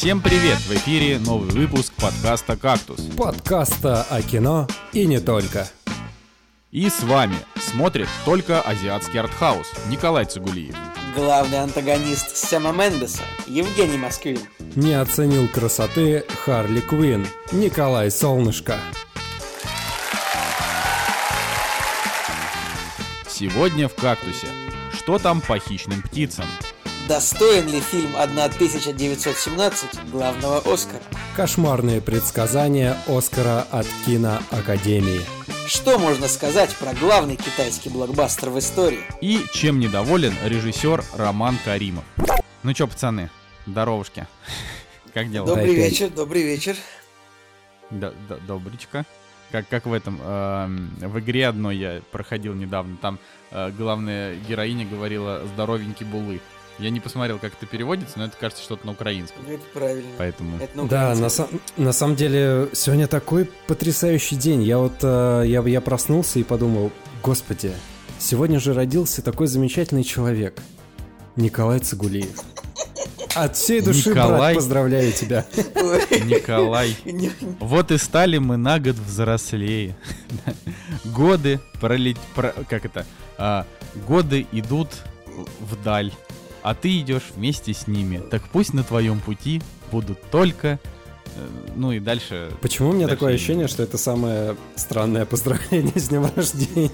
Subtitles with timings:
[0.00, 0.56] Всем привет!
[0.60, 3.02] В эфире новый выпуск подкаста «Кактус».
[3.18, 5.68] Подкаста о кино и не только.
[6.70, 10.74] И с вами смотрит только азиатский артхаус Николай Цигулиев.
[11.14, 14.38] Главный антагонист Сэма Мендеса Евгений Москвин.
[14.74, 18.78] Не оценил красоты Харли Квин Николай Солнышко.
[23.28, 24.48] Сегодня в «Кактусе».
[24.94, 26.46] Что там по хищным птицам?
[27.10, 31.02] Достоин ли фильм 1917 главного Оскара?
[31.34, 35.20] Кошмарные предсказания Оскара от киноакадемии.
[35.66, 39.00] Что можно сказать про главный китайский блокбастер в истории?
[39.20, 42.04] И чем недоволен режиссер Роман Каримов.
[42.62, 43.28] Ну чё, пацаны,
[43.66, 44.28] здоровушки.
[45.12, 45.48] Как дела?
[45.48, 46.76] Добрый вечер, добрый вечер.
[47.90, 49.04] Добричка.
[49.50, 53.18] Как, как в этом, эм, в игре одной я проходил недавно, там
[53.50, 56.40] э, главная героиня говорила «здоровенький булы».
[56.80, 59.42] Я не посмотрел, как это переводится, но это кажется что-то на украинском.
[59.46, 60.08] Ну, Это правильно.
[60.16, 60.58] Поэтому...
[60.58, 61.28] Это на Да, на,
[61.76, 64.62] на самом деле сегодня такой потрясающий день.
[64.62, 66.90] Я вот э, я, я проснулся и подумал,
[67.22, 67.72] господи,
[68.18, 70.60] сегодня же родился такой замечательный человек.
[71.36, 72.40] Николай Цигулиев.
[73.34, 74.38] От всей души, Николай.
[74.38, 75.46] брат, поздравляю тебя.
[75.54, 76.96] Николай.
[77.60, 79.96] Вот и стали мы на год взрослее.
[81.04, 82.16] Годы пролет...
[82.34, 83.06] про- Как это?
[83.38, 83.66] А,
[84.08, 84.88] годы идут
[85.60, 86.12] вдаль,
[86.62, 88.18] а ты идешь вместе с ними.
[88.30, 90.78] Так пусть на твоем пути будут только...
[91.36, 92.50] э, Ну и дальше...
[92.60, 96.90] Почему у меня Дальше такое ощущение, что это самое странное поздравление с днем рождения?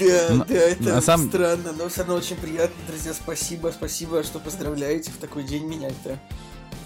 [0.00, 3.12] Да, да, это странно, но все равно очень приятно, друзья.
[3.14, 5.88] Спасибо, спасибо, что поздравляете в такой день меня.
[5.88, 6.18] Это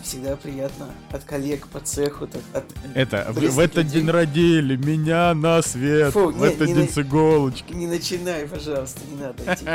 [0.07, 4.01] всегда приятно от коллег по цеху, так, от Это, в, в этот людей.
[4.03, 7.73] день родили меня на свет, Фу, в не- этот не день на- с иголочки.
[7.73, 9.69] Не начинай, пожалуйста, не надо песни.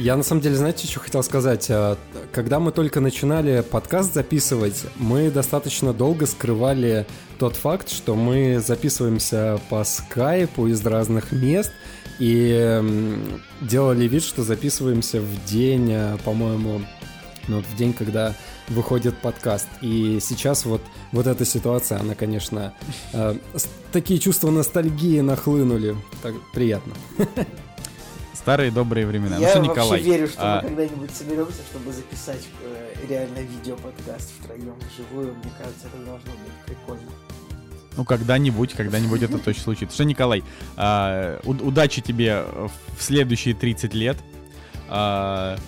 [0.00, 1.66] Я на самом деле, знаете, что хотел сказать?
[1.70, 1.96] А,
[2.32, 7.06] Когда мы только начинали подкаст записывать, мы достаточно долго скрывали
[7.38, 11.72] тот факт, что мы записываемся по скайпу из разных мест
[12.18, 12.82] и
[13.62, 16.82] делали вид, что записываемся в день, а, по-моему,
[17.46, 18.34] ну, в день, когда
[18.70, 19.68] выходит подкаст.
[19.80, 22.74] И сейчас вот, вот эта ситуация, она, конечно,
[23.12, 25.96] э, с- такие чувства ностальгии нахлынули.
[26.22, 26.94] Так приятно.
[28.34, 29.36] Старые добрые времена.
[29.36, 30.00] ну Я что, вообще Николай?
[30.00, 35.34] верю, что а, мы когда-нибудь соберемся, чтобы записать э, реально видео-подкаст втроем вживую.
[35.34, 37.10] Мне кажется, это должно быть прикольно.
[37.96, 39.94] Ну, когда-нибудь, когда-нибудь это точно случится.
[39.96, 40.44] Что, Николай,
[40.76, 42.44] а, удачи тебе
[42.96, 44.16] в следующие 30 лет.
[44.88, 45.58] А,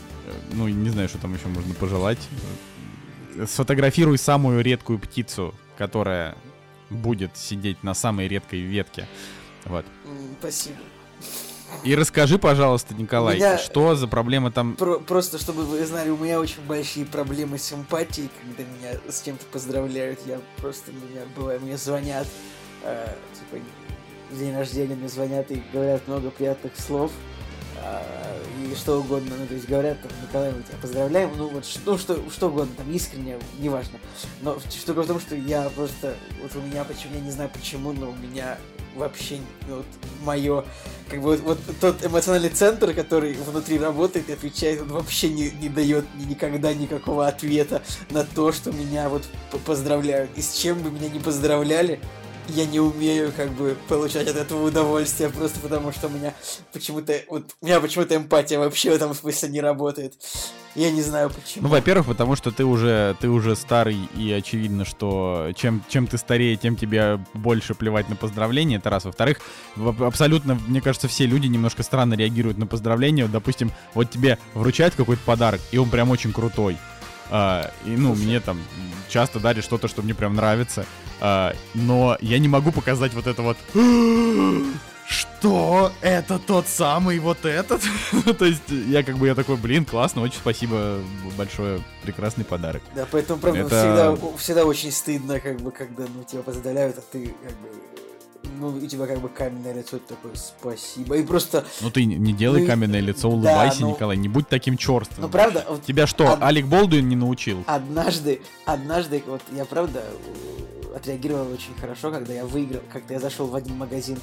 [0.53, 2.19] ну, не знаю, что там еще можно пожелать.
[3.47, 6.37] Сфотографируй самую редкую птицу, которая
[6.91, 9.07] будет сидеть на самой редкой ветке.
[9.65, 9.85] Вот.
[10.41, 10.77] Спасибо.
[11.85, 14.75] И расскажи, пожалуйста, Николай, меня- что за проблема там...
[14.75, 19.23] Про- просто, чтобы вы знали, у меня очень большие проблемы с эмпатией, когда меня с
[19.23, 20.19] кем-то поздравляют.
[20.27, 22.27] Я просто, меня бывает, мне звонят,
[22.83, 23.63] э, типа,
[24.33, 27.13] день рождения мне звонят и говорят много приятных слов.
[27.83, 28.03] А,
[28.63, 31.99] и что угодно, ну, то есть говорят, там, Николай, мы тебя поздравляем, ну, вот, ну,
[31.99, 33.99] что, что угодно, там, искренне, неважно.
[34.43, 37.93] Но штука в том, что я просто, вот у меня, почему, я не знаю почему,
[37.93, 38.59] но у меня
[38.97, 39.87] вообще, ну, вот,
[40.25, 40.65] мое,
[41.09, 45.51] как бы, вот, вот тот эмоциональный центр, который внутри работает и отвечает, он вообще не,
[45.51, 49.25] не дает никогда никакого ответа на то, что меня вот
[49.65, 50.31] поздравляют.
[50.37, 52.01] И с чем бы меня не поздравляли,
[52.55, 56.35] я не умею как бы получать от этого удовольствие, просто потому что у меня
[56.73, 60.15] почему-то, вот, у меня почему-то эмпатия вообще в этом смысле не работает.
[60.77, 61.65] Я не знаю почему.
[61.65, 66.17] Ну, во-первых, потому что ты уже, ты уже старый, и очевидно, что чем, чем ты
[66.17, 69.05] старее, тем тебе больше плевать на поздравления, это раз.
[69.05, 69.41] Во-вторых,
[70.01, 73.25] абсолютно, мне кажется, все люди немножко странно реагируют на поздравления.
[73.25, 76.77] Вот, допустим, вот тебе вручают какой-то подарок, и он прям очень крутой.
[77.31, 78.61] А, и, ну, мне там
[79.09, 80.85] часто дарят что-то, что мне прям нравится.
[81.21, 83.57] А, но я не могу показать вот это вот...
[85.07, 85.91] Что?
[86.03, 87.83] Это тот самый вот этот?
[88.39, 90.99] То есть я как бы я такой, блин, классно, очень спасибо
[91.37, 92.83] большое, прекрасный подарок.
[92.95, 97.03] Да, поэтому, правда, Это- всегда, всегда очень стыдно, как бы, когда, ну, тебя поздравляют, а
[97.11, 97.69] ты, как бы,
[98.61, 101.17] ну, у тебя как бы каменное лицо, ты такой, спасибо.
[101.17, 104.29] И просто, Ну ты не- делай Ну и- каменное лицо, да, улыбайся, ну- Николай, не
[104.29, 105.23] будь таким черствым.
[105.23, 107.65] ну, правда, вот Тебя что, Од- Алик Болдуин не научил?
[107.67, 110.05] однажды, однажды, вот я, правда,
[110.95, 114.19] отреагировал очень хорошо, когда я выиграл, когда я зашел в один магазин,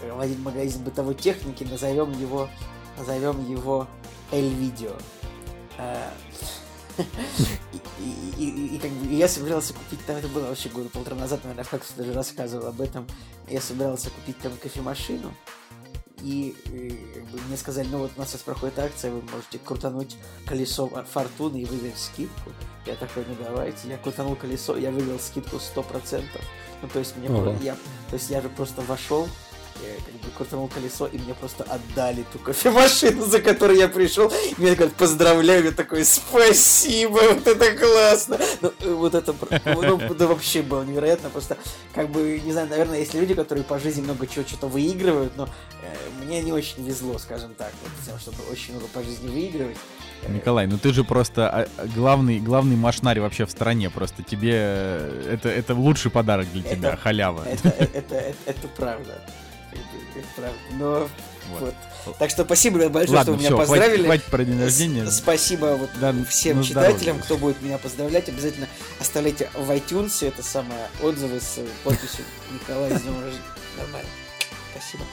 [0.00, 2.48] э, в один магазин бытовой техники, назовем его,
[2.98, 3.86] назовем его
[4.30, 4.92] Эль Видео.
[5.78, 6.10] Э,
[8.38, 11.64] И, и- как бы я собирался купить там, это было вообще года полтора назад, наверное,
[11.64, 13.06] как даже рассказывал об этом.
[13.48, 15.32] Я собирался купить там кофемашину.
[16.22, 20.16] И, и мне сказали, ну вот у нас сейчас проходит акция, вы можете крутануть
[20.46, 22.50] колесо фортуны и выиграть скидку.
[22.86, 23.88] Я такой, ну давайте.
[23.88, 26.24] Я крутанул колесо, я выиграл скидку 100%.
[26.82, 27.28] Ну то есть мне,
[27.62, 27.74] я,
[28.10, 29.28] то есть я же просто вошел,
[29.82, 34.28] я как бы крутанул колесо, и мне просто отдали ту кофемашину, за которой я пришел.
[34.28, 38.38] И мне говорят, поздравляю, я такой, спасибо, вот это классно.
[38.60, 39.34] Ну, э, вот это,
[39.64, 41.56] ну, да вообще было невероятно, просто,
[41.94, 45.48] как бы, не знаю, наверное, есть люди, которые по жизни много чего что-то выигрывают, но
[45.82, 49.76] э, мне не очень везло, скажем так, вот, тем, чтобы очень много по жизни выигрывать.
[50.28, 53.90] Николай, ну ты же просто а, главный, главный машнарь вообще в стране.
[53.90, 57.44] Просто тебе э, это, это лучший подарок для тебя, это, халява.
[57.44, 59.20] Это, это, это, это правда
[60.36, 60.58] правда.
[60.72, 61.08] Но
[61.50, 61.74] вот.
[62.06, 62.18] вот.
[62.18, 64.04] Так что спасибо большое, Ладно, что вы меня поздравили.
[64.04, 65.06] Хватит, хватит про день рождения.
[65.06, 68.28] С спасибо вот да, всем ну, читателям, кто будет меня поздравлять.
[68.28, 68.68] Обязательно
[69.00, 73.44] оставляйте в iTunes это самое отзывы с подписью Николай с днем рождения.
[73.78, 74.08] Нормально.
[74.72, 75.04] Спасибо.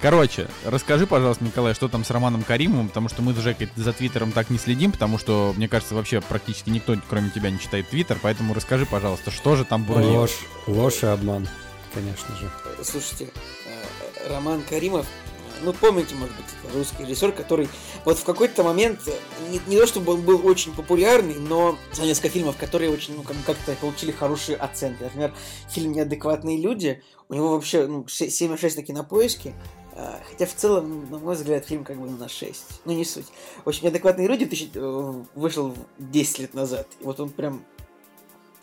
[0.00, 3.92] Короче, расскажи, пожалуйста, Николай, что там с Романом Каримовым, потому что мы с Жекой за
[3.92, 7.90] Твиттером так не следим, потому что, мне кажется, вообще практически никто, кроме тебя, не читает
[7.90, 10.00] Твиттер, поэтому расскажи, пожалуйста, что же там было.
[10.00, 11.46] Ложь, ложь и обман,
[11.92, 12.50] конечно же.
[12.82, 13.28] Слушайте,
[14.28, 15.06] Роман Каримов,
[15.62, 17.68] ну, помните, может быть, русский режиссер, который
[18.04, 19.00] вот в какой-то момент,
[19.50, 23.74] не, не то чтобы он был очень популярный, но несколько фильмов, которые очень, ну, как-то
[23.74, 25.02] получили хорошие оценки.
[25.02, 25.34] Например,
[25.68, 29.54] фильм «Неадекватные люди», у него вообще ну, 7,6 на кинопоиске,
[29.92, 32.80] а, Хотя в целом, на мой взгляд, фильм как бы на 6.
[32.84, 33.26] Ну, не суть.
[33.64, 34.48] В общем, «Неадекватные люди».
[34.74, 36.86] Э, вышел 10 лет назад.
[37.00, 37.64] И вот он прям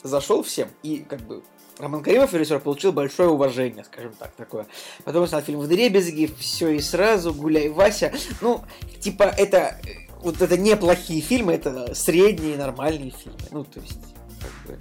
[0.03, 1.43] зашел всем и как бы
[1.79, 4.65] Роман Каримов, режиссер, получил большое уважение, скажем так, такое.
[5.03, 8.13] Потом снял фильм «В дребезги», «Все и сразу», «Гуляй, Вася».
[8.41, 8.63] Ну,
[8.99, 9.79] типа, это...
[10.21, 13.37] Вот это неплохие фильмы, это средние, нормальные фильмы.
[13.51, 13.99] Ну, то есть,
[14.41, 14.79] как бы,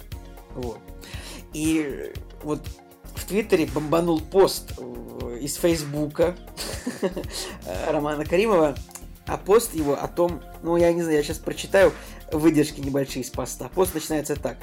[0.55, 0.79] вот.
[1.53, 2.11] И
[2.41, 2.61] вот
[3.15, 4.71] в Твиттере бомбанул пост
[5.39, 6.35] из Фейсбука
[7.87, 8.75] Романа Каримова,
[9.27, 11.93] а пост его о том, ну, я не знаю, я сейчас прочитаю
[12.31, 13.69] выдержки небольшие из поста.
[13.69, 14.57] Пост начинается так.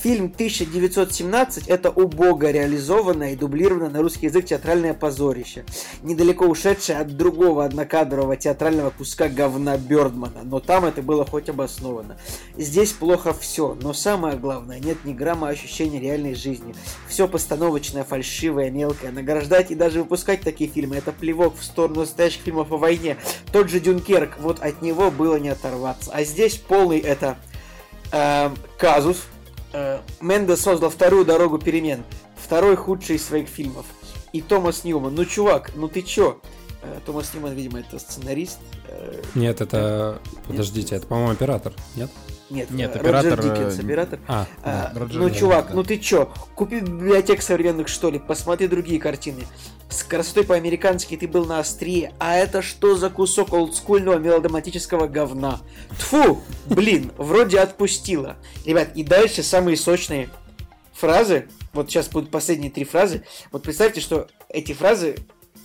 [0.00, 5.64] Фильм 1917– это убого реализованное и дублированное на русский язык театральное позорище,
[6.02, 12.16] недалеко ушедшее от другого однокадрового театрального куска говна Бёрдмана, но там это было хоть обосновано.
[12.56, 16.76] Здесь плохо все, но самое главное, нет ни грамма ощущения реальной жизни.
[17.08, 19.10] Все постановочное, фальшивое, мелкое.
[19.10, 23.16] Награждать и даже выпускать такие фильмы– это плевок в сторону настоящих фильмов о войне.
[23.52, 26.12] Тот же Дюнкерк, вот от него было не оторваться.
[26.14, 27.36] А здесь полный это
[28.12, 29.24] э, казус,
[29.78, 32.02] Э, Мендес создал вторую дорогу перемен,
[32.36, 33.86] второй худший из своих фильмов.
[34.32, 35.14] И Томас Ньюман.
[35.14, 36.40] Ну, чувак, ну ты чё?
[36.82, 38.58] Э, Томас Ньюман, видимо, это сценарист.
[38.88, 40.20] Э, нет, это...
[40.46, 42.10] Подождите, это, по-моему, оператор, нет?
[42.50, 43.42] Нет, Нет э, Роджер оператор...
[43.42, 44.18] Диккенс, оператор.
[44.26, 45.74] А, а, да, ну, чувак, да.
[45.74, 46.32] ну ты чё?
[46.54, 49.44] Купи библиотек современных, что ли, посмотри другие картины.
[49.90, 55.60] С красотой по-американски ты был на острие, а это что за кусок олдскульного мелодраматического говна?
[55.98, 58.36] Тфу, блин, вроде отпустила.
[58.64, 60.28] Ребят, и дальше самые сочные
[60.92, 61.48] фразы.
[61.72, 63.24] Вот сейчас будут последние три фразы.
[63.52, 65.16] Вот представьте, что эти фразы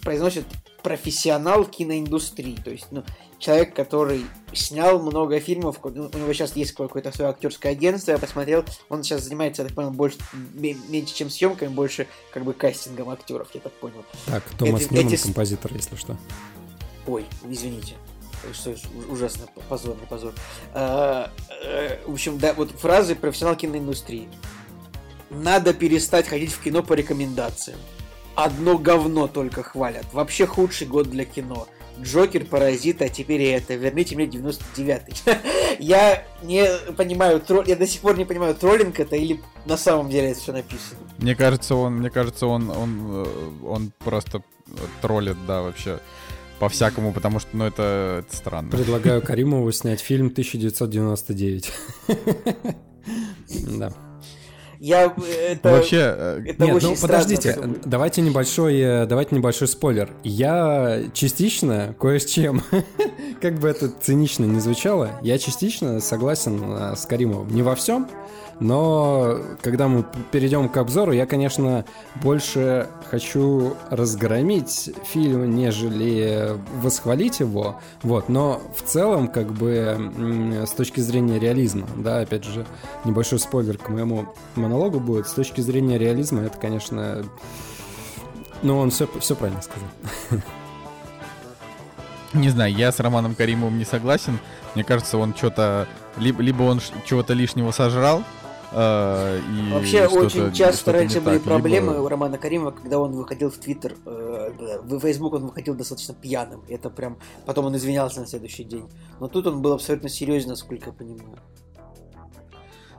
[0.02, 0.46] произносит
[0.84, 2.58] профессионал киноиндустрии.
[2.64, 3.04] То есть, ну,
[3.44, 8.64] человек, который снял много фильмов, у него сейчас есть какое-то свое актерское агентство, я посмотрел,
[8.88, 10.18] он сейчас занимается, я так понял, больше,
[10.54, 14.06] меньше, чем съемками, больше как бы кастингом актеров, я так понял.
[14.28, 15.22] Так, Томас эти, Ньюман, эти...
[15.22, 16.16] композитор, если что.
[17.06, 17.96] Ой, извините.
[18.54, 18.76] Что
[19.10, 20.34] ужасно, позорный позор.
[20.74, 24.30] А, а, в общем, да, вот фразы профессионал киноиндустрии.
[25.30, 27.80] Надо перестать ходить в кино по рекомендациям.
[28.36, 30.06] Одно говно только хвалят.
[30.14, 31.68] Вообще худший год для кино.
[32.04, 33.76] Джокер, Паразит, а теперь и это.
[33.76, 35.78] Верните мне 99-й.
[35.80, 37.68] я не понимаю, тролль...
[37.68, 41.00] я до сих пор не понимаю, троллинг это или на самом деле это все написано.
[41.18, 44.44] Мне кажется, он, мне кажется, он, он, э, он просто
[45.02, 46.00] троллит, да, вообще
[46.60, 48.72] по-всякому, потому что, ну, это, это странно.
[48.72, 51.72] Предлагаю Каримову снять фильм 1999.
[53.78, 53.92] Да.
[54.84, 60.10] Я это вообще э, это нет, ну подождите, давайте небольшой, э, давайте небольшой спойлер.
[60.26, 62.62] Я частично кое с чем,
[63.42, 67.48] как бы это цинично не звучало, я частично согласен э, с Каримовым.
[67.56, 68.10] Не во всем,
[68.60, 71.86] но когда мы перейдем к обзору, я, конечно,
[72.22, 77.80] больше хочу разгромить фильм, нежели восхвалить его.
[78.02, 80.12] Вот, но в целом, как бы,
[80.68, 82.66] с точки зрения реализма, да, опять же,
[83.06, 85.28] небольшой спойлер к моему монологу будет.
[85.28, 87.26] С точки зрения реализма, это, конечно,
[88.62, 89.90] ну, он все, все правильно сказал.
[92.34, 94.40] Не знаю, я с Романом Каримовым не согласен.
[94.74, 95.88] Мне кажется, он что-то...
[96.18, 98.24] Либо, либо он чего-то лишнего сожрал,
[98.76, 103.12] Э, и Вообще очень часто раньше были так, проблемы либо- у Романа Каримова, когда он
[103.12, 106.64] выходил в Твиттер, э, в Фейсбук он выходил достаточно пьяным.
[106.68, 107.18] Это прям...
[107.46, 108.90] Потом он извинялся на следующий день.
[109.20, 111.38] Но тут он был абсолютно серьезен, насколько я понимаю.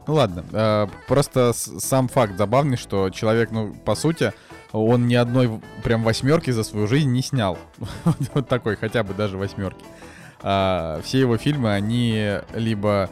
[0.06, 4.32] Ну ладно, э, просто сам факт забавный, что человек, ну, по сути,
[4.72, 7.58] он ни одной прям восьмерки за свою жизнь не снял.
[8.34, 9.84] Вот такой, хотя бы даже восьмерки.
[10.42, 13.08] А, Все его фильмы, они либо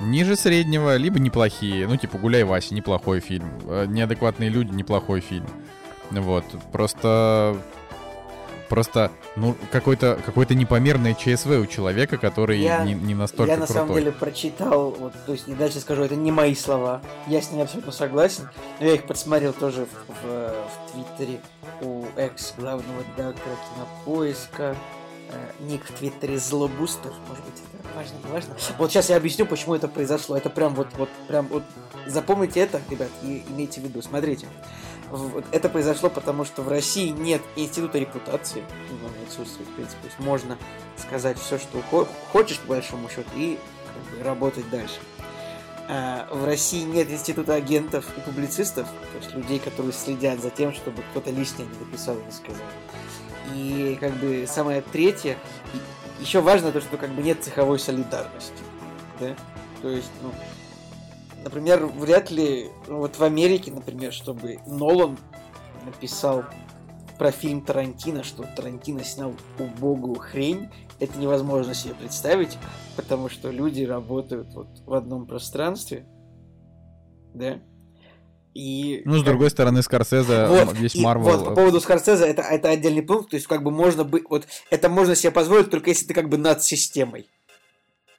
[0.00, 1.86] ниже среднего, либо неплохие.
[1.86, 3.48] Ну, типа «Гуляй, Вася»— неплохой фильм.
[3.66, 5.46] Э, «Неадекватные люди»— неплохой фильм.
[6.10, 7.56] Вот, просто...
[8.72, 13.66] Просто, ну, какой-то какой непомерное ЧСВ у человека, который Я- не, не настолько я на
[13.66, 13.82] крутой.
[13.82, 17.02] самом деле прочитал, вот, то есть не дальше скажу, это не мои слова.
[17.26, 18.48] Я с ними абсолютно согласен.
[18.80, 21.40] Но я их подсмотрел тоже в, в- в Твиттере
[21.82, 24.74] у экс главного редактора кинопоиска.
[25.28, 27.12] Э, ник в Твиттере Злобустер.
[27.28, 28.54] Может быть, это важно, не важно.
[28.78, 30.34] Вот сейчас я объясню, почему это произошло.
[30.34, 31.62] Это прям вот, вот, прям вот.
[32.06, 34.00] Запомните это, ребят, и имейте в виду.
[34.00, 34.46] Смотрите.
[35.50, 40.00] Это произошло потому, что в России нет института репутации, ну, он отсутствует, в принципе.
[40.02, 40.58] То есть можно
[40.96, 45.00] сказать все, что хо- хочешь, по большому счету, и как бы, работать дальше.
[45.88, 50.72] А, в России нет института агентов и публицистов, то есть людей, которые следят за тем,
[50.72, 52.62] чтобы кто-то лишнее не написал и не сказал.
[53.54, 55.36] И как бы самое третье,
[56.20, 58.62] еще важно то, что как бы нет цеховой солидарности.
[59.20, 59.34] Да?
[59.82, 60.32] То есть, ну,
[61.42, 65.18] например, вряд ли ну, вот в Америке, например, чтобы Нолан
[65.84, 66.44] написал
[67.18, 70.68] про фильм Тарантино, что Тарантино снял убогую хрень,
[70.98, 72.58] это невозможно себе представить,
[72.96, 76.06] потому что люди работают вот в одном пространстве,
[77.34, 77.60] да,
[78.54, 79.00] и...
[79.06, 81.24] Ну, с другой стороны, Скорсезе, Вот, весь Марвел...
[81.24, 84.46] вот, по поводу Скорсезе, это, это отдельный пункт, то есть как бы можно быть, вот,
[84.70, 87.26] это можно себе позволить только если ты как бы над системой.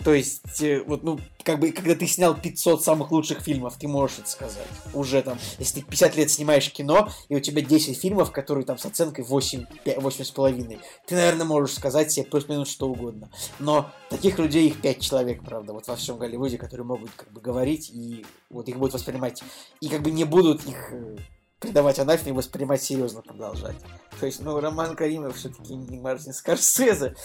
[0.03, 3.88] То есть, э, вот, ну, как бы, когда ты снял 500 самых лучших фильмов, ты
[3.88, 4.67] можешь это сказать.
[4.93, 8.77] Уже там, если ты 50 лет снимаешь кино, и у тебя 10 фильмов, которые там
[8.77, 13.29] с оценкой 8, 8,5, ты, наверное, можешь сказать себе плюс-минус что угодно.
[13.60, 17.39] Но таких людей их 5 человек, правда, вот во всем Голливуде, которые могут как бы
[17.39, 19.41] говорить, и вот их будут воспринимать,
[19.79, 21.17] и как бы не будут их э,
[21.60, 23.77] придавать анафеме воспринимать серьезно продолжать.
[24.19, 27.15] То есть, ну, Роман Каримов все-таки не Мартин Скорсезе.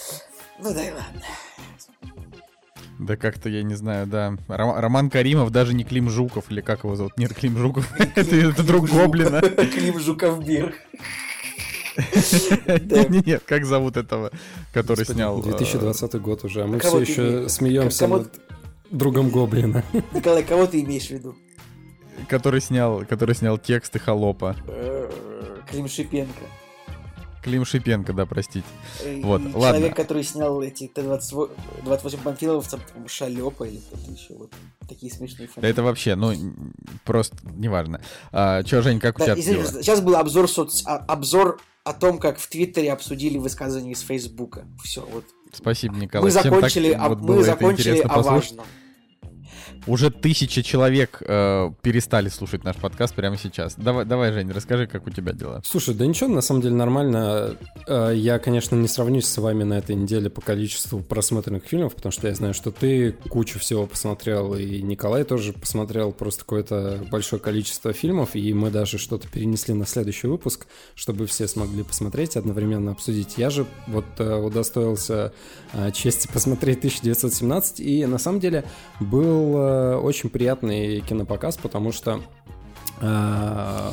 [0.59, 1.23] Ну да и ладно.
[2.99, 4.35] Да как-то, я не знаю, да.
[4.49, 7.17] Ром- Роман Каримов, даже не Клим Жуков, или как его зовут?
[7.17, 7.89] Нет, Клим Жуков.
[8.15, 9.41] Это это друг Гоблина.
[9.73, 10.75] Клим Жуковберг.
[12.67, 14.31] Нет, нет, как зовут этого,
[14.73, 15.39] который снял...
[15.39, 18.39] э, 2020 год уже, а мы Кого все еще смеемся над
[18.89, 19.83] другом Гоблина.
[20.13, 21.35] Николай, кого ты имеешь в виду?
[22.29, 24.55] Который снял, который снял тексты Холопа.
[24.67, 25.09] Э,
[25.69, 26.45] Клим Шипенко.
[27.43, 28.65] Клим Шипенко, да, простите.
[29.05, 29.89] И Вот, Человек, ладно.
[29.91, 31.49] который снял эти Т-28
[31.85, 34.33] 28 панфиловцев, Шалепа или кто-то еще.
[34.35, 34.51] Вот
[34.87, 35.71] такие смешные Да фамилии.
[35.71, 36.33] это вообще, ну,
[37.05, 38.01] просто неважно.
[38.31, 39.81] А, Че, Жень, как у Да, тебя извини, дела?
[39.83, 40.83] сейчас был обзор, соц...
[40.85, 44.65] а- обзор о том, как в Твиттере обсудили высказывания из Фейсбука.
[44.83, 45.23] Все, вот.
[45.53, 46.25] Спасибо, Николай.
[46.25, 48.51] мы Всем так закончили, о- вот мы закончили о послушать.
[48.51, 48.65] важном.
[49.87, 53.75] Уже тысячи человек э, перестали слушать наш подкаст прямо сейчас.
[53.75, 55.61] Давай, давай, Жень, расскажи, как у тебя дела.
[55.65, 57.55] Слушай, да ничего, на самом деле нормально.
[57.87, 62.11] Э, Я, конечно, не сравнюсь с вами на этой неделе по количеству просмотренных фильмов, потому
[62.11, 67.41] что я знаю, что ты кучу всего посмотрел, и Николай тоже посмотрел просто какое-то большое
[67.41, 72.91] количество фильмов, и мы даже что-то перенесли на следующий выпуск, чтобы все смогли посмотреть, одновременно
[72.91, 73.37] обсудить.
[73.37, 75.33] Я же вот э, удостоился
[75.73, 78.63] э, чести посмотреть 1917, и на самом деле
[78.99, 82.21] был э, очень приятный кинопоказ, потому что
[83.01, 83.91] э,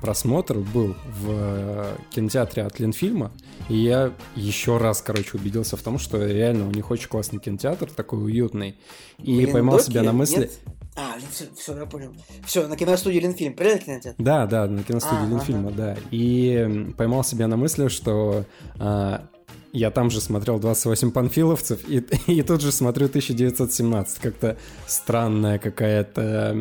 [0.00, 3.32] просмотр был в э, кинотеатре от Ленфильма,
[3.68, 7.90] и я еще раз, короче, убедился в том, что реально у них очень классный кинотеатр,
[7.90, 8.78] такой уютный,
[9.18, 9.86] и Блин, поймал Доки?
[9.86, 10.40] себя на мысли...
[10.40, 10.60] Нет?
[10.96, 12.14] А, все, все, я понял.
[12.46, 13.54] Все, на киностудии Ленфильм.
[13.54, 14.22] Правильно кинотеатр?
[14.22, 15.96] Да, да, на киностудии А, Ленфильма, да.
[16.12, 18.44] И поймал себя на мысли, что
[18.78, 19.26] а,
[19.74, 21.98] я там же смотрел 28 панфиловцев, и,
[22.32, 24.18] и тут же смотрю 1917.
[24.20, 26.54] Как-то странная какая-то...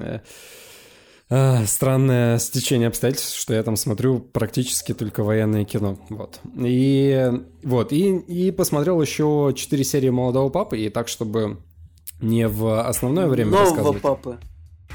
[0.00, 0.20] э,
[1.28, 5.98] а, странное стечение обстоятельств, что я там смотрю практически только военное кино.
[6.08, 6.40] Вот.
[6.56, 7.30] И
[7.62, 11.58] вот, и, и посмотрел еще 4 серии молодого папы, и так, чтобы
[12.20, 14.38] не в основное время Нового папы.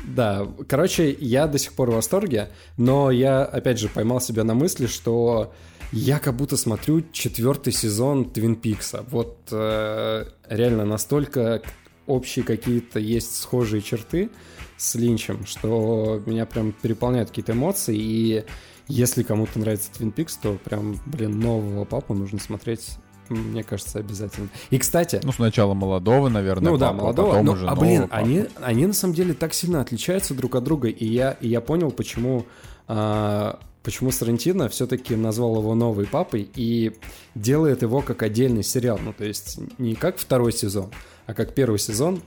[0.07, 4.55] Да, короче, я до сих пор в восторге, но я, опять же, поймал себя на
[4.55, 5.53] мысли, что
[5.91, 9.05] я как будто смотрю четвертый сезон Твин Пикса.
[9.09, 11.61] Вот э, реально настолько
[12.07, 14.29] общие какие-то есть схожие черты
[14.77, 18.45] с Линчем, что меня прям переполняют какие-то эмоции, и
[18.87, 22.97] если кому-то нравится Твин Пикс, то прям, блин, нового папу нужно смотреть
[23.29, 24.49] мне кажется, обязательно.
[24.71, 25.21] И, кстати...
[25.23, 26.73] Ну, сначала молодого, наверное.
[26.73, 27.41] Ну да, молодого.
[27.41, 31.05] Но, а, блин, они, они на самом деле так сильно отличаются друг от друга, и
[31.05, 32.45] я, и я понял, почему...
[32.89, 36.93] А, почему Сарантино все-таки назвал его новой папой и
[37.35, 38.99] делает его как отдельный сериал.
[39.01, 40.91] Ну, то есть не как второй сезон,
[41.25, 42.21] а как первый сезон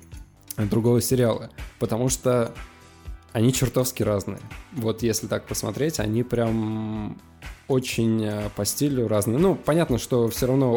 [0.57, 1.51] другого сериала.
[1.79, 2.55] Потому что
[3.33, 4.39] они чертовски разные.
[4.73, 7.21] Вот если так посмотреть, они прям
[7.67, 9.39] очень э, по стилю разные.
[9.39, 10.73] Ну, понятно, что все равно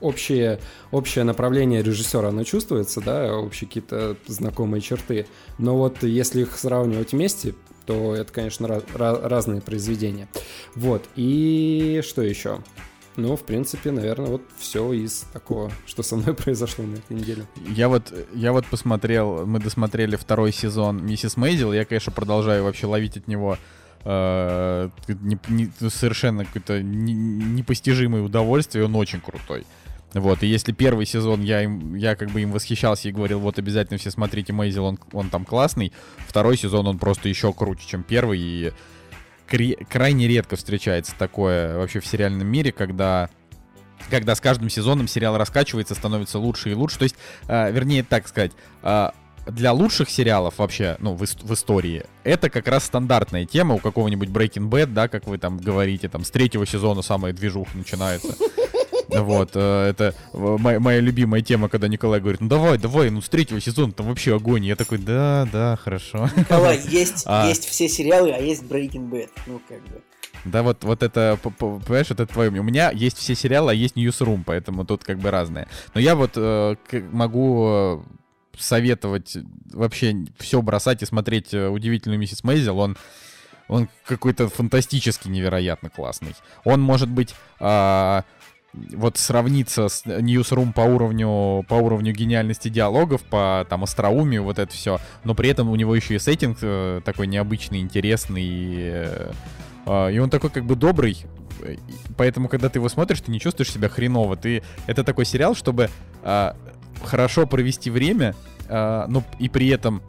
[0.00, 0.58] общее,
[0.90, 5.26] общее направление режиссера, оно чувствуется, да, общие какие-то знакомые черты.
[5.58, 7.54] Но вот если их сравнивать вместе,
[7.86, 10.28] то это, конечно, ra- ra- разные произведения.
[10.74, 12.60] Вот, и что еще?
[13.16, 17.44] Ну, в принципе, наверное, вот все из такого, что со мной произошло на этой неделе.
[17.74, 22.86] Я вот, я вот посмотрел, мы досмотрели второй сезон «Миссис Мейзел», я, конечно, продолжаю вообще
[22.86, 23.58] ловить от него
[24.04, 29.64] э, не, не, совершенно какое-то не, непостижимое удовольствие, он очень крутой.
[30.14, 33.58] Вот, и если первый сезон я, им, я как бы им восхищался и говорил, вот
[33.58, 35.92] обязательно все смотрите Мейзел, он, он там классный,
[36.26, 38.72] второй сезон он просто еще круче, чем первый, и
[39.88, 43.30] крайне редко встречается такое вообще в сериальном мире, когда
[44.08, 46.98] когда с каждым сезоном сериал раскачивается, становится лучше и лучше.
[46.98, 47.16] То есть,
[47.48, 48.52] э, вернее, так сказать,
[48.82, 49.10] э,
[49.46, 54.28] для лучших сериалов вообще, ну, в, в истории, это как раз стандартная тема у какого-нибудь
[54.28, 58.34] Breaking Bad, да, как вы там говорите, там с третьего сезона самая движуха начинается.
[59.12, 63.28] Вот, э, это моя, моя любимая тема, когда Николай говорит, ну давай, давай, ну с
[63.28, 64.64] третьего сезона там вообще огонь.
[64.64, 66.28] Я такой, да, да, хорошо.
[66.36, 67.48] Николай, есть, а...
[67.48, 69.30] есть все сериалы, а есть Breaking Bad.
[69.46, 70.02] Ну, как бы.
[70.44, 72.50] Да, вот, вот это, понимаешь, это твое.
[72.50, 75.68] У меня есть все сериалы, а есть Newsroom, поэтому тут как бы разные.
[75.94, 76.76] Но я вот э,
[77.12, 77.98] могу э,
[78.58, 79.36] советовать
[79.72, 82.78] вообще все бросать и смотреть э, «Удивительную миссис Мейзел».
[82.78, 82.96] Он,
[83.68, 86.34] он какой-то фантастически невероятно классный.
[86.64, 87.34] Он может быть...
[87.58, 88.22] Э,
[88.72, 94.72] вот сравниться с Newsroom по уровню, по уровню гениальности диалогов, по там остроумию, вот это
[94.72, 99.32] все, но при этом у него еще и сеттинг э, такой необычный, интересный, э,
[99.86, 101.24] э, и он такой как бы добрый,
[102.16, 105.90] поэтому когда ты его смотришь, ты не чувствуешь себя хреново, ты это такой сериал, чтобы
[106.22, 106.52] э,
[107.04, 108.34] хорошо провести время,
[108.68, 110.02] э, но и при этом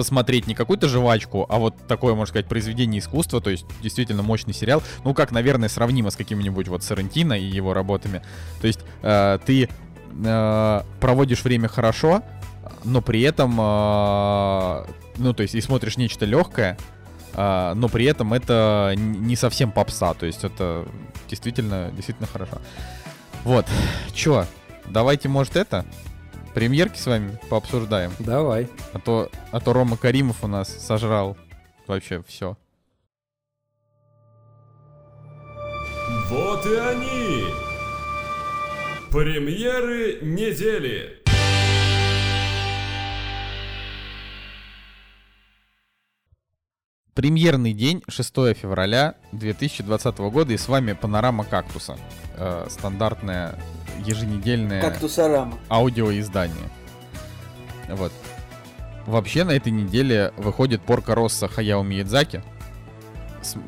[0.00, 4.54] посмотреть не какую-то жвачку, а вот такое, можно сказать, произведение искусства, то есть действительно мощный
[4.54, 8.22] сериал, ну, как, наверное, сравнимо с каким-нибудь вот Сарантино и его работами.
[8.62, 9.68] То есть э, ты
[10.24, 12.22] э, проводишь время хорошо,
[12.82, 14.84] но при этом, э,
[15.18, 16.78] ну, то есть и смотришь нечто легкое,
[17.34, 20.88] э, но при этом это не совсем попса, то есть это
[21.28, 22.56] действительно, действительно хорошо.
[23.44, 23.66] Вот,
[24.14, 24.46] чё,
[24.88, 25.84] давайте, может, это
[26.54, 28.12] премьерки с вами пообсуждаем?
[28.18, 28.68] Давай.
[28.92, 31.36] А то, а то Рома Каримов у нас сожрал
[31.86, 32.56] вообще все.
[36.28, 37.44] Вот и они!
[39.10, 41.19] Премьеры недели!
[47.14, 51.96] Премьерный день 6 февраля 2020 года и с вами Панорама Кактуса.
[52.36, 53.58] Э, стандартная
[54.04, 55.58] еженедельное Кактусарама.
[55.68, 56.70] аудиоиздание.
[57.88, 58.12] Вот.
[59.06, 62.42] Вообще на этой неделе выходит Порка Росса Хаяо Миядзаки.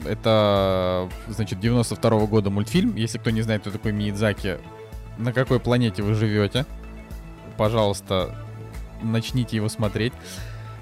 [0.04, 2.94] Это, значит, 92 -го года мультфильм.
[2.94, 4.58] Если кто не знает, кто такой Миядзаки,
[5.18, 6.64] на какой планете вы живете,
[7.56, 8.36] пожалуйста,
[9.02, 10.12] начните его смотреть.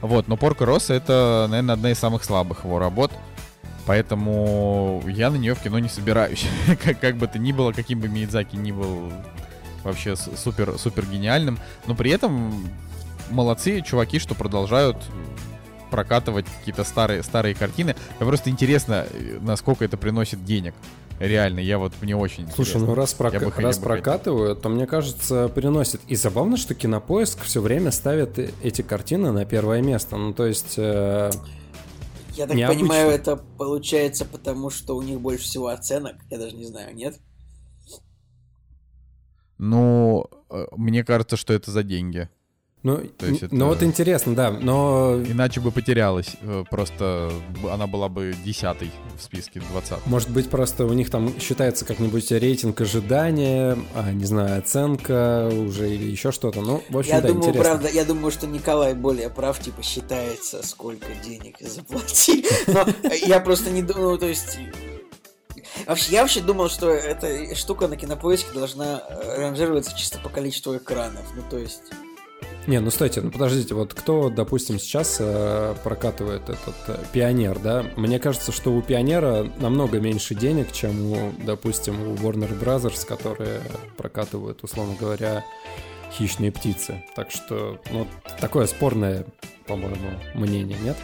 [0.01, 3.13] Вот, но Порка Росса это, наверное, одна из самых слабых его работ.
[3.87, 6.47] Поэтому я на нее в кино не собираюсь.
[6.85, 9.13] как, как бы то ни было, каким бы Миядзаки ни был
[9.83, 11.59] вообще супер, супер гениальным.
[11.87, 12.69] Но при этом
[13.31, 14.97] молодцы чуваки, что продолжают
[15.91, 17.97] прокатывать какие-то старые, старые картины.
[18.19, 19.07] Просто интересно,
[19.41, 20.75] насколько это приносит денег.
[21.21, 22.87] Реально, я вот мне очень Слушай, интересно.
[22.87, 23.35] ну раз, прок...
[23.59, 26.01] раз прокатывают, то мне кажется, приносит.
[26.09, 30.17] И забавно, что Кинопоиск все время ставит эти картины на первое место.
[30.17, 30.79] Ну, то есть...
[30.79, 31.31] Э...
[32.33, 32.87] Я так необычно.
[32.87, 36.17] понимаю, это получается потому, что у них больше всего оценок.
[36.31, 37.21] Я даже не знаю, нет?
[39.59, 42.31] Ну, э, мне кажется, что это за деньги.
[42.83, 43.55] Ну, То есть это...
[43.55, 45.21] ну вот интересно, да, но...
[45.27, 47.31] Иначе бы потерялась, э, просто
[47.71, 50.07] она была бы десятой в списке 20.
[50.07, 55.95] Может быть, просто у них там считается как-нибудь рейтинг ожидания, а, не знаю, оценка уже
[55.95, 57.63] или еще что-то, ну, в общем, я да, думаю, интересно.
[57.63, 62.87] правда, я думаю, что Николай более прав, типа, считается, сколько денег заплатили, но
[63.27, 64.59] я просто не думаю, то есть
[65.87, 70.77] Вообще, я вообще думал, что эта штука на кинопоиске должна э, ранжироваться чисто по количеству
[70.77, 71.25] экранов.
[71.35, 71.83] Ну, то есть,
[72.67, 77.85] Не, ну стойте, ну подождите, вот кто, допустим, сейчас э, прокатывает этот э, Пионер, да?
[77.97, 83.63] Мне кажется, что у Пионера намного меньше денег, чем у, допустим, у Warner Brothers, которые
[83.97, 85.43] прокатывают, условно говоря,
[86.13, 87.03] хищные птицы.
[87.17, 88.07] Так что, ну,
[88.41, 89.25] такое спорное,
[89.67, 90.97] по-моему, мнение, нет?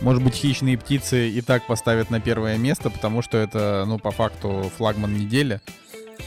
[0.00, 4.10] Может быть, хищные птицы и так поставят на первое место, потому что это, ну, по
[4.10, 5.60] факту, флагман недели.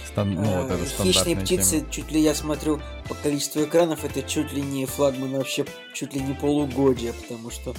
[0.07, 0.33] Стан...
[0.33, 1.91] Ну, вот это э, Хищные птицы, тема.
[1.91, 6.21] чуть ли я смотрю по количеству экранов, это чуть ли не флагман вообще, чуть ли
[6.21, 7.75] не полугодия, потому что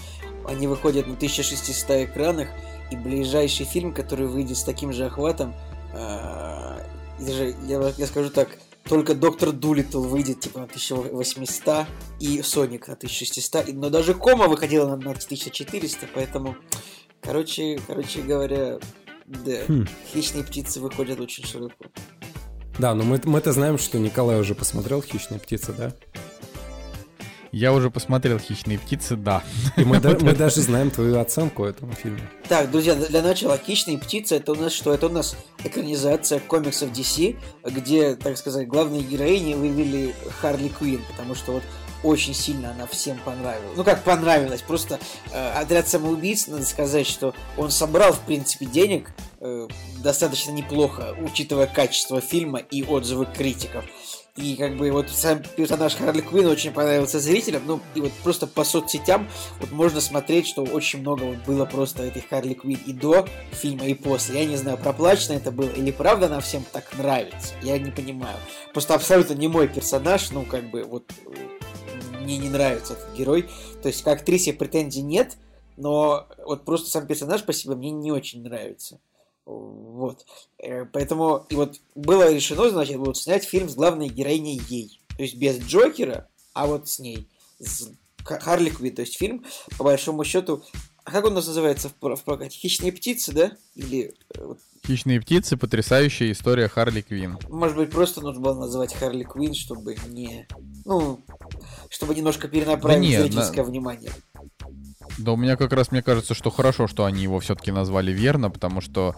[0.46, 2.48] они выходят на 1600 экранах,
[2.90, 5.54] и ближайший фильм, который выйдет с таким же охватом,
[5.92, 6.78] э,
[7.20, 11.86] даже, я, я скажу так, только Доктор Дулитл выйдет типа на 1800
[12.20, 16.56] и Соник на 1600, но даже Кома выходила на 1400, поэтому,
[17.22, 18.78] короче, короче говоря,
[19.44, 19.86] да, хм.
[20.12, 21.86] хищные птицы выходят очень широко.
[22.78, 25.92] Да, но мы, мы-то знаем, что Николай уже посмотрел «Хищные птицы», да?
[27.52, 29.44] Я уже посмотрел «Хищные птицы», да.
[29.76, 32.18] И мы, да, мы даже знаем твою оценку этому фильму.
[32.48, 34.92] Так, друзья, для начала «Хищные птицы» это у нас что?
[34.92, 41.36] Это у нас экранизация комиксов DC, где, так сказать, главные героини вывели Харли Квинн, потому
[41.36, 41.62] что вот
[42.04, 43.76] очень сильно она всем понравилась.
[43.76, 45.00] Ну как понравилась, просто
[45.32, 49.66] э, отряд самоубийц, надо сказать, что он собрал, в принципе, денег э,
[50.02, 53.84] достаточно неплохо, учитывая качество фильма и отзывы критиков.
[54.36, 57.62] И как бы вот сам персонаж Харли Квинн очень понравился зрителям.
[57.66, 59.28] Ну, и вот просто по соцсетям
[59.60, 63.86] вот можно смотреть, что очень много вот было просто этой Харли Квинн и до фильма,
[63.86, 64.40] и после.
[64.40, 67.54] Я не знаю, проплачено это было или правда она всем так нравится.
[67.62, 68.36] Я не понимаю.
[68.72, 71.04] Просто абсолютно не мой персонаж, ну, как бы вот
[72.24, 73.48] мне не нравится этот герой.
[73.82, 75.36] То есть к актрисе претензий нет,
[75.76, 78.98] но вот просто сам персонаж по себе мне не очень нравится.
[79.46, 80.24] Вот.
[80.58, 85.00] Э, поэтому и вот было решено, значит, вот снять фильм с главной героиней ей.
[85.16, 87.28] То есть без Джокера, а вот с ней.
[87.58, 87.90] С
[88.24, 88.94] Харли Квинн.
[88.94, 89.44] То есть фильм,
[89.76, 90.62] по большому счету,
[91.04, 92.58] а как он у нас называется в, в прокате?
[92.58, 93.52] Хищные птицы, да?
[93.74, 94.14] Или...
[94.34, 94.54] Э,
[94.86, 97.38] Хищные птицы, потрясающая история Харли Квинн.
[97.48, 100.46] Может быть, просто нужно было называть Харли Квинн, чтобы не...
[100.84, 101.20] Ну,
[101.94, 103.70] чтобы немножко перенаправить да нет, зрительское на...
[103.70, 104.10] внимание.
[105.18, 108.50] Да у меня как раз, мне кажется, что хорошо, что они его все-таки назвали верно,
[108.50, 109.14] потому что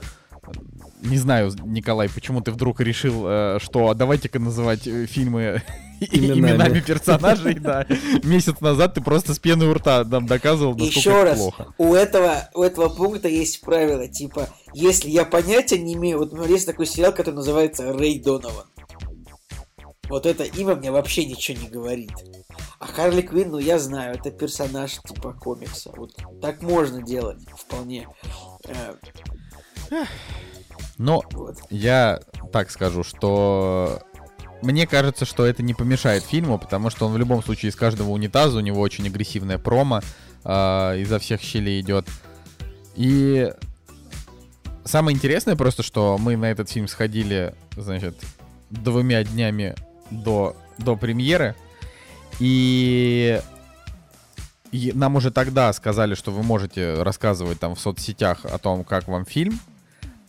[1.02, 5.62] не знаю, Николай, почему ты вдруг решил, э, что давайте-ка называть э, фильмы
[6.00, 7.86] именами, именами персонажей, да.
[8.22, 11.74] Месяц назад ты просто с пеной у рта нам доказывал, насколько Еще раз, плохо.
[11.78, 16.66] у этого, у этого пункта есть правило, типа, если я понятия не имею, вот есть
[16.66, 18.66] такой сериал, который называется Рэй Донован.
[20.08, 22.12] Вот это имя мне вообще ничего не говорит.
[22.86, 25.90] А Харли Квинн, ну я знаю, это персонаж типа комикса.
[25.96, 28.06] Вот так можно делать вполне.
[28.64, 28.94] Э,
[30.96, 31.56] Но вот.
[31.70, 32.20] я
[32.52, 34.02] так скажу, что
[34.62, 38.10] мне кажется, что это не помешает фильму, потому что он в любом случае из каждого
[38.10, 40.00] унитаза, у него очень агрессивная промо
[40.44, 42.06] э, изо всех щелей идет.
[42.94, 43.52] И
[44.84, 48.14] самое интересное просто, что мы на этот фильм сходили, значит,
[48.70, 49.74] двумя днями
[50.10, 51.56] до, до премьеры.
[52.40, 53.40] И,
[54.72, 59.24] нам уже тогда сказали, что вы можете рассказывать там в соцсетях о том, как вам
[59.24, 59.58] фильм.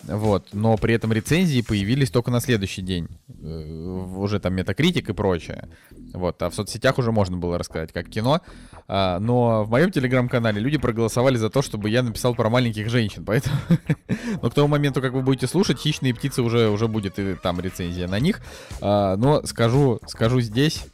[0.04, 3.10] Вот, но при этом рецензии появились только на следующий день.
[3.42, 5.68] Э, уже там метакритик и прочее.
[6.14, 8.42] Вот, а в соцсетях уже можно было рассказать, как кино.
[8.88, 13.26] А, но в моем телеграм-канале люди проголосовали за то, чтобы я написал про маленьких женщин.
[13.26, 13.58] Поэтому,
[14.42, 17.60] но к тому моменту, как вы будете слушать, хищные птицы уже, уже будет и там
[17.60, 18.40] рецензия на них.
[18.80, 20.86] А, но скажу, скажу здесь,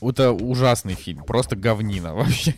[0.00, 2.54] это ужасный фильм, просто говнина вообще.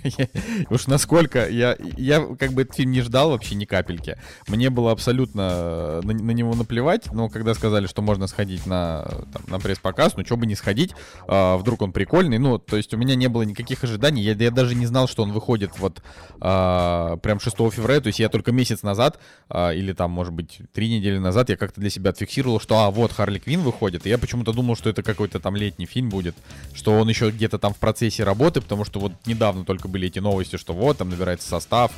[0.71, 4.19] уж насколько я, я как бы этот фильм не ждал вообще ни капельки.
[4.47, 9.05] Мне было абсолютно э, на, на него наплевать, но когда сказали, что можно сходить на,
[9.33, 10.95] там, на пресс-показ, ну что бы не сходить,
[11.27, 14.51] а, вдруг он прикольный, ну то есть у меня не было никаких ожиданий, я, я
[14.51, 16.03] даже не знал, что он выходит вот
[16.41, 20.61] а, прям 6 февраля, то есть я только месяц назад, а, или там может быть
[20.73, 24.09] три недели назад, я как-то для себя отфиксировал, что а вот Харли Квин выходит, и
[24.09, 26.35] я почему-то думал, что это какой-то там летний фильм будет,
[26.75, 30.19] что он еще где-то там в процессе работы, потому что вот недавно только были эти
[30.19, 31.93] новости, что вот там набирается состав,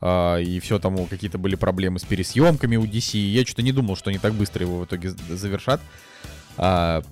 [0.00, 3.18] Uh, и все там какие-то были проблемы с пересъемками у DC.
[3.18, 5.80] Я что-то не думал, что они так быстро его в итоге завершат.
[6.56, 7.04] Uh,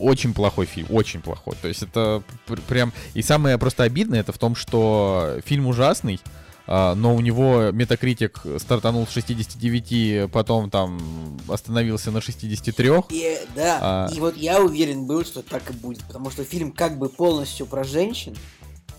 [0.00, 1.54] очень плохой фильм, очень плохой.
[1.60, 2.22] То есть это
[2.68, 2.92] прям...
[3.14, 6.18] И самое просто обидное это в том, что фильм ужасный,
[6.66, 12.90] но у него метакритик стартанул с 69, потом там остановился на 63.
[13.10, 14.08] И, да, а...
[14.14, 17.66] и вот я уверен был, что так и будет, потому что фильм как бы полностью
[17.66, 18.36] про женщин.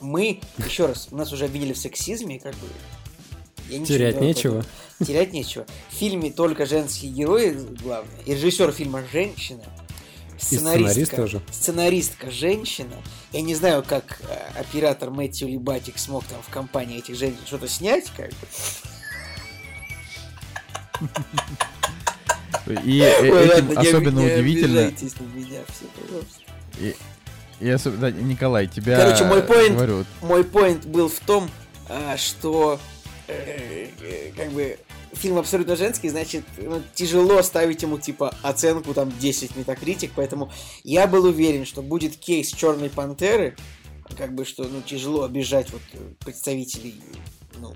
[0.02, 2.68] Мы, еще раз, у нас уже обвинили в сексизме, как бы
[3.72, 4.66] я Терять не нечего.
[5.00, 5.66] Терять нечего.
[5.90, 8.22] В фильме только женские герои главные.
[8.26, 9.64] И режиссер фильма женщина.
[10.42, 11.42] Сценаристка, сценарист тоже.
[11.52, 12.96] сценаристка женщина.
[13.32, 17.68] Я не знаю, как э, оператор Мэтью Либатик смог там в компании этих женщин что-то
[17.68, 18.48] снять, как бы.
[22.84, 24.92] И этим особенно удивительно.
[26.80, 26.96] И,
[27.60, 28.98] и осо- да, Николай, тебя...
[28.98, 31.50] Короче, мой Говорю, Мой поинт был в том,
[31.90, 32.80] а, что
[33.28, 34.78] э, э, как бы
[35.14, 40.52] фильм абсолютно женский, значит, ну, тяжело ставить ему типа оценку там 10 метакритик, поэтому
[40.84, 43.56] я был уверен, что будет кейс Черной Пантеры,
[44.18, 45.82] как бы что ну тяжело обижать вот
[46.20, 46.96] представителей
[47.60, 47.76] ну,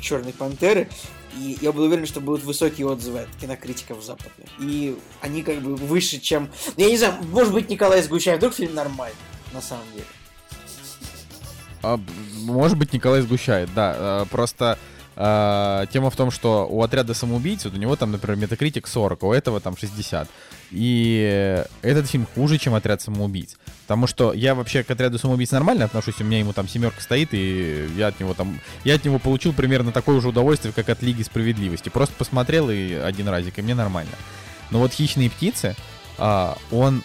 [0.00, 0.88] Черной Пантеры.
[1.36, 4.48] И я был уверен, что будут высокие отзывы от кинокритиков западных.
[4.58, 6.50] И они как бы выше, чем...
[6.76, 9.16] Ну, Я не знаю, может быть, Николай Сгущаев, вдруг фильм нормальный,
[9.52, 10.06] на самом деле.
[11.82, 12.00] А,
[12.40, 13.94] может быть, Николай сгущает, да.
[13.96, 14.78] а, Просто
[15.20, 19.20] а, тема в том, что у отряда самоубийц, вот у него там, например, метакритик 40,
[19.20, 20.28] а у этого там 60.
[20.70, 23.56] И этот фильм хуже, чем отряд самоубийц.
[23.82, 27.30] Потому что я вообще к отряду самоубийц нормально отношусь, у меня ему там семерка стоит,
[27.32, 28.60] и я от него там.
[28.84, 31.88] Я от него получил примерно такое же удовольствие, как от Лиги справедливости.
[31.88, 34.12] Просто посмотрел и один разик, и мне нормально.
[34.70, 35.74] Но вот хищные птицы,
[36.16, 37.02] а, он.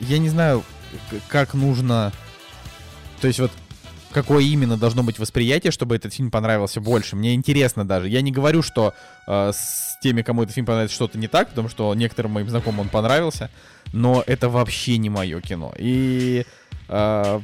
[0.00, 0.64] Я не знаю,
[1.28, 2.12] как нужно.
[3.22, 3.52] То есть вот
[4.12, 7.16] какое именно должно быть восприятие, чтобы этот фильм понравился больше.
[7.16, 8.08] Мне интересно даже.
[8.08, 8.94] Я не говорю, что
[9.26, 12.80] э, с теми, кому этот фильм понравится, что-то не так, потому что некоторым моим знакомым
[12.80, 13.50] он понравился,
[13.92, 15.74] но это вообще не мое кино.
[15.78, 16.44] И
[16.88, 17.40] э,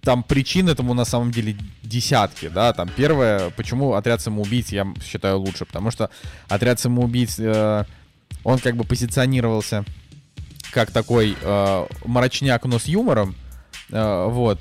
[0.00, 5.38] там причин этому на самом деле десятки, да, там первое, почему «Отряд самоубийц» я считаю
[5.38, 6.10] лучше, потому что
[6.48, 7.84] «Отряд самоубийц», э,
[8.42, 9.84] он как бы позиционировался
[10.72, 13.36] как такой э, мрачняк, но с юмором,
[13.90, 14.58] Э, вот.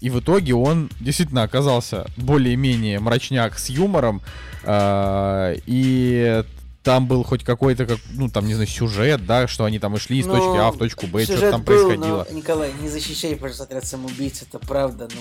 [0.00, 4.22] И в итоге он действительно оказался более-менее мрачняк с юмором.
[4.64, 6.44] э, и
[6.84, 9.98] там был хоть какой-то, как, ну, там, не знаю, сюжет, да, что они там и
[9.98, 12.26] шли из Ну, точки А в точку Б, что там был, происходило.
[12.30, 15.20] но, Николай, не защищай, пожалуйста, отряд самоубийц, это правда, ну,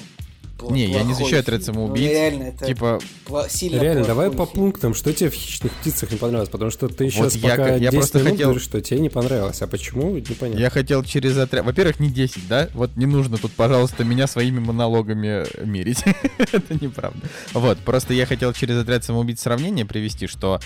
[0.57, 1.73] пл- Не, я не плохой защищаю отряд фильм.
[1.75, 2.05] самоубийц.
[2.07, 4.63] Ну, реально, это Типа, пла- сильно Реально, давай плохой по фильм.
[4.65, 7.69] пунктам, что тебе в «Хищных птицах» не понравилось, потому что ты Вот сейчас я пока
[7.75, 10.59] я 10 просто минут хотел- говоришь, что тебе не понравилось, а почему, непонятно.
[10.59, 11.65] я хотел через отряд...
[11.65, 12.69] Во-первых, не 10, да?
[12.73, 16.03] Вот не нужно тут, пожалуйста, меня своими монологами мерить.
[16.37, 17.19] Это неправда.
[17.53, 20.59] Вот, просто я хотел через отряд самоубийц сравнение привести, что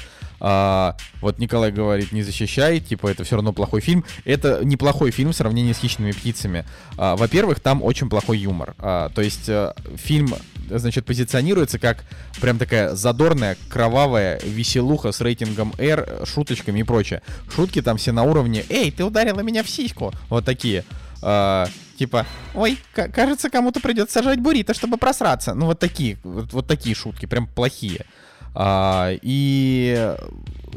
[0.44, 4.04] а, вот Николай говорит, не защищай, типа, это все равно плохой фильм.
[4.26, 6.66] Это неплохой фильм в сравнении с «Хищными птицами».
[6.98, 8.74] А, во-первых, там очень плохой юмор.
[8.80, 10.34] А, то есть э, фильм,
[10.70, 12.04] значит, позиционируется как
[12.42, 17.22] прям такая задорная, кровавая веселуха с рейтингом R, шуточками и прочее.
[17.54, 20.84] Шутки там все на уровне «Эй, ты ударила меня в сиську!» Вот такие.
[21.22, 21.68] А,
[22.00, 22.26] типа,
[22.56, 25.54] ой, ка- кажется, кому-то придется сажать буррито, чтобы просраться.
[25.54, 28.06] Ну, вот такие, вот, вот такие шутки, прям плохие.
[28.54, 30.16] А, и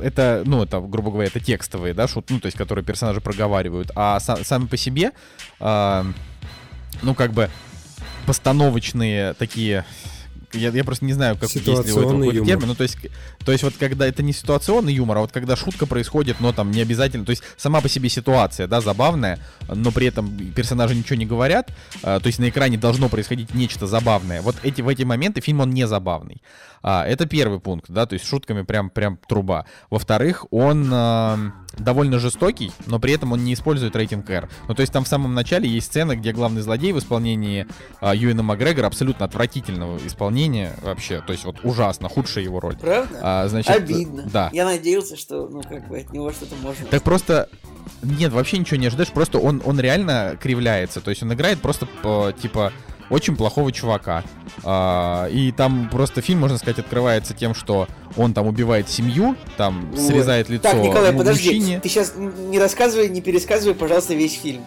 [0.00, 3.90] это, ну, это, грубо говоря, это текстовые, да, шут, ну, то есть, которые персонажи проговаривают.
[3.94, 5.12] А са- сами по себе,
[5.60, 6.06] а,
[7.02, 7.50] ну, как бы,
[8.26, 9.84] постановочные такие
[10.54, 12.46] я, я просто не знаю, как есть ли у этого какой-то юмор.
[12.46, 12.68] термин.
[12.68, 12.96] Ну, то есть,
[13.44, 16.70] то есть, вот когда это не ситуационный юмор, а вот когда шутка происходит, но там
[16.70, 17.24] не обязательно.
[17.24, 21.70] То есть, сама по себе ситуация, да, забавная, но при этом персонажи ничего не говорят.
[22.02, 24.42] а, то есть на экране должно происходить нечто забавное.
[24.42, 26.42] Вот эти, в эти моменты фильм он не забавный.
[26.86, 29.64] А, это первый пункт, да, то есть шутками прям, прям труба.
[29.88, 31.38] Во-вторых, он а,
[31.78, 34.50] довольно жестокий, но при этом он не использует рейтинг R.
[34.68, 37.66] Ну, то есть там в самом начале есть сцена, где главный злодей в исполнении
[38.02, 42.76] а, Юэна Макгрегора абсолютно отвратительного исполнения вообще, то есть вот ужасно, худшая его роль.
[42.76, 43.18] Правда?
[43.22, 44.28] А, значит, Обидно.
[44.32, 44.50] Да.
[44.52, 46.86] Я надеялся, что, ну, как бы от него что-то можно...
[46.86, 47.48] Так просто
[48.02, 51.00] нет, вообще ничего не ожидаешь, просто он, он реально кривляется.
[51.00, 51.86] То есть он играет просто
[52.40, 52.72] типа
[53.10, 54.24] очень плохого чувака.
[54.62, 59.90] А, и там просто фильм, можно сказать, открывается тем, что он там убивает семью, там
[59.92, 59.98] Ой.
[59.98, 61.80] срезает лицо Так, Николай, подожди, мужчине.
[61.80, 64.64] ты сейчас не рассказывай, не пересказывай, пожалуйста, весь фильм.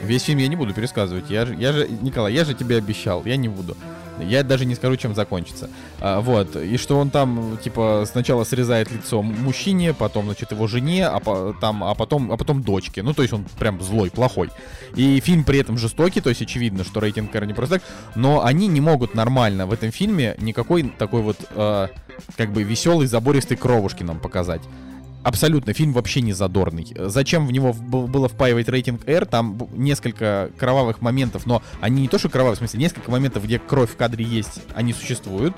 [0.00, 1.30] Весь фильм я не буду пересказывать.
[1.30, 3.76] Я же, я же, Николай, я же тебе обещал, я не буду.
[4.20, 5.70] Я даже не скажу, чем закончится.
[6.00, 6.56] А, вот.
[6.56, 11.54] И что он там, типа, сначала срезает лицо мужчине, потом, значит, его жене, а, по-
[11.60, 13.02] там, а, потом, а потом дочке.
[13.02, 14.50] Ну, то есть он прям злой, плохой.
[14.94, 17.88] И фильм при этом жестокий, то есть очевидно, что рейтинг R не просто так.
[18.14, 21.88] Но они не могут нормально в этом фильме никакой такой вот, э,
[22.36, 24.62] как бы, веселый, забористый кровушки нам показать.
[25.22, 26.86] Абсолютно, фильм вообще не задорный.
[26.96, 29.24] Зачем в него было впаивать рейтинг R?
[29.26, 33.58] Там несколько кровавых моментов, но они не то, что кровавые, в смысле, несколько моментов, где
[33.58, 35.54] кровь в кадре есть, они существуют.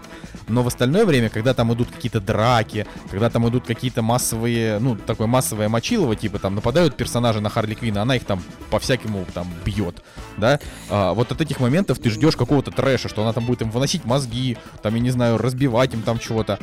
[0.49, 4.97] Но в остальное время, когда там идут какие-то драки, когда там идут какие-то массовые, ну,
[4.97, 9.49] такое массовое мочилово, типа там нападают персонажи на Харли Квинна, она их там по-всякому там
[9.65, 10.03] бьет,
[10.37, 10.61] да?
[10.91, 14.05] А, вот от этих моментов ты ждешь какого-то трэша, что она там будет им выносить
[14.05, 16.59] мозги, там, я не знаю, разбивать им там чего-то.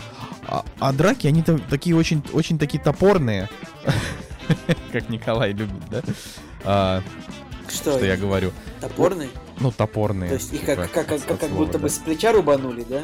[0.48, 3.49] А, а драки, они там такие очень, очень такие топорные,
[4.91, 6.01] как Николай любит, да?
[6.63, 7.04] а,
[7.69, 8.51] Что, что я говорю.
[8.80, 9.30] топорный?
[9.60, 10.30] Ну, топорные.
[10.30, 13.01] То есть их типа, как, как, как, как, слово, будто бы с плеча рубанули, да?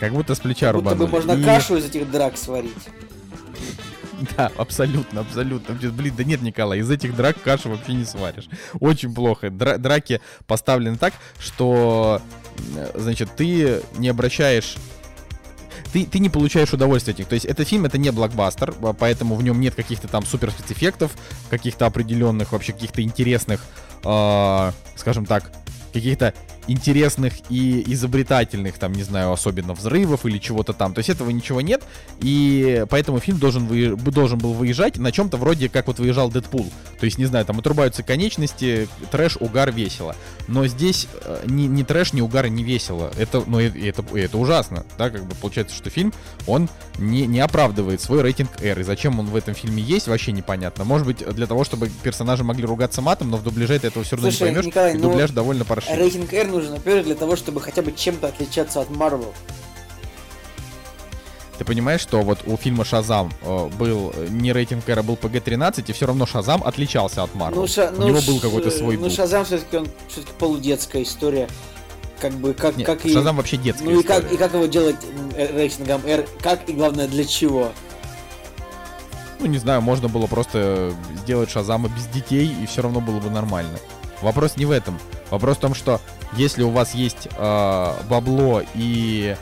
[0.00, 1.10] Как будто с плеча Будто бы рубанули.
[1.28, 2.72] можно И- кашу из этих драк сварить.
[4.36, 5.74] Да, абсолютно, абсолютно.
[5.74, 8.48] Блин, да нет, Николай, из этих драк кашу вообще не сваришь.
[8.80, 9.48] Очень плохо.
[9.48, 12.22] Дра- драки поставлены так, что,
[12.94, 14.76] значит, ты не обращаешь
[15.92, 17.28] ты, ты не получаешь удовольствия от них.
[17.28, 20.50] То есть этот фильм это не блокбастер, а поэтому в нем нет каких-то там супер
[20.50, 21.12] спецэффектов,
[21.50, 23.64] каких-то определенных, вообще каких-то интересных,
[24.04, 25.50] э, скажем так,
[25.92, 26.34] каких-то
[26.66, 30.94] интересных и изобретательных, там, не знаю, особенно взрывов или чего-то там.
[30.94, 31.82] То есть этого ничего нет,
[32.20, 36.66] и поэтому фильм должен, вы, должен был выезжать на чем-то вроде как вот выезжал Дэдпул.
[36.98, 40.16] То есть, не знаю, там отрубаются конечности, трэш, угар, весело.
[40.48, 43.10] Но здесь э, ни, ни трэш, ни угар не весело.
[43.18, 46.12] Это, ну, и- и это, и это ужасно, да, как бы получается, что фильм,
[46.46, 48.80] он не, не оправдывает свой рейтинг R.
[48.80, 50.84] И зачем он в этом фильме есть, вообще непонятно.
[50.84, 54.16] Может быть, для того, чтобы персонажи могли ругаться матом, но в дубляже ты этого все
[54.16, 54.66] равно Слушай, не поймешь.
[54.66, 55.98] Николай, и ну, дубляж довольно паршивый.
[55.98, 59.32] Рейтинг R нужен, во-первых, для того, чтобы хотя бы чем-то отличаться от Marvel.
[61.58, 65.14] Ты понимаешь, что вот у фильма Шазам э, был э, не рейтинг R, а был
[65.14, 67.62] PG-13, и все равно Шазам отличался от Марвел.
[67.62, 69.12] Ну, Ша- у ну, него был какой-то свой Ну, дух.
[69.12, 71.48] Шазам все-таки он все-таки полудетская история.
[72.18, 73.12] Как бы, как, Нет, как и...
[73.12, 74.34] Шазам вообще детская Ну и как, история.
[74.34, 74.96] и как его делать
[75.36, 77.70] э, рейтингом R, как и главное для чего?
[79.38, 83.30] Ну, не знаю, можно было просто сделать Шазама без детей, и все равно было бы
[83.30, 83.78] нормально.
[84.22, 84.98] Вопрос не в этом.
[85.30, 86.00] Вопрос в том, что
[86.36, 89.36] если у вас есть э, бабло и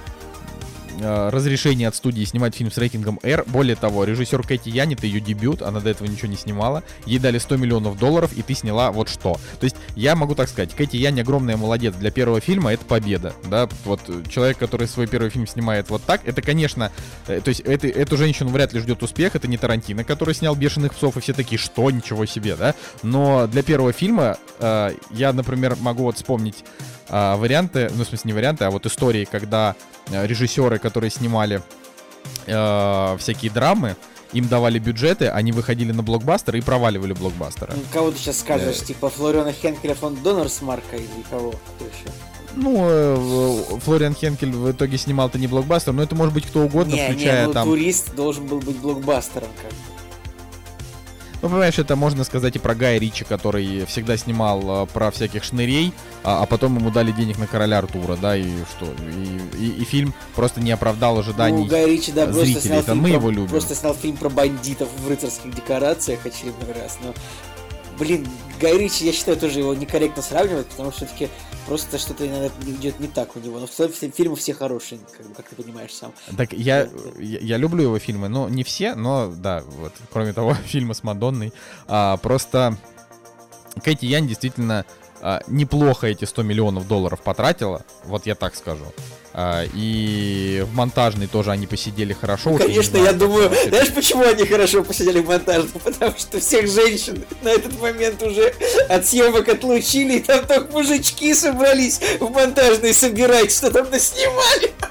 [1.01, 5.21] разрешение от студии снимать фильм с рейтингом R, более того, режиссер Кэти Яни, это ее
[5.21, 8.93] дебют, она до этого ничего не снимала, ей дали 100 миллионов долларов, и ты сняла
[8.93, 9.35] вот что.
[9.61, 11.95] То есть, я могу так сказать, Кэти Яни огромная молодец.
[11.95, 16.03] Для первого фильма это победа, да, вот э, человек, который свой первый фильм снимает вот
[16.03, 16.91] так, это, конечно,
[17.27, 19.37] Э, То есть это, эту женщину вряд ли ждет успех.
[19.37, 22.75] Это не Тарантино, который снял «Бешеных псов», и все такие, что, ничего себе, да?
[23.03, 26.65] Но для первого фильма э, я, например, могу вот вспомнить
[27.09, 31.63] э, варианты, ну, в смысле, не варианты, а вот истории, когда э, режиссеры, которые снимали
[32.47, 33.97] э, всякие драмы,
[34.33, 37.75] им давали бюджеты, они выходили на блокбастеры и проваливали блокбастеры.
[37.77, 38.81] Ну, кого ты сейчас скажешь?
[38.83, 38.85] Э.
[38.85, 41.51] Типа Флориана Хенкеля фон Донорсмарка или кого?
[41.51, 42.15] Кто еще?
[42.55, 46.95] Ну, э, Флориан Хенкель в итоге снимал-то не блокбастер, но это может быть кто угодно,
[46.95, 47.69] не, включая не, ну там...
[47.69, 49.92] турист должен был быть блокбастером как бы.
[51.43, 55.43] Ну, понимаешь, это можно сказать и про Гая Ричи, который всегда снимал э, про всяких
[55.43, 58.45] шнырей, а, а потом ему дали денег на короля Артура, да, и
[58.77, 58.87] что?
[58.87, 61.65] И, и- и фильм просто не оправдал ожиданий.
[61.65, 63.49] Ну, Гай Ричи, да, просто зрителей, снял, это фильм мы про, его любим.
[63.49, 67.13] просто снял фильм про бандитов в рыцарских декорациях очередной раз, но...
[67.99, 68.27] Блин,
[68.61, 71.29] Гай Ричи, я считаю, тоже его некорректно сравнивать, потому что все-таки
[71.67, 73.59] просто что-то иногда идет не так у него.
[73.59, 76.13] Но в целом фильмы все хорошие, как, как ты понимаешь сам.
[76.37, 80.55] Так я, я, я люблю его фильмы, но не все, но да, вот, кроме того,
[80.67, 81.53] фильма с Мадонной.
[81.87, 82.77] А, просто
[83.83, 84.85] Кэти Ян действительно
[85.21, 88.85] а, неплохо эти 100 миллионов долларов потратила, вот я так скажу.
[89.35, 92.51] А, и в монтажной тоже они посидели хорошо.
[92.51, 95.69] уж Конечно, не я знаю, думаю, это- знаешь, почему они хорошо посидели в монтаже?
[95.85, 98.53] Потому что всех женщин на этот момент уже
[98.91, 104.73] от съемок отлучили, и там только мужички собрались в монтажной собирать, что там наснимали.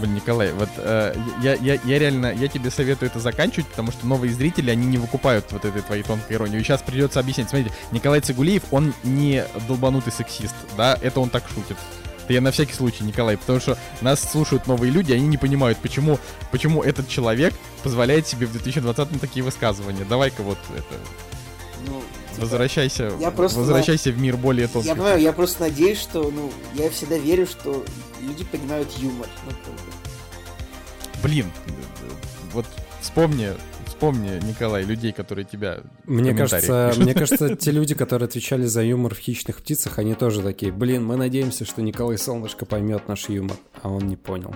[0.00, 4.06] Блин, Николай, вот э, я, я, я реально, я тебе советую это заканчивать, потому что
[4.06, 6.58] новые зрители, они не выкупают вот этой твоей тонкой иронии.
[6.58, 7.50] И сейчас придется объяснять.
[7.50, 11.76] Смотрите, Николай Цигулиев, он не долбанутый сексист, да, это он так шутит.
[12.24, 15.76] Это я на всякий случай, Николай, потому что нас слушают новые люди, они не понимают,
[15.78, 16.18] почему,
[16.50, 20.04] почему этот человек позволяет себе в 2020-м такие высказывания.
[20.08, 20.94] Давай-ка вот это,
[21.86, 22.02] Ну,
[22.40, 24.88] возвращайся, я просто возвращайся в мир более тонких.
[24.88, 27.84] Я понимаю, я просто надеюсь, что, ну, я всегда верю, что
[28.20, 29.28] люди понимают юмор.
[29.46, 29.52] Ну.
[31.22, 31.46] Блин,
[32.52, 32.66] вот
[33.00, 33.50] вспомни,
[33.86, 39.14] вспомни, Николай, людей, которые тебя Мне кажется, мне кажется, те люди, которые отвечали за юмор
[39.14, 43.56] в «Хищных птицах», они тоже такие, блин, мы надеемся, что Николай Солнышко поймет наш юмор,
[43.82, 44.54] а он не понял.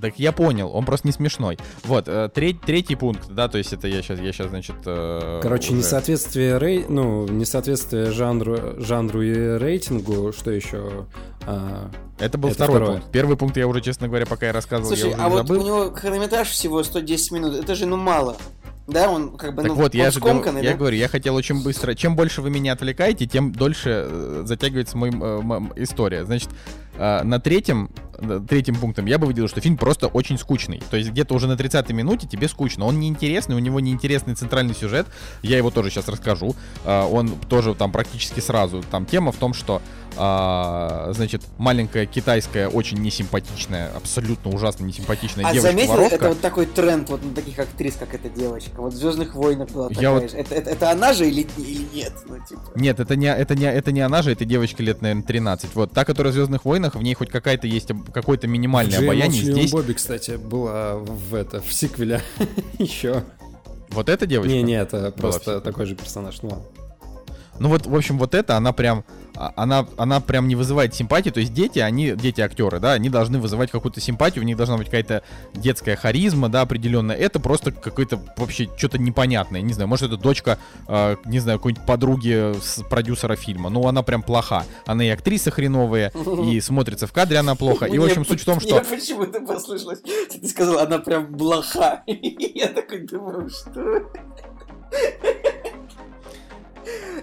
[0.00, 1.58] Так я понял, он просто не смешной.
[1.84, 4.76] Вот, э, треть- третий пункт, да, то есть это я сейчас, я сейчас, значит...
[4.86, 6.84] э, Короче, уже- несоответствие рей...
[6.88, 11.06] ну, несоответствие жанру, жанру и рейтингу, что еще?
[11.46, 12.92] А, Это был это второй второе.
[13.00, 13.12] пункт.
[13.12, 15.60] Первый пункт я уже, честно говоря, пока я рассказывал, Слушай, я уже а вот забыл.
[15.62, 18.36] у него хронометраж всего 110 минут, это же, ну, мало.
[18.86, 20.76] Да, он как бы, Так ну, вот, я же говорю- скомканный, я да?
[20.76, 21.94] говорю, я хотел очень быстро.
[21.94, 26.24] Чем больше вы меня отвлекаете, тем дольше э, затягивается мой, э, история.
[26.24, 26.48] Значит,
[26.96, 27.90] э, на третьем,
[28.20, 30.82] да, третьим пунктом я бы выделил, что фильм просто очень скучный.
[30.90, 32.84] То есть где-то уже на 30-й минуте тебе скучно.
[32.84, 35.06] Он неинтересный, у него неинтересный центральный сюжет.
[35.42, 36.56] Я его тоже сейчас расскажу.
[36.84, 38.82] А, он тоже там практически сразу.
[38.90, 39.80] Там тема в том, что
[40.16, 46.14] а, значит, маленькая китайская, очень несимпатичная, абсолютно ужасно несимпатичная А девочка заметил, воровка.
[46.16, 48.80] это вот такой тренд вот на таких актрис, как эта девочка.
[48.80, 50.36] Вот в Звездных войнах была Я такая вот- же.
[50.36, 52.12] Это, это, это она же или, или нет?
[52.28, 52.62] Ну, типа.
[52.74, 55.74] Нет, это не, это, не, это не она же, это девочка лет, наверное, 13.
[55.74, 59.28] Вот, та, которая в Звездных войнах, в ней хоть какая-то есть какое-то минимальное Джей обаяние.
[59.42, 62.20] Молчаливом Здесь Бобби, кстати, была в это, в сиквеле
[62.78, 63.22] еще.
[63.90, 64.52] вот эта девочка.
[64.52, 66.40] Не, не, это просто такой же персонаж.
[66.42, 66.62] Ну,
[67.58, 71.30] Ну вот, в общем, вот это, она прям, а, она, она прям не вызывает симпатии.
[71.30, 74.76] То есть дети, они, дети актеры, да, они должны вызывать какую-то симпатию, у них должна
[74.76, 75.22] быть какая-то
[75.54, 77.16] детская харизма, да, определенная.
[77.16, 79.60] Это просто какое-то вообще что-то непонятное.
[79.60, 80.58] Не знаю, может, это дочка,
[80.88, 83.70] э, не знаю, какой-нибудь подруги с продюсера фильма.
[83.70, 84.64] Ну, она прям плоха.
[84.86, 86.12] Она и актриса хреновая,
[86.44, 87.86] и смотрится в кадре она плохо.
[87.86, 88.80] И, в общем, суть в том, что...
[88.80, 92.02] почему-то послышалось, что ты сказал, она прям блоха.
[92.06, 94.10] Я такой думаю, что...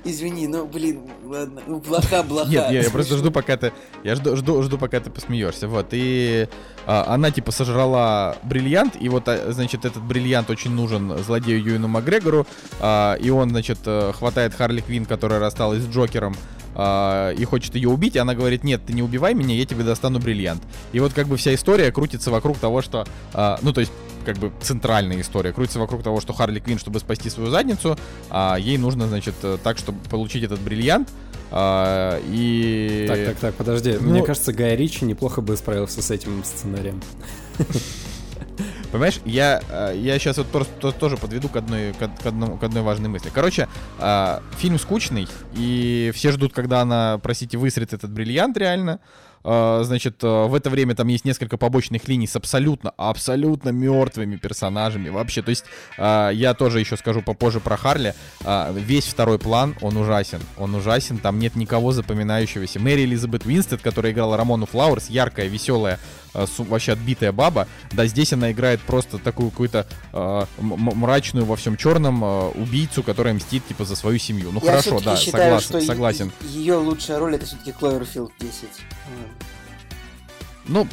[0.04, 2.50] Извини, ну, блин, ладно, ну, блоха, блоха.
[2.50, 3.74] Нет, я, я просто жду, пока ты.
[4.04, 5.68] Я жду, жду, жду, пока ты посмеешься.
[5.68, 5.88] Вот.
[5.92, 6.48] И
[6.86, 11.88] а, она типа сожрала бриллиант, и вот, а, значит, этот бриллиант очень нужен злодею Юину
[11.88, 12.48] Макгрегору.
[12.80, 16.36] а, и он, значит, э, хватает Харли Квин, которая рассталась с Джокером.
[16.76, 19.84] а, и хочет ее убить, и она говорит, нет, ты не убивай меня, я тебе
[19.84, 20.64] достану бриллиант.
[20.94, 23.92] И вот как бы вся история крутится вокруг того, что, а, ну то есть
[24.30, 27.98] как бы центральная история крутится вокруг того, что Харли Квин, чтобы спасти свою задницу,
[28.30, 31.10] а ей нужно, значит, э, так, чтобы получить этот бриллиант,
[31.52, 33.06] а, и...
[33.08, 33.98] Так, так, так, подожди.
[34.00, 37.02] Ну- Мне кажется, Гай Ричи неплохо бы справился с этим сценарием.
[38.92, 42.58] Понимаешь, я, э, я сейчас вот просто то- тоже подведу к одной, к, к одному-
[42.58, 43.30] к одной важной мысли.
[43.34, 43.68] Короче,
[44.00, 49.00] а, фильм скучный, и все ждут, когда она, простите, высрет этот бриллиант реально.
[49.44, 55.10] Значит, э, в это время там есть несколько побочных линий с абсолютно, абсолютно мертвыми персонажами
[55.10, 55.42] вообще.
[55.42, 55.66] То есть,
[55.98, 58.14] а, я тоже еще скажу попозже про Харли.
[58.44, 60.40] А, Весь второй план, он ужасен.
[60.58, 62.80] Он ужасен, там нет никого запоминающегося.
[62.80, 66.00] Мэри Элизабет Винстед, которая играла Рамону Флауэрс, яркая, веселая,
[66.34, 67.68] вообще отбитая баба.
[67.92, 73.34] Да, здесь она играет просто такую какую-то э, мрачную во всем черном э, убийцу, которая
[73.34, 74.52] мстит типа за свою семью.
[74.52, 76.32] Ну Я хорошо, да, считаю, согласен, согласен.
[76.42, 78.68] Ее лучшая роль это все-таки Кловерфилд 10.
[80.68, 80.88] Ну,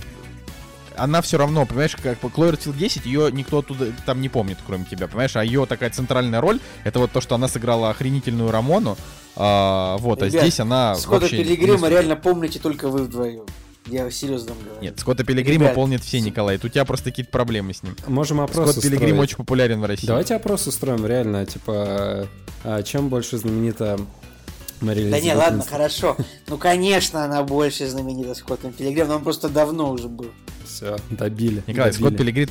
[0.97, 4.85] она все равно, понимаешь, как бы Cloverfield 10, ее никто оттуда там не помнит, кроме
[4.85, 5.37] тебя, понимаешь?
[5.37, 8.97] А ее такая центральная роль, это вот то, что она сыграла охренительную Рамону,
[9.37, 11.39] а, вот, а Ребят, здесь она Скотта вообще...
[11.39, 13.45] Пилигрима реально помните только вы вдвоем.
[13.87, 14.81] Я серьезно говорю.
[14.83, 16.57] Нет, Скотта Пилигрима Ребят, помнят все, Николай.
[16.57, 17.97] Тут у тебя просто какие-то проблемы с ним.
[18.09, 19.31] Можем опрос Скотт Пилигрим устроить.
[19.31, 20.07] очень популярен в России.
[20.07, 22.29] Давайте опрос устроим, реально, типа,
[22.65, 23.99] а чем больше знаменита
[24.81, 26.17] Да не, ладно, хорошо.
[26.49, 30.31] Ну, конечно, она больше знаменита Скоттом Пилигрим, но он просто давно уже был.
[30.65, 31.63] Все, добили.
[31.67, 32.07] Николай, добили.
[32.09, 32.49] Скотт Пилигрим,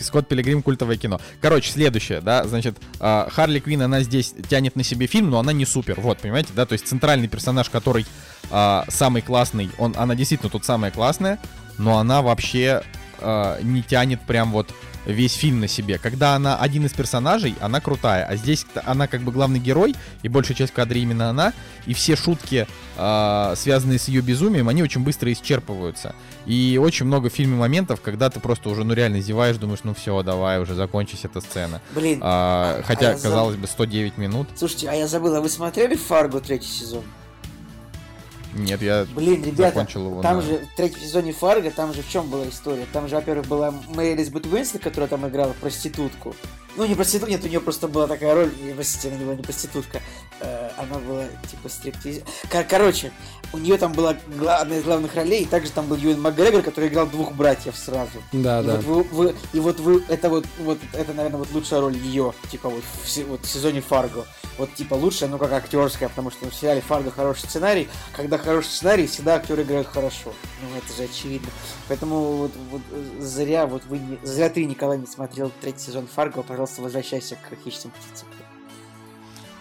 [0.00, 1.20] Скотт- Пилигрим культовое кино.
[1.40, 5.52] Короче, следующее, да, значит, а, Харли Квин, она здесь тянет на себе фильм, но она
[5.52, 8.04] не супер, вот, понимаете, да, то есть центральный персонаж, который
[8.50, 11.38] а, самый классный, он, она действительно тут самая классная,
[11.78, 12.82] но она вообще
[13.20, 14.74] а, не тянет прям вот
[15.06, 15.98] весь фильм на себе.
[15.98, 20.28] Когда она один из персонажей, она крутая, а здесь она как бы главный герой, и
[20.28, 21.52] большая часть в кадре именно она,
[21.86, 26.14] и все шутки, а, связанные с ее безумием, они очень быстро исчерпываются.
[26.46, 29.94] И очень много в фильме моментов, когда ты просто уже, ну реально зеваешь, думаешь, ну
[29.94, 31.80] все, давай уже, закончись эта сцена.
[31.94, 33.22] Блин, А, а хотя, забыл.
[33.22, 34.48] казалось бы, 109 минут.
[34.56, 37.02] слушайте, а я забыл, а вы смотрели Фарго третий сезон?
[38.54, 40.22] Нет, я Блин, ребята, закончил его.
[40.22, 42.86] там на- же в третьем сезоне Фарго, там же в чем была история?
[42.92, 44.46] Там же, во-первых, была Мэри Элизабет
[44.82, 46.34] которая там играла проститутку.
[46.76, 49.34] Ну, не проститутка, нет, у нее просто была такая роль, не, простите, она не была
[49.34, 50.00] не проститутка,
[50.40, 52.20] э, она была типа стриптиз...
[52.50, 53.12] Кор- короче,
[53.52, 56.62] у нее там была гла- одна из главных ролей, и также там был Юэн Макгрегор,
[56.62, 58.22] который играл двух братьев сразу.
[58.32, 58.76] Да, и, да.
[58.80, 62.32] вот вы, вы- и вот вы, это вот, вот, это, наверное, вот лучшая роль ее,
[62.50, 64.26] типа вот в, вот в сезоне Фарго.
[64.58, 68.68] Вот типа лучшая, ну как актерская, потому что в сериале Фарго хороший сценарий, когда хороший
[68.68, 70.34] сценарий, всегда актеры играют хорошо.
[70.60, 71.48] Ну это же очевидно.
[71.88, 76.06] Поэтому вот, вот э, зря вот вы не, зря ты, Николай, не смотрел третий сезон
[76.06, 78.28] Фарго, пожалуйста, возвращайся к хищным птицам.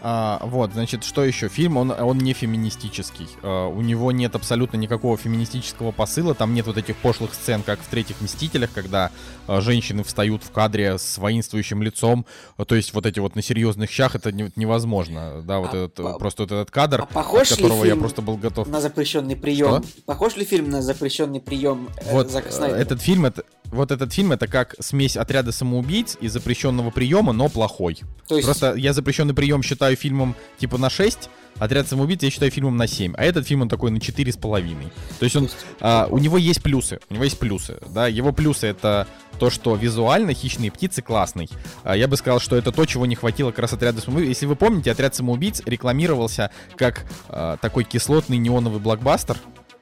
[0.04, 1.48] А, вот, значит, что еще?
[1.48, 3.28] Фильм, он, он не феминистический.
[3.44, 6.34] А, у него нет абсолютно никакого феминистического посыла.
[6.34, 9.12] Там нет вот этих пошлых сцен, как в третьих «Мстителях», когда
[9.48, 12.26] женщины встают в кадре с воинствующим лицом.
[12.58, 15.42] А, то есть вот эти вот на серьезных щах, это не- невозможно.
[15.44, 18.22] Да, вот А этот, по- просто вот этот кадр, а похож от которого я просто
[18.22, 18.68] был готов.
[18.68, 19.84] На запрещенный прием.
[20.06, 24.32] Похож ли фильм на запрещенный прием э, Вот э, этот фильм, это, вот этот фильм
[24.32, 28.00] это как смесь отряда самоубийц и запрещенного приема, но плохой.
[28.28, 32.52] То есть, Просто я запрещенный прием считаю фильмом типа на 6, отряд самоубийц я считаю
[32.52, 34.92] фильмом на 7, а этот фильм он такой на 4,5.
[35.20, 38.68] То есть он, а, у него есть плюсы, у него есть плюсы, да, его плюсы
[38.68, 39.08] это
[39.42, 41.50] то, что визуально «Хищные птицы» классный.
[41.84, 44.30] А, я бы сказал, что это то, чего не хватило как раз отряда самоубийц.
[44.30, 49.38] Если вы помните, отряд самоубийц рекламировался как а, такой кислотный неоновый блокбастер,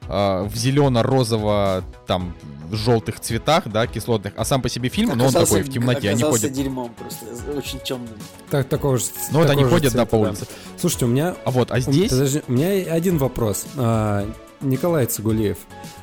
[0.08, 2.34] а, в зелено-розово там
[2.72, 6.22] желтых цветах, да, кислотных, а сам по себе фильм, но он такой в темноте, они
[6.22, 6.50] ходят.
[6.52, 8.14] дерьмом просто, очень темным.
[8.48, 10.46] Так, такого же Ну вот они ходят, да, цвета, по улице.
[10.78, 12.10] Слушайте, у меня А вот, а У- здесь...
[12.10, 13.66] Подожди, у меня один вопрос.
[13.76, 14.26] А,
[14.60, 15.58] Николай Цигулиев,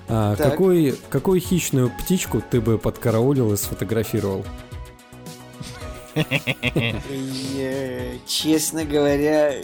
[0.08, 4.44] а, какой, какую хищную птичку ты бы подкараулил и сфотографировал?
[8.26, 9.62] Честно говоря, э,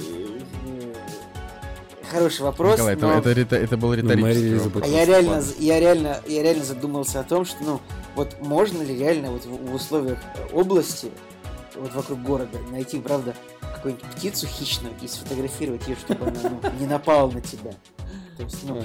[2.11, 2.73] хороший вопрос.
[2.73, 4.21] Николай, это, но- это, рита- это был риторический
[4.51, 4.83] Мэри вопрос.
[4.85, 7.81] А я реально, я реально, я реально задумался о том, что, ну,
[8.15, 11.09] вот можно ли реально вот в, в условиях э, области,
[11.75, 13.35] вот вокруг города, найти, правда,
[13.75, 17.73] какую-нибудь птицу хищную и сфотографировать ее, чтобы она ну, не напала на тебя.
[18.37, 18.81] То есть, ну,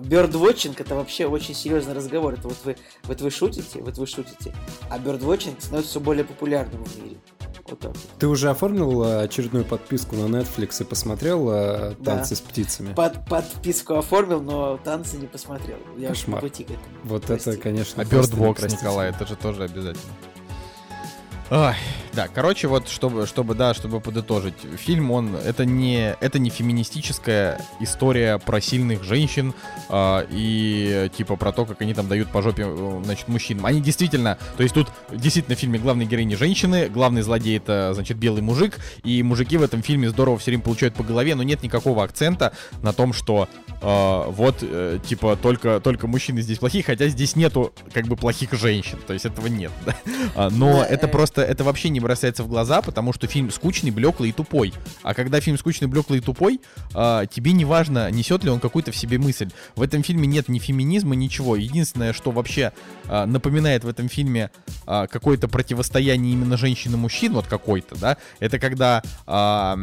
[0.00, 2.34] Бёрдвотчинг это вообще очень серьезный разговор.
[2.34, 4.54] Это вот вы, вот вы шутите, вот вы шутите,
[4.90, 7.16] а бёрдвотчинг становится все более популярным в мире.
[7.68, 7.92] Вот так.
[8.18, 11.94] Ты уже оформил а, очередную подписку на Netflix и посмотрел Да.
[12.04, 12.94] танцы с птицами?
[12.94, 15.78] Под, подписку оформил, но танцы не посмотрел.
[15.96, 16.40] Я Кошмар.
[16.40, 16.84] по пути к этому.
[17.04, 17.50] Вот Прости.
[17.50, 18.70] это, конечно, А Birdbox.
[18.70, 20.12] Николай, это же тоже обязательно.
[21.54, 21.74] Ой,
[22.14, 27.60] да, короче, вот чтобы, чтобы, да, чтобы подытожить, фильм, он, это не, это не феминистическая
[27.78, 29.52] история про сильных женщин
[29.90, 33.66] а, и типа про то, как они там дают по жопе, э, значит, мужчинам.
[33.66, 38.16] Они действительно, то есть тут действительно в фильме главной героини женщины, главный злодей это, значит,
[38.16, 41.62] белый мужик, и мужики в этом фильме здорово все время получают по голове, но нет
[41.62, 43.46] никакого акцента на том, что
[43.82, 48.52] а, вот, э, типа, только, только мужчины здесь плохие, хотя здесь нету, как бы, плохих
[48.52, 49.96] женщин, то есть этого нет, да.
[50.36, 51.10] А, Но это э.
[51.10, 54.72] просто, это вообще не бросается в глаза, потому что фильм скучный, блеклый и тупой.
[55.02, 56.60] А когда фильм скучный, блеклый и тупой,
[56.94, 59.50] а, тебе не важно, несет ли он какую-то в себе мысль.
[59.76, 61.56] В этом фильме нет ни феминизма, ничего.
[61.56, 62.72] Единственное, что вообще
[63.08, 64.50] а, напоминает в этом фильме
[64.86, 69.78] а, какое-то противостояние именно женщин и мужчин, вот какой-то, да, это когда, а,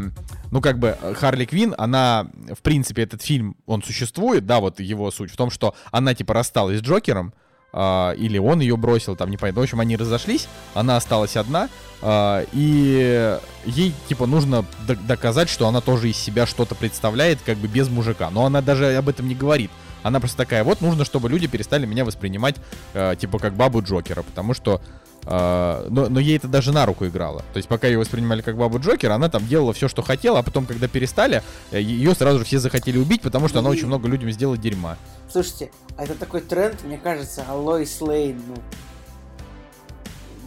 [0.51, 5.11] ну, как бы, Харли Квин, она, в принципе, этот фильм, он существует, да, вот его
[5.11, 7.33] суть в том, что она, типа, рассталась с Джокером,
[7.71, 9.61] а, или он ее бросил, там, непонятно.
[9.61, 11.69] В общем, они разошлись, она осталась одна,
[12.01, 17.57] а, и ей, типа, нужно д- доказать, что она тоже из себя что-то представляет, как
[17.57, 18.29] бы без мужика.
[18.29, 19.71] Но она даже об этом не говорит.
[20.01, 22.55] Она просто такая, вот нужно, чтобы люди перестали меня воспринимать,
[22.93, 24.81] э, типа, как бабу Джокера, потому что
[25.29, 27.43] но, но ей это даже на руку играло.
[27.53, 30.43] То есть, пока ее воспринимали как бабу Джокера, она там делала все, что хотела, а
[30.43, 33.85] потом, когда перестали, э, ее сразу же все захотели убить, потому что она И- очень
[33.87, 34.97] много людям сделала дерьма.
[35.31, 38.55] Слушайте, а это такой тренд, мне кажется, а Лоис Лейн, ну...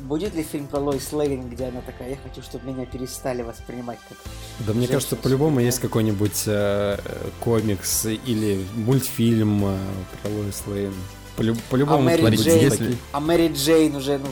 [0.03, 3.99] Будет ли фильм про Лоис Лейн, где она такая, я хочу, чтобы меня перестали воспринимать
[4.09, 4.18] как...
[4.66, 9.76] Да мне кажется, по-любому есть какой-нибудь э, э, комикс или мультфильм э,
[10.22, 10.93] про Лоис Лейн.
[11.37, 12.97] Полю- А По-любому Мэри Джейн, таких.
[13.12, 14.26] а Мэри Джейн уже, ну,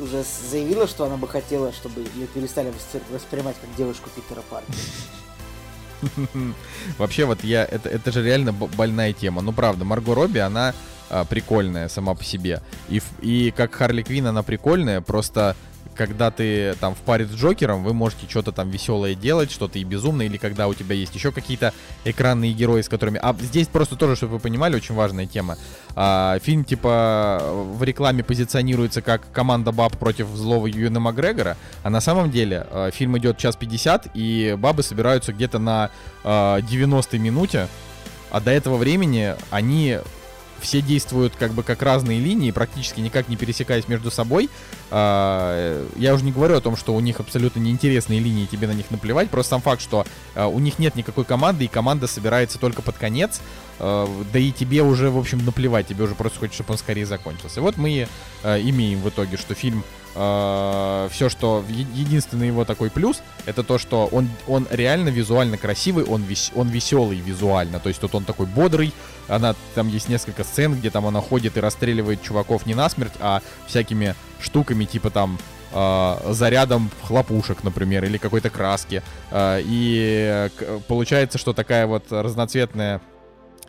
[0.00, 4.76] уже заявила, что она бы хотела, чтобы ее перестали воспри- воспринимать как девушку Питера Паркера.
[6.98, 9.42] Вообще, вот я, это, это же реально больная тема.
[9.42, 10.74] Ну, правда, Марго Робби, она
[11.08, 12.62] а, прикольная сама по себе.
[12.88, 15.56] И, и как Харли Квин она прикольная, просто
[15.96, 19.84] когда ты там в паре с Джокером, вы можете что-то там веселое делать, что-то и
[19.84, 21.72] безумное, или когда у тебя есть еще какие-то
[22.04, 23.18] экранные герои, с которыми...
[23.22, 25.56] А здесь просто тоже, чтобы вы понимали, очень важная тема.
[25.94, 32.00] А, фильм, типа, в рекламе позиционируется как команда баб против злого Юэна Макгрегора, а на
[32.00, 35.90] самом деле э, фильм идет час 50, и бабы собираются где-то на
[36.22, 37.68] э, 90-й минуте,
[38.30, 39.98] а до этого времени они
[40.60, 44.48] все действуют как бы как разные линии, практически никак не пересекаясь между собой.
[44.90, 48.72] А, Я уже не говорю о том, что у них абсолютно неинтересные линии, тебе на
[48.72, 49.30] них наплевать.
[49.30, 52.96] Просто сам факт, что а, у них нет никакой команды, и команда собирается только под
[52.96, 53.40] конец.
[53.78, 57.06] А, Да и тебе уже, в общем, наплевать, тебе уже просто хочется, чтобы он скорее
[57.06, 57.60] закончился.
[57.60, 58.08] И вот мы
[58.42, 59.84] а, имеем в итоге, что фильм
[60.16, 66.22] все, что единственный его такой плюс, это то, что он, он реально визуально красивый, он,
[66.22, 67.80] вес, он веселый визуально.
[67.80, 68.94] То есть тут он такой бодрый,
[69.28, 73.42] она, там есть несколько сцен, где там она ходит и расстреливает чуваков не насмерть, а
[73.66, 75.38] всякими штуками, типа там
[75.72, 79.02] э, зарядом хлопушек, например, или какой-то краски.
[79.30, 80.48] Э, и
[80.88, 83.02] получается, что такая вот разноцветная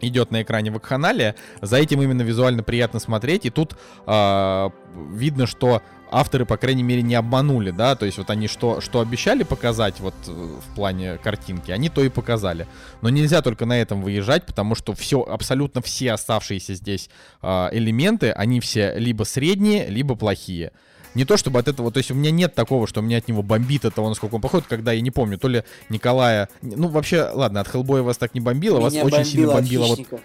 [0.02, 1.36] идет на экране вакханалия.
[1.62, 3.46] За этим именно визуально приятно смотреть.
[3.46, 4.72] И тут а,
[5.12, 9.00] видно, что авторы, по крайней мере, не обманули, да, то есть вот они что, что
[9.00, 12.68] обещали показать вот э, в плане картинки, они то и показали.
[13.02, 17.10] Но нельзя только на этом выезжать, потому что все, абсолютно все оставшиеся здесь
[17.42, 20.72] э, элементы, они все либо средние, либо плохие.
[21.18, 23.42] Не то чтобы от этого, то есть у меня нет такого, что меня от него
[23.42, 27.28] бомбит от того, насколько он походит, когда я не помню, то ли Николая, ну вообще,
[27.34, 30.22] ладно, от Хеллбоя вас так не бомбило, вас очень сильно бомбило вот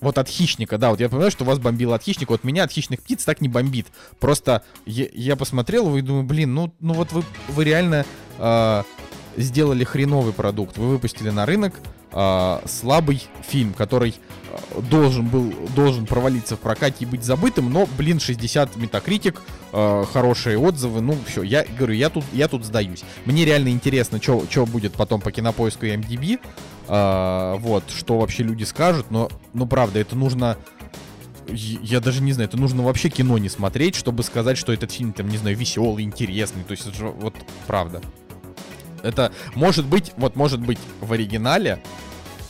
[0.00, 2.72] вот от хищника, да, вот я понимаю, что вас бомбило от хищника, вот меня от
[2.72, 3.88] хищных птиц так не бомбит.
[4.18, 8.06] Просто я, я посмотрел и думаю, блин, ну, ну вот вы, вы реально
[8.38, 8.82] э,
[9.36, 10.76] сделали хреновый продукт.
[10.76, 11.74] Вы выпустили на рынок
[12.12, 14.16] э, слабый фильм, который
[14.90, 19.42] должен был должен провалиться в прокате и быть забытым, но, блин, 60 метакритик,
[19.76, 23.04] э, хорошие отзывы, ну все, я говорю, я тут, я тут сдаюсь.
[23.26, 26.40] Мне реально интересно, что будет потом по кинопоиску и MDB,
[26.88, 30.56] э, вот, что вообще люди скажут, но, ну правда, это нужно
[31.48, 35.12] я даже не знаю, это нужно вообще кино не смотреть, чтобы сказать, что этот фильм,
[35.12, 36.64] там, не знаю, веселый, интересный.
[36.64, 37.36] То есть, это же, вот,
[37.68, 38.02] правда.
[39.04, 41.80] Это может быть, вот может быть в оригинале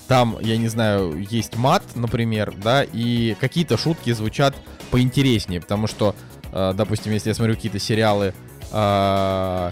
[0.09, 4.55] там, я не знаю, есть мат, например, да, и какие-то шутки звучат
[4.91, 6.15] поинтереснее, потому что,
[6.53, 8.35] допустим, если я смотрю какие-то сериалы,
[8.73, 9.71] э,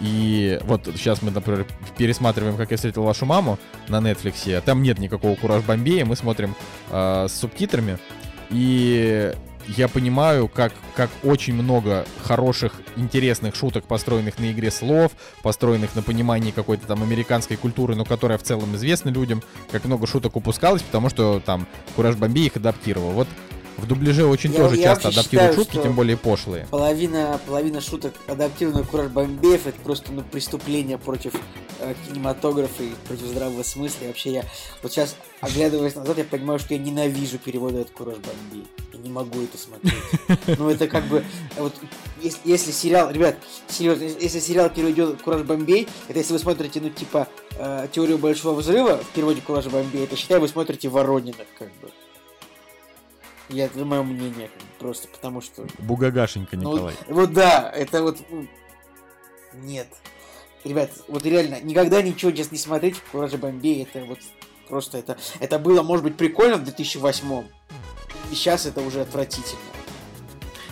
[0.00, 1.66] и вот сейчас мы, например,
[1.96, 3.58] пересматриваем «Как я встретил вашу маму»
[3.88, 6.54] на Netflix, а там нет никакого «Кураж Бомбея», мы смотрим
[6.90, 7.98] э, с субтитрами,
[8.50, 9.32] и
[9.68, 15.12] я понимаю, как, как очень много хороших, интересных шуток, построенных на игре слов,
[15.42, 20.06] построенных на понимании какой-то там американской культуры, но которая в целом известна людям, как много
[20.06, 21.66] шуток упускалось, потому что там
[21.96, 23.10] Кураж Бомби их адаптировал.
[23.10, 23.28] Вот
[23.76, 26.66] в дубляже очень я, тоже я часто адаптируют считаю, шутки, тем более пошлые.
[26.70, 31.34] Половина, половина шуток адаптированных Кураж Бомбеев это просто ну, преступление против
[31.80, 34.04] э, кинематографа и против здравого смысла.
[34.04, 34.44] И вообще я
[34.82, 38.66] вот сейчас, оглядываясь назад, я понимаю, что я ненавижу переводы от Кураж Бомби.
[38.94, 39.94] Я не могу это смотреть.
[40.58, 41.22] Ну это как бы,
[41.58, 41.74] вот
[42.22, 43.36] если, если сериал, ребят,
[43.68, 48.58] серьезно, если сериал переведет Кураж Бомбей, это если вы смотрите, ну типа, э, теорию большого
[48.58, 51.90] взрыва в переводе Кураж Бомбей, это считай, вы смотрите Воронина, как бы.
[53.48, 55.66] Я, это мое мнение, просто потому что...
[55.78, 56.94] Бугагашенька, ну, Николай.
[57.08, 58.18] Ну, вот да, это вот...
[59.54, 59.88] Нет.
[60.64, 64.18] Ребят, вот реально, никогда ничего сейчас не смотреть в Кураже Бомбей, это вот
[64.68, 65.16] просто это...
[65.38, 67.44] Это было, может быть, прикольно в 2008
[68.30, 69.60] и сейчас это уже отвратительно.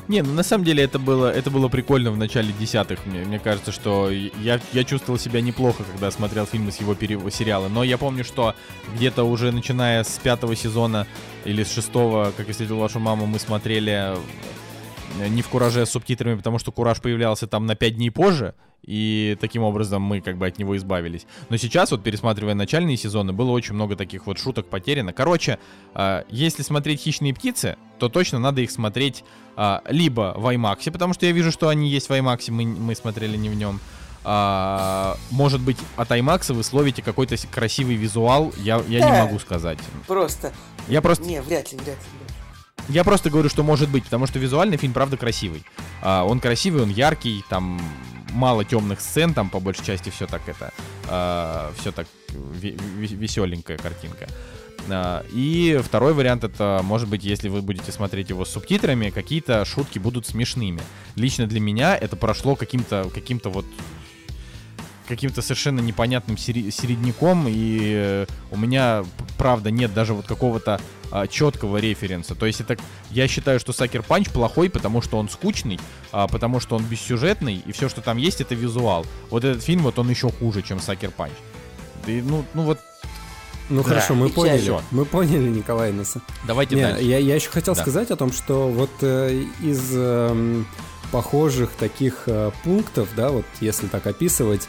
[0.07, 3.07] Не, ну на самом деле это было, это было прикольно в начале десятых.
[3.07, 7.19] Мне, мне кажется, что я, я чувствовал себя неплохо, когда смотрел фильмы с его пере,
[7.31, 7.69] сериала.
[7.69, 8.55] Но я помню, что
[8.95, 11.07] где-то уже начиная с пятого сезона
[11.47, 14.15] или с шестого, как я встретил вашу маму, мы смотрели
[15.21, 18.55] э, не в Кураже с субтитрами, потому что Кураж появлялся там на 5 дней позже,
[18.87, 21.27] и таким образом мы как бы от него избавились.
[21.49, 25.13] Но сейчас, вот пересматривая начальные сезоны, было очень много таких вот шуток потеряно.
[25.13, 25.59] Короче,
[25.95, 29.25] э, если смотреть «Хищные птицы», то точно надо их смотреть
[29.57, 32.95] э, либо в IMAX, потому что я вижу, что они есть в IMAX, мы, мы
[32.95, 33.81] смотрели не в нем.
[34.27, 39.39] А, может быть, от IMAX вы словите какой-то красивый визуал, я, я да, не могу
[39.39, 39.79] сказать.
[40.07, 40.53] Просто.
[40.89, 41.25] Я просто...
[41.25, 42.25] Не, вряд ли, вряд ли.
[42.89, 45.63] Я просто говорю, что может быть, потому что визуальный фильм, правда, красивый.
[46.03, 47.81] А, он красивый, он яркий, там
[48.35, 50.73] мало темных сцен, там по большей части все так это,
[51.09, 54.27] э, все так веселенькая картинка.
[54.87, 59.65] Uh, и второй вариант это, может быть, если вы будете смотреть его с субтитрами, какие-то
[59.65, 60.83] шутки будут смешными.
[61.17, 63.65] Лично для меня это прошло каким-то каким-то вот
[65.09, 69.05] каким-то совершенно непонятным середняком, и э, у меня,
[69.37, 70.81] правда, нет даже вот какого-то
[71.11, 72.35] а, четкого референса.
[72.35, 72.77] То есть это,
[73.11, 75.79] я считаю, что Сакер Панч плохой, потому что он скучный,
[76.11, 79.07] а, потому что он бессюжетный, и все, что там есть, это визуал.
[79.31, 81.33] Вот этот фильм, вот он еще хуже, чем Сакер Панч.
[82.09, 82.81] И, ну, ну вот
[83.71, 83.91] ну да.
[83.91, 84.59] хорошо, мы поняли.
[84.59, 84.83] Все.
[84.91, 86.21] Мы поняли, Николай Носа.
[86.47, 87.05] Давайте Не, дальше.
[87.05, 87.83] Я, я еще хотел да.
[87.83, 90.65] сказать о том, что вот э, из э,
[91.13, 94.69] похожих таких э, пунктов, да, вот если так описывать,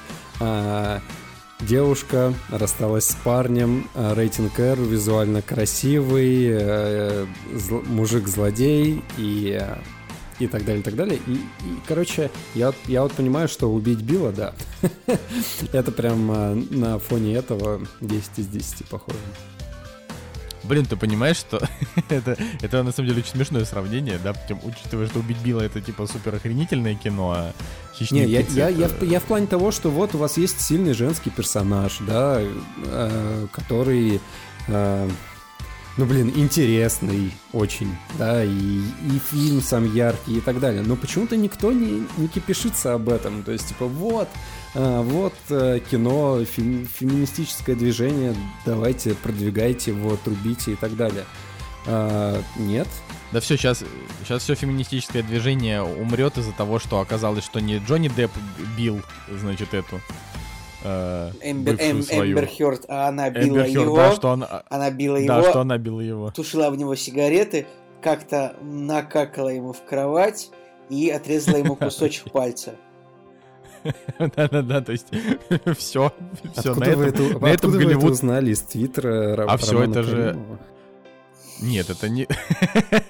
[1.61, 9.77] Девушка рассталась с парнем, э, рейтинг R, визуально красивый, э, зл, мужик-злодей и, э,
[10.39, 11.19] и так далее, и так далее.
[11.25, 14.53] И, и короче, я, я вот понимаю, что убить Билла, да,
[15.71, 19.17] это прям на фоне этого 10 из 10 похоже.
[20.67, 21.61] Блин, ты понимаешь, что
[22.09, 25.81] это, это на самом деле очень смешное сравнение, да, тем, учитывая, что «Убить Билла»— это
[25.81, 27.53] типа супер охренительное кино, а
[27.95, 28.79] «Хищные Не, птицы» я, это...
[28.79, 31.97] я, я, в, я в плане того, что вот у вас есть сильный женский персонаж,
[32.01, 34.19] да, э, который...
[34.67, 35.09] Э,
[35.97, 40.81] ну, блин, интересный очень, да, и, и фильм сам яркий и так далее.
[40.81, 43.43] Но почему-то никто не, не кипишится об этом.
[43.43, 44.27] То есть, типа, вот,
[44.75, 51.23] вот э, кино, фем, феминистическое движение, давайте продвигайте его, трубите и так далее.
[51.87, 52.87] А, нет.
[53.31, 53.83] Да все, сейчас,
[54.23, 58.31] сейчас все феминистическое движение умрет из-за того, что оказалось, что не Джонни Депп
[58.77, 59.99] бил, значит, эту
[60.83, 62.01] э, Эмбер, Эм-.
[62.01, 65.49] Эмбер Хёрд, а она била Эмбер Хёрд, его, да, что она, она била да, его,
[65.49, 66.31] что она била его.
[66.31, 67.67] тушила в него сигареты,
[68.01, 70.49] как-то накакала ему в кровать
[70.89, 72.75] и отрезала ему кусочек пальца.
[74.19, 75.07] Да-да-да, то есть
[75.77, 76.11] все,
[76.57, 77.01] все на этом.
[77.01, 80.39] это, на этом откуда вы это Голливуд- узнали из твиттера Ра- А Романа это же-?
[81.61, 82.27] Нет, это не...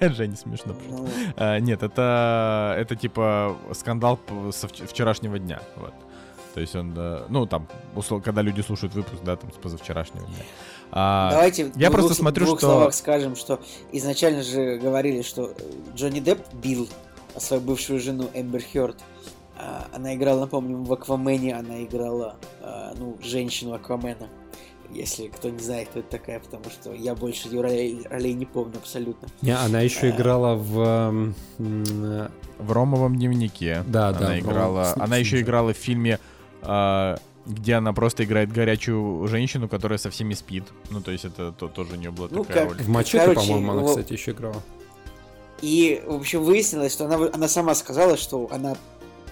[0.00, 0.74] Жень, смешно.
[0.74, 1.02] просто.
[1.02, 4.20] Ну, А, Нет, это, это типа скандал
[4.52, 5.60] со вч- вчерашнего дня.
[5.76, 5.92] Вот.
[6.54, 7.66] То есть он, да, ну там,
[8.24, 10.44] когда люди слушают выпуск, да, там с позавчерашнего дня.
[10.92, 13.60] А, Давайте я в просто двух, смотрю, в двух что- словах скажем, что
[13.92, 15.54] изначально же говорили, что э,
[15.96, 16.88] Джонни Депп бил
[17.36, 18.96] свою бывшую жену Эмбер Хёрд.
[19.58, 24.28] А, Она играла, напомню, в Аквамене, она играла, а, ну, женщину Аквамена.
[24.92, 28.46] Если кто не знает, кто это такая, потому что я больше ее ролей, ролей не
[28.46, 29.28] помню абсолютно.
[29.42, 30.10] Не, она еще А.
[30.10, 31.34] играла в...
[31.58, 33.82] в Ромовом дневнике.
[33.86, 34.82] Да, да, Она в играла.
[34.84, 35.44] «Ромовом Она еще дневнике».
[35.46, 36.18] играла в фильме,
[36.62, 40.64] а, где она просто играет горячую женщину, которая со всеми спит.
[40.90, 42.82] Ну, то есть это то- тоже у нее была Ну, такая как- роль.
[42.82, 44.62] В Мачете, Короче, по-моему, она, его- кстати, еще играла.
[45.62, 48.76] И, в общем, выяснилось, что она, она сама сказала, что она...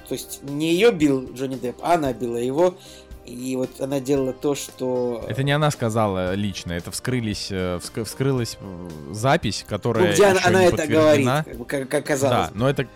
[0.09, 2.77] То есть не ее бил Джонни Депп, а она била его.
[3.25, 5.25] И вот она делала то, что...
[5.27, 10.25] Это не она сказала лично, это вскрылись, э, вск- вскрылась э, запись, которая ну, где
[10.27, 11.27] она, она это говорит,
[11.67, 12.49] как, как, казалось.
[12.49, 12.87] Да, но это,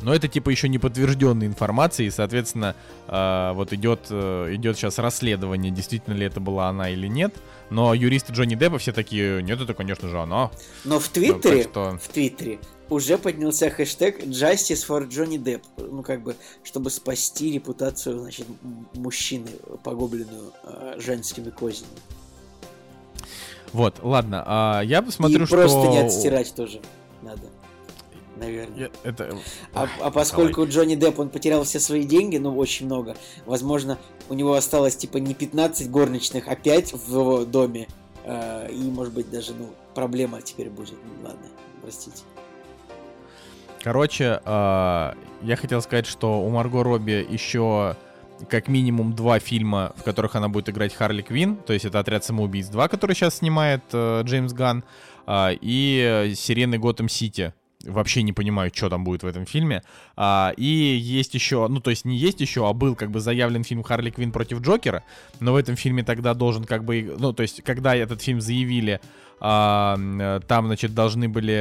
[0.00, 2.74] но это типа еще не подтвержденная информация, и, соответственно,
[3.06, 7.34] э, вот идет, э, идет сейчас расследование, действительно ли это была она или нет.
[7.68, 10.50] Но юристы Джонни Деппа все такие, нет, это, конечно же, она.
[10.86, 12.60] Но в Твиттере, так что- в Твиттере
[12.90, 15.62] уже поднялся хэштег Justice for Johnny Depp.
[15.78, 18.46] Ну, как бы, чтобы спасти репутацию, значит,
[18.94, 19.48] мужчины,
[19.82, 21.92] погубленную э, женскими кознями.
[23.72, 25.56] Вот, ладно, а я посмотрю, И что...
[25.56, 26.80] просто не отстирать тоже
[27.22, 27.42] надо.
[28.36, 28.78] Наверное.
[28.78, 29.36] Я- Это...
[29.74, 34.34] А, а поскольку Джонни Депп, он потерял все свои деньги, ну, очень много, возможно, у
[34.34, 37.86] него осталось, типа, не 15 горничных, а 5 в его доме.
[38.24, 40.94] Э, и, может быть, даже, ну, проблема теперь будет.
[41.04, 41.46] Ну, ладно,
[41.82, 42.22] простите.
[43.82, 47.96] Короче, а, я хотел сказать, что у Марго Робби еще
[48.48, 51.56] как минимум два фильма, в которых она будет играть Харли Квин.
[51.56, 54.84] То есть это «Отряд самоубийц 2», который сейчас снимает э, Джеймс Ганн,
[55.26, 57.54] а, и э, «Сирены Готэм Сити».
[57.84, 59.82] Вообще не понимаю, что там будет в этом фильме.
[60.14, 63.64] А, и есть еще, ну то есть не есть еще, а был как бы заявлен
[63.64, 65.02] фильм Харли Квин против Джокера,
[65.40, 69.00] но в этом фильме тогда должен как бы, ну то есть когда этот фильм заявили,
[69.40, 71.54] а, там, значит, должны были,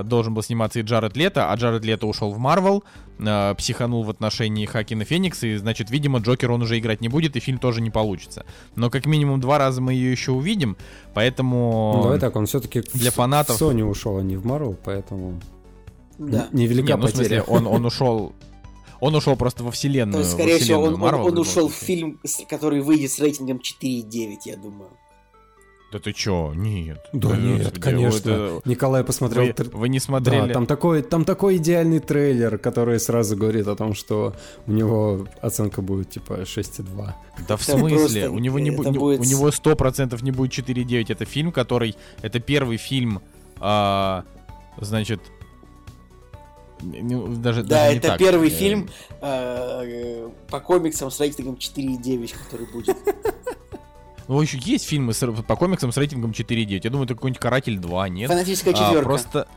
[0.00, 2.84] э, должен был сниматься и Джаред Лето, а Джаред Лето ушел в Марвел,
[3.18, 7.34] э, психанул в отношении Хакина Феникса, и, значит, видимо, Джокер он уже играть не будет,
[7.36, 8.44] и фильм тоже не получится.
[8.76, 10.76] Но как минимум два раза мы ее еще увидим,
[11.14, 11.94] поэтому...
[11.96, 14.76] Ну, давай так, он все-таки для в, фанатов- в Sony ушел, а не в Marvel,
[14.84, 15.40] поэтому
[16.18, 16.48] Да.
[16.52, 17.56] невелика Не, ну, в смысле, потеря.
[17.58, 18.32] он, он ушел...
[19.00, 20.18] Он ушел просто во То вселенную.
[20.20, 23.18] есть, скорее всего, вселенную он, Марвел он- он любом ушел в фильм, который выйдет с
[23.18, 24.90] рейтингом 4,9, я думаю.
[25.92, 26.52] Да ты чё?
[26.54, 27.04] Нет.
[27.12, 28.30] Да нет, господи, конечно.
[28.30, 29.44] это- Николай посмотрел...
[29.44, 30.52] Вы, тр- вы не Да, смотрели...
[30.52, 34.34] там такой, там такой идеальный трейлер, который сразу говорит о том, что
[34.66, 37.12] у него оценка будет типа 6,2.
[37.46, 38.30] Да в смысле?
[38.30, 41.12] У него не будет у него сто процентов не будет 4.9.
[41.12, 41.94] Это фильм, который...
[42.22, 43.20] Это первый фильм,
[43.60, 44.24] а,
[44.80, 45.20] значит...
[46.80, 48.18] ну, даже, Да, даже это так.
[48.18, 48.88] первый Э, фильм
[49.20, 52.96] э, э, по комиксам с рейтингом 4,9, который будет.
[54.28, 56.80] Ну, еще есть фильмы с- по комиксам с рейтингом 4.9.
[56.84, 58.28] Я думаю, это какой-нибудь «Каратель 2», нет?
[58.30, 59.04] Фанатическая А, четверка.
[59.04, 59.48] просто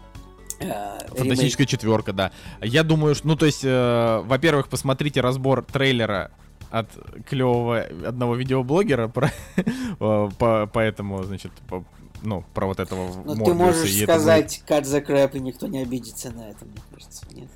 [0.60, 2.32] Э, фантастическая четверка, да.
[2.62, 6.32] Я думаю, что, ну, то есть, э, во-первых, посмотрите разбор трейлера
[6.72, 6.90] от
[7.30, 9.64] клевого одного видеоблогера про, э,
[10.00, 11.84] по, по этому, значит, по-
[12.24, 15.68] ну, про вот этого Ну, ты можешь это будет- сказать cut the crap, и никто
[15.68, 17.26] не обидится на это, мне кажется.
[17.34, 17.50] Нет.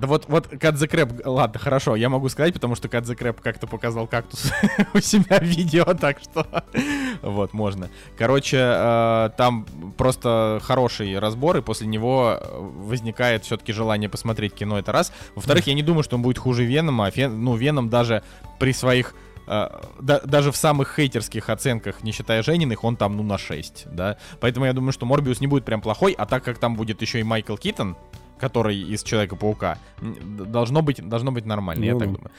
[0.00, 3.66] Да вот, вот the Crap, ладно, хорошо, я могу сказать, потому что the Crap как-то
[3.66, 4.52] показал кактус
[4.94, 6.46] у себя в видео, так что
[7.22, 7.88] вот, можно.
[8.16, 14.92] Короче, э, там просто хороший разбор, и после него возникает все-таки желание посмотреть кино, это
[14.92, 15.12] раз.
[15.34, 18.22] Во-вторых, я не думаю, что он будет хуже Венома, а ну, Веном даже
[18.58, 19.14] при своих
[19.46, 19.68] э,
[20.00, 24.16] да- даже в самых хейтерских оценках, не считая Жениных, он там, ну, на 6, да.
[24.40, 27.20] Поэтому я думаю, что Морбиус не будет прям плохой, а так как там будет еще
[27.20, 27.96] и Майкл Китон,
[28.38, 32.14] который из Человека-паука, должно быть, должно быть нормально, я Ну так да.
[32.14, 32.30] думаю.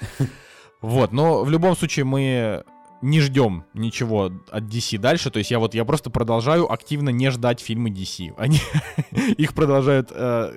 [0.81, 2.63] Вот, но в любом случае мы
[3.01, 5.29] не ждем ничего от DC дальше.
[5.29, 8.33] То есть я вот я просто продолжаю активно не ждать фильмы DC.
[8.37, 8.59] Они
[9.37, 10.51] их продолжают э,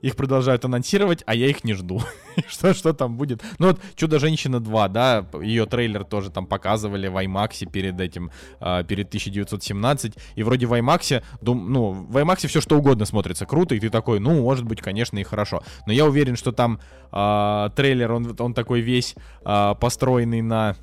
[0.00, 2.00] их продолжают анонсировать, а я их не жду.
[2.48, 3.42] что что там будет?
[3.58, 8.30] Ну вот Чудо женщина 2, да, ее трейлер тоже там показывали в IMAX перед этим
[8.60, 13.46] э, перед 1917 и вроде в IMAX, дум, ну в IMAX все что угодно смотрится
[13.46, 15.62] круто и ты такой, ну может быть конечно и хорошо.
[15.86, 16.80] Но я уверен, что там
[17.12, 20.76] э, трейлер он он такой весь э, построенный на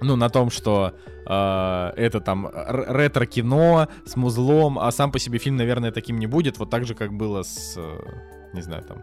[0.00, 0.94] ну, на том, что
[1.26, 6.58] э, это там ретро-кино с музлом, а сам по себе фильм, наверное, таким не будет,
[6.58, 7.98] вот так же, как было с, э,
[8.52, 9.02] не знаю, там,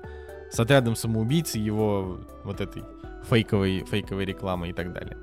[0.51, 2.83] с отрядом самоубийц и его вот этой
[3.29, 5.17] фейковой, фейковой рекламой и так далее.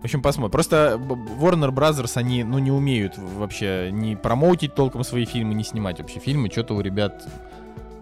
[0.00, 0.52] В общем, посмотрим.
[0.52, 5.98] Просто Warner Brothers, они, ну, не умеют вообще не промоутить толком свои фильмы, не снимать
[5.98, 6.48] вообще фильмы.
[6.50, 7.28] Что-то у ребят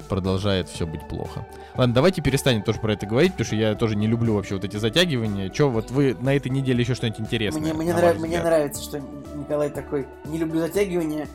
[0.08, 1.46] продолжает все быть плохо.
[1.76, 4.64] Ладно, давайте перестанем тоже про это говорить, потому что я тоже не люблю вообще вот
[4.64, 5.48] эти затягивания.
[5.48, 7.60] Че, вот вы на этой неделе еще что-нибудь интересное?
[7.60, 9.00] Мне, мне, нрав, мне нравится, что
[9.34, 11.28] Николай такой, не люблю затягивания.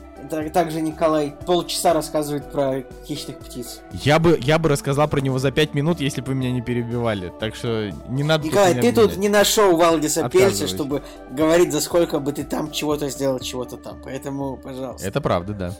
[0.52, 3.80] Также Николай полчаса рассказывает про хищных птиц.
[3.92, 6.62] Я бы, я бы рассказал про него за пять минут, если бы вы меня не
[6.62, 7.32] перебивали.
[7.40, 8.46] Так что не надо...
[8.46, 13.10] Николай, ты тут не нашел Валдиса Пельца, чтобы говорить, за сколько бы ты там чего-то
[13.10, 14.00] сделал, чего-то там.
[14.02, 15.06] Поэтому, пожалуйста.
[15.06, 15.76] Это правда, да.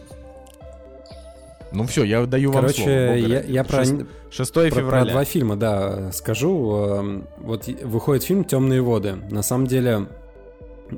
[1.75, 3.07] Ну все, я даю вам Короче, слово.
[3.07, 5.05] Короче, я, я про, 6 про, февраля.
[5.05, 6.77] Про два фильма, да, скажу.
[6.77, 9.17] Эм, вот выходит фильм «Темные воды».
[9.31, 10.07] На самом деле,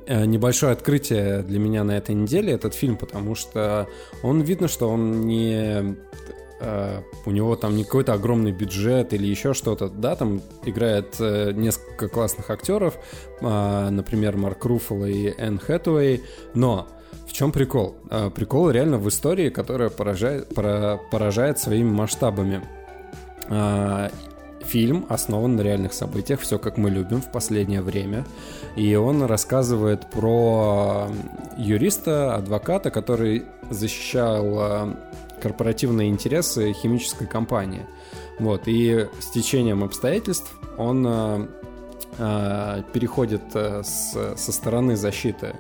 [0.07, 3.89] э, небольшое открытие для меня на этой неделе этот фильм, потому что
[4.23, 5.97] он видно, что он не
[6.59, 11.53] Uh, у него там не какой-то огромный бюджет или еще что-то, да, там играет uh,
[11.53, 12.95] несколько классных актеров,
[13.43, 16.23] uh, например, Марк Руффало и Энн Хэтэуэй,
[16.55, 16.89] но
[17.37, 17.97] чем прикол?
[18.09, 22.63] А, прикол реально в истории, которая поражает, поражает своими масштабами.
[23.51, 24.11] А,
[24.65, 28.25] фильм основан на реальных событиях, все как мы любим в последнее время.
[28.75, 31.09] И он рассказывает про
[31.59, 34.97] юриста, адвоката, который защищал а,
[35.43, 37.85] корпоративные интересы химической компании.
[38.39, 41.49] Вот, и с течением обстоятельств он
[42.95, 45.55] переходит с, со стороны защиты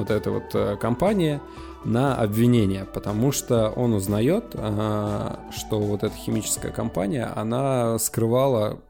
[0.00, 1.40] вот этой вот э, компании
[1.84, 8.80] на обвинение, потому что он узнает, э, что вот эта химическая компания, она скрывала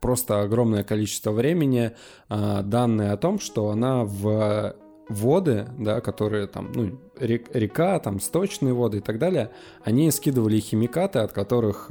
[0.00, 1.92] просто огромное количество времени
[2.28, 4.74] э, данные о том, что она в
[5.08, 9.50] воды, да, которые там, ну, река, там, сточные воды и так далее,
[9.82, 11.90] они скидывали химикаты, от которых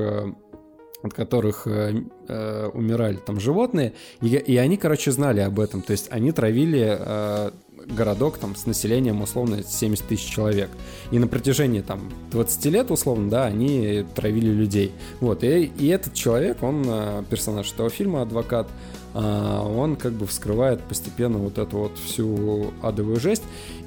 [1.01, 5.91] от которых э, э, умирали там животные, и, и они, короче, знали об этом, то
[5.91, 7.51] есть они травили э,
[7.88, 10.70] городок там с населением условно 70 тысяч человек.
[11.12, 14.92] И на протяжении там 20 лет условно, да, они травили людей.
[15.20, 18.68] Вот, и, и этот человек, он э, персонаж этого фильма, адвокат,
[19.14, 23.44] э, он как бы вскрывает постепенно вот эту вот всю адовую жесть.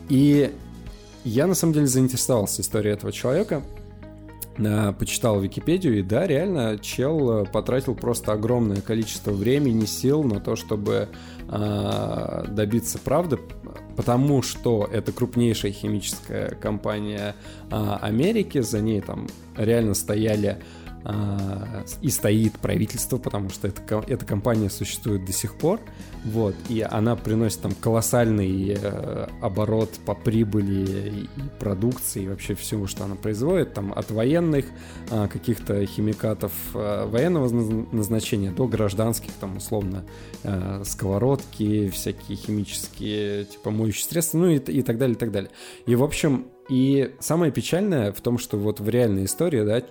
[0.08, 0.52] И
[1.24, 3.62] я на самом деле заинтересовался историей этого человека,
[4.58, 10.56] э, почитал Википедию, и да, реально, чел потратил просто огромное количество времени, сил на то,
[10.56, 11.08] чтобы
[12.48, 13.38] добиться правды,
[13.96, 17.34] потому что это крупнейшая химическая компания
[17.70, 20.58] а, Америки, за ней там реально стояли
[22.00, 25.80] и стоит правительство, потому что эта, эта компания существует до сих пор,
[26.24, 31.28] вот, и она приносит там колоссальный э, оборот по прибыли и
[31.58, 34.66] продукции, и вообще всего, что она производит, там от военных
[35.10, 37.48] э, каких-то химикатов э, военного
[37.92, 40.04] назначения до гражданских, там условно
[40.44, 45.50] э, сковородки, всякие химические, типа моющие средства, ну и, и так далее, и так далее.
[45.86, 49.82] И в общем, и самое печальное в том, что вот в реальной истории, да,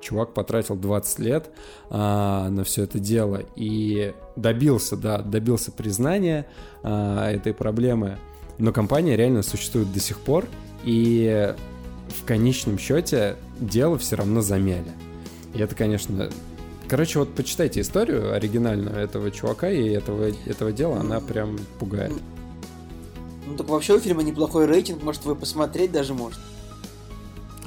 [0.00, 1.50] чувак потратил 20 лет
[1.90, 6.46] а, на все это дело и добился, да, добился признания
[6.82, 8.18] а, этой проблемы,
[8.58, 10.46] но компания реально существует до сих пор,
[10.84, 11.54] и
[12.08, 14.92] в конечном счете дело все равно замяли.
[15.54, 16.30] И это, конечно...
[16.88, 22.14] Короче, вот почитайте историю оригинальную этого чувака и этого, этого дела, она прям пугает.
[23.46, 26.38] Ну так вообще у фильма неплохой рейтинг, может вы посмотреть даже может.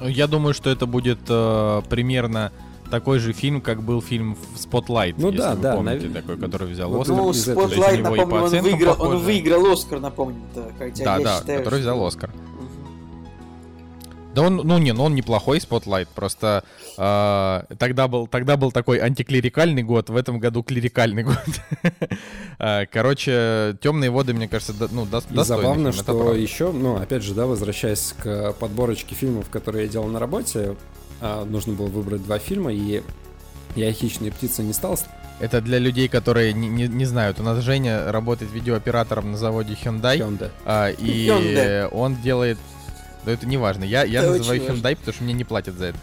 [0.03, 2.51] Я думаю, что это будет э, примерно
[2.89, 5.15] такой же фильм, как был фильм Spotlight.
[5.17, 5.75] Ну да, да.
[5.75, 6.13] Помните, нав...
[6.21, 7.15] такой, который взял Оскар.
[7.15, 10.41] Ну, Spotlight, напомню, он выиграл, он выиграл Оскар, напомню.
[10.77, 12.29] Хотя да, да, считаю, который взял Оскар.
[14.33, 16.63] Да он, ну не, ну он неплохой Spotlight, просто
[16.97, 21.37] э, тогда, был, тогда был такой антиклерикальный год, в этом году клерикальный год.
[22.63, 27.23] А, короче, темные воды, мне кажется, ну, до, И забавно, фильм, что еще, ну, опять
[27.23, 30.75] же, да, возвращаясь к подборочке фильмов, которые я делал на работе,
[31.21, 33.01] э, нужно было выбрать два фильма, и
[33.75, 34.99] я «Хищные птицы» не стал
[35.39, 37.39] Это для людей, которые не, не, не знают.
[37.39, 40.17] У нас Женя работает видеооператором на заводе Hyundai.
[40.19, 40.51] Hyundai.
[40.65, 41.87] а, и Hyundai.
[41.87, 42.59] он делает...
[43.25, 43.83] Да это не важно.
[43.83, 45.99] Я, я Это называю Hyundai, потому что мне не платят за это.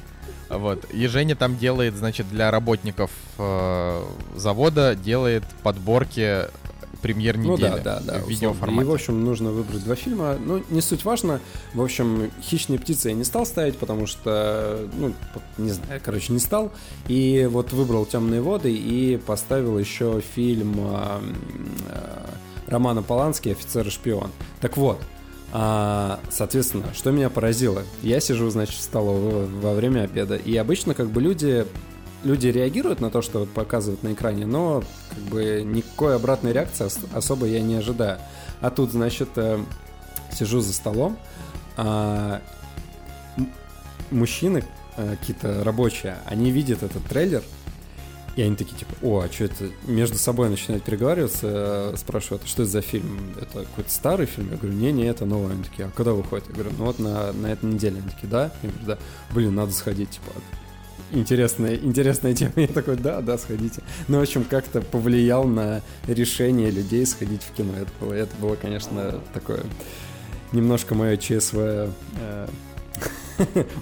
[0.51, 0.85] Вот.
[0.93, 4.03] И Женя там делает, значит, для работников э,
[4.37, 6.45] завода делает подборки
[7.03, 8.01] премьер Ну недели да, да, да.
[8.01, 8.27] в условно.
[8.27, 8.89] И, видеоформате.
[8.89, 10.37] в общем, нужно выбрать два фильма.
[10.45, 11.41] Ну, не суть важно.
[11.75, 15.13] В общем, «Хищные птицы» я не стал ставить, потому что, ну,
[15.59, 16.73] не знаю, короче, не стал.
[17.07, 20.87] И вот выбрал «Темные воды» и поставил еще фильм м,
[21.91, 22.31] а,
[22.67, 24.31] Романа Полански «Офицер и шпион».
[24.61, 25.01] Так вот,
[25.53, 27.83] а, соответственно, что меня поразило?
[28.03, 31.67] Я сижу, значит, в столовой во время обеда, и обычно как бы люди
[32.25, 36.99] люди реагируют на то, что показывают на экране, но как бы никакой обратной реакции ос-
[37.15, 38.19] особо я не ожидаю.
[38.61, 39.61] А тут, значит, э,
[40.33, 41.17] сижу за столом,
[41.77, 42.43] а,
[44.11, 44.65] мужчины
[44.97, 47.43] э, какие-то рабочие, они видят этот трейлер,
[48.39, 49.69] и они такие, типа, о, а что это?
[49.89, 53.35] Между собой начинают переговариваться, э, спрашивают, а что это за фильм?
[53.37, 54.53] Это какой-то старый фильм?
[54.53, 55.55] Я говорю, не-не, это новый.
[55.55, 56.47] Они такие, а когда выходит?
[56.47, 57.99] Я говорю, ну вот на, на этой неделе.
[57.99, 58.53] Они такие, да?
[58.63, 58.99] Я говорю, да.
[59.35, 60.31] Блин, надо сходить, типа,
[61.11, 62.53] интересная, интересная тема.
[62.55, 63.83] Я такой, да, да, сходите.
[64.07, 67.73] Ну, в общем, как-то повлиял на решение людей сходить в кино.
[67.77, 69.65] Это было, это было конечно, такое
[70.53, 72.49] немножко мое ЧСВ э,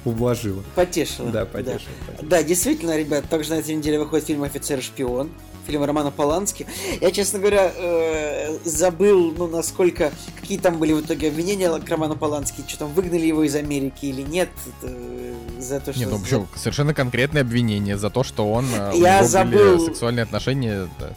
[0.04, 0.62] ублажило.
[0.74, 1.30] Потешило.
[1.30, 1.88] Да, потешил.
[2.06, 2.28] потешил.
[2.28, 5.30] Да, действительно, ребят, также на этой неделе выходит фильм «Офицер и шпион»,
[5.66, 6.66] фильм Романа Полански.
[7.00, 12.16] Я, честно говоря, э, забыл, ну, насколько, какие там были в итоге обвинения к Роману
[12.16, 14.48] Полански, что там, выгнали его из Америки или нет,
[14.82, 16.00] э, за то, что...
[16.00, 19.84] Не, ну вообще совершенно конкретное обвинение за то, что он э, Я забыл.
[19.84, 20.88] сексуальные отношения.
[20.98, 21.10] да.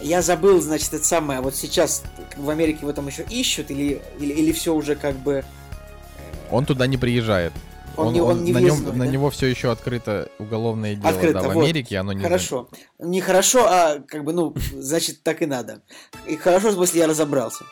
[0.00, 2.02] Я забыл, значит, это самое, вот сейчас
[2.36, 5.44] в Америке его там еще ищут, или, или, или все уже как бы...
[6.50, 7.52] Он туда не приезжает.
[7.96, 9.10] Он не- он не на, нем, въездной, на да?
[9.10, 11.62] него все еще открыто уголовное дело Открыто, да, в вот.
[11.62, 12.68] Америке, оно не Хорошо.
[12.98, 15.80] Не хорошо, а как бы, ну, значит, так и надо.
[16.26, 17.64] И хорошо, в смысле, я разобрался.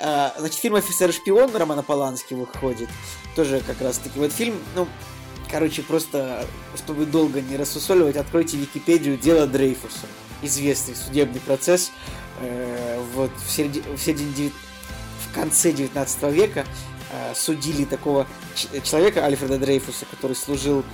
[0.00, 2.88] А, значит, фильм «Офицер шпион» Романа Полански выходит.
[3.34, 4.18] Тоже как раз таки.
[4.18, 4.88] Вот фильм, ну,
[5.50, 10.06] короче, просто, чтобы долго не рассусоливать, откройте Википедию «Дело Дрейфуса».
[10.40, 11.90] Известный судебный процесс.
[12.40, 14.50] э, вот в, середи- в середине
[15.30, 16.64] в конце 19 века
[17.34, 18.26] судили такого
[18.84, 20.84] человека, Альфреда Дрейфуса, который служил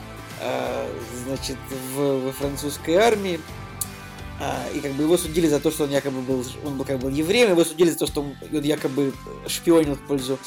[0.41, 0.89] э,
[1.25, 1.57] значит,
[1.95, 3.41] в, во французской армии.
[4.41, 6.99] А, и как бы его судили за то, что он якобы был, он был как
[6.99, 9.13] бы евреем, его судили за то, что он, он якобы
[9.47, 10.39] шпионил в пользу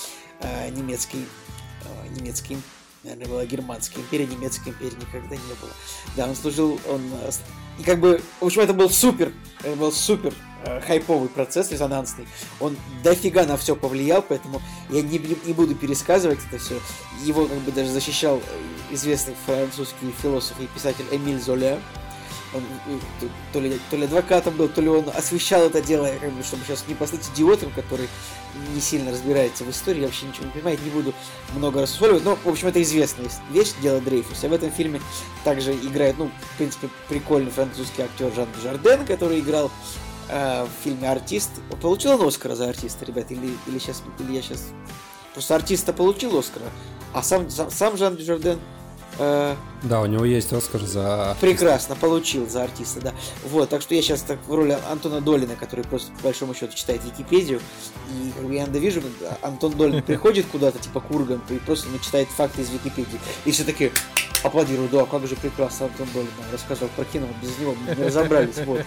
[0.41, 1.19] э, немецкой,
[1.83, 2.57] э, немецкой,
[3.03, 5.71] наверное, была германская империя, немецкой империи никогда не было.
[6.17, 7.31] Да, он служил, он, э,
[7.79, 10.54] и как бы, в общем, это был супер, это был супер э,
[10.85, 12.27] хайповый процесс, резонансный.
[12.59, 16.79] Он дофига на все повлиял, поэтому я не, не- буду пересказывать это все.
[17.23, 21.79] Его как бы даже защищал э, известный французский философ и писатель Эмиль Золя.
[22.53, 26.31] Он э, то ли, то ли адвокатом был, то ли он освещал это дело, как
[26.31, 28.07] бы, чтобы сейчас не послать идиотом, который
[28.73, 31.13] не сильно разбирается в истории, вообще ничего не понимает, не буду
[31.53, 32.23] много рассусоливать.
[32.23, 34.47] Но, в общем, это известная вещь, дело Дрейфуса.
[34.47, 35.01] В этом фильме
[35.43, 39.69] также играет, ну, в принципе, прикольный французский актер Жан Жарден, который играл
[40.29, 41.51] э, в фильме «Артист».
[41.81, 43.31] Получил он Оскара за «Артиста», ребят?
[43.31, 44.67] Или, или, сейчас, или я сейчас...
[45.33, 46.65] Просто «Артиста» получил Оскара,
[47.13, 48.59] а сам, сам, сам Жан Жарден
[49.19, 51.35] э, Да, у него есть Оскар за...
[51.41, 53.13] прекрасно получил за артиста, да.
[53.43, 56.75] Вот, так что я сейчас так в роли Антона Долина, который просто по большому счету
[56.75, 57.59] читает Википедию,
[58.11, 59.01] и я иногда вижу,
[59.41, 63.19] Антон Долин приходит куда-то, типа к Урганту, и просто ну, читает факты из Википедии.
[63.45, 63.91] И все таки
[64.43, 68.57] аплодируют, да, как же прекрасно Антон Долин рассказал про кино, без него мы не разобрались,
[68.65, 68.81] вот.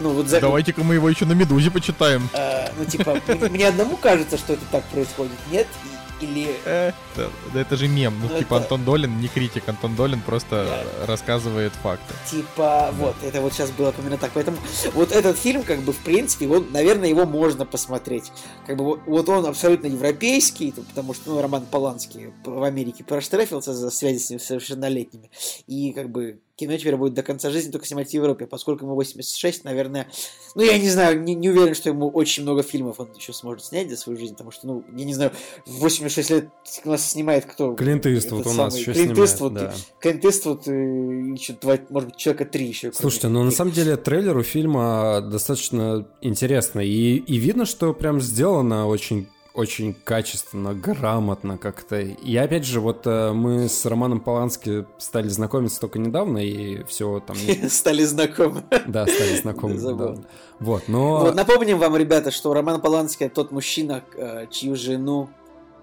[0.00, 0.40] Ну, вот за...
[0.40, 2.28] Давайте-ка мы его еще на Медузе почитаем.
[2.32, 5.66] э, ну, типа, мне- мне одному кажется, что это так происходит, нет?
[5.84, 5.94] И-
[6.24, 8.14] Или Э, да, да это же мем.
[8.20, 12.14] Ну, Ну, типа, это- Антон Долин не критик, Антон Долин просто рассказывает факты.
[12.30, 14.30] Типа, вот, это вот сейчас было именно так.
[14.34, 14.56] Поэтому
[14.94, 18.32] вот этот фильм, как бы, в принципе, его, наверное, его можно посмотреть.
[18.66, 23.04] Как бы, вот, вот он абсолютно европейский, то- потому что, ну, Роман Поланский в Америке
[23.04, 25.30] проштрафился за связи с несовершеннолетними.
[25.66, 28.46] И, как бы, кино теперь будет до конца жизни только снимать в Европе.
[28.46, 30.08] Поскольку ему 86, наверное,
[30.54, 33.64] ну, я не знаю, не, не уверен, что ему очень много фильмов он еще сможет
[33.64, 35.32] снять за свою жизнь, потому что, ну, я не знаю,
[35.66, 36.48] в 86 лет
[36.84, 37.74] у нас снимает кто?
[37.74, 39.74] Клинт Иствуд у нас самый еще Клинт Иствуд, да.
[40.00, 42.92] Клинт Иствуд, э, и еще два, может быть, человека три еще.
[42.92, 46.88] Слушайте, ну на самом деле трейлер у фильма достаточно интересный.
[46.88, 52.00] И, и видно, что прям сделано очень очень качественно, грамотно как-то.
[52.00, 57.20] И опять же, вот э, мы с Романом Полански стали знакомиться только недавно, и все
[57.20, 57.36] там...
[57.68, 58.64] стали знакомы.
[58.88, 59.78] Да, стали знакомы.
[59.78, 60.24] Забавно.
[60.58, 61.20] Вот, но...
[61.20, 65.30] Вот, напомним вам, ребята, что Роман Поланский тот мужчина, э, чью жену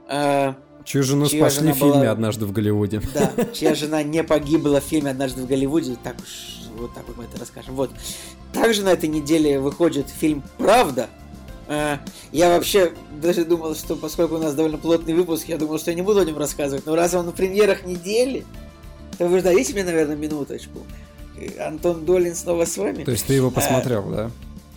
[0.10, 0.54] э,
[0.84, 3.02] Чью жену чья спасли в фильме была- «Однажды в Голливуде».
[3.14, 5.96] Да, чья жена не погибла в фильме «Однажды в Голливуде».
[6.04, 7.76] Так уж, вот так вот мы это расскажем.
[7.76, 7.92] Вот.
[8.52, 11.08] Также на этой неделе выходит фильм «Правда».
[11.72, 12.00] Э,
[12.34, 15.96] Я вообще даже думал, что поскольку у нас довольно плотный выпуск, я думал, что я
[15.96, 16.86] не буду о нем рассказывать.
[16.86, 18.46] Но раз он на премьерах недели,
[19.18, 20.80] то вы же дадите мне, наверное, минуточку.
[21.60, 23.06] Антон Долин снова с вами.
[23.06, 24.32] То есть ты его посмотрел, да?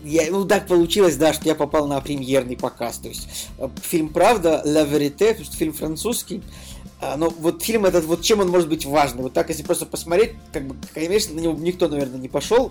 [0.05, 2.99] Я, ну, так получилось, да, что я попал на премьерный показ.
[2.99, 6.43] То есть э, фильм «Правда», «La Vérité», потому что фильм французский.
[7.01, 9.23] А, но вот фильм этот, вот чем он может быть важный?
[9.23, 12.71] Вот так, если просто посмотреть, как бы, конечно, на него никто, наверное, не пошел.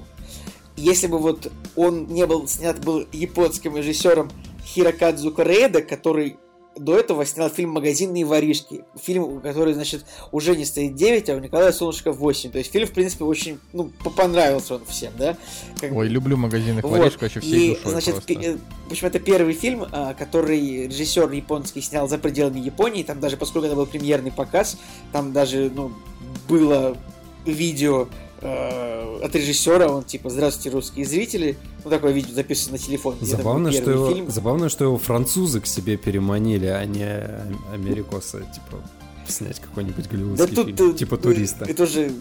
[0.76, 4.32] Если бы вот он не был снят был японским режиссером
[4.66, 6.38] Хирокадзу Корееда, который
[6.76, 8.84] до этого снял фильм «Магазинные воришки».
[9.02, 12.52] Фильм, который, значит, уже не стоит 9, а у Николая Солнышко 8.
[12.52, 15.38] То есть фильм, в принципе, очень, ну, понравился он всем, да?
[15.80, 16.98] Как Ой, люблю магазинных вот.
[16.98, 18.58] воришек вообще всей И, душой значит, просто.
[18.88, 23.04] в общем, это первый фильм, а, который режиссер японский снял за пределами Японии.
[23.04, 24.78] Там даже, поскольку это был премьерный показ,
[25.12, 25.92] там даже, ну,
[26.48, 26.98] было
[27.46, 28.08] видео
[28.44, 31.58] э, от режиссера, он типа «Здравствуйте, русские зрители».
[31.84, 33.16] Ну, такое видео записано на телефон.
[33.22, 34.30] Забавно, что его, фильм.
[34.30, 38.84] забавно, что его французы к себе переманили, а не ам- америкосы, типа,
[39.28, 41.66] снять какой-нибудь Да голливудский тут фильм, типа туриста.
[41.66, 42.12] Это уже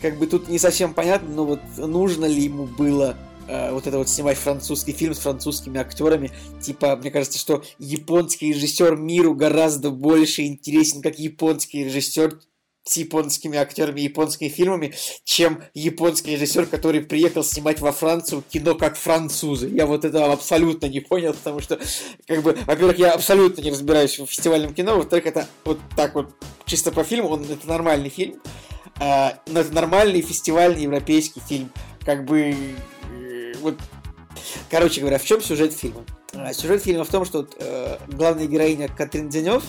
[0.00, 3.16] как бы тут не совсем понятно, но вот нужно ли ему было
[3.48, 6.30] э, вот это вот снимать французский фильм с французскими актерами.
[6.60, 12.40] Типа, мне кажется, что японский режиссер миру гораздо больше интересен, как японский режиссер
[12.86, 18.96] с японскими актерами японскими фильмами, чем японский режиссер, который приехал снимать во Францию кино как
[18.96, 19.68] французы.
[19.68, 21.80] Я вот этого абсолютно не понял, потому что,
[22.26, 26.30] как бы, во-первых, я абсолютно не разбираюсь в фестивальном кино, во-вторых, это вот так вот
[26.64, 28.40] чисто по фильму, он это нормальный фильм,
[29.00, 31.70] а, но это нормальный фестивальный европейский фильм.
[32.04, 32.54] Как бы
[33.10, 33.76] э, вот
[34.70, 36.04] Короче говоря, в чем сюжет фильма?
[36.34, 39.62] А, Сюжет фильма в том, что э, главная героиня Катрин Денев,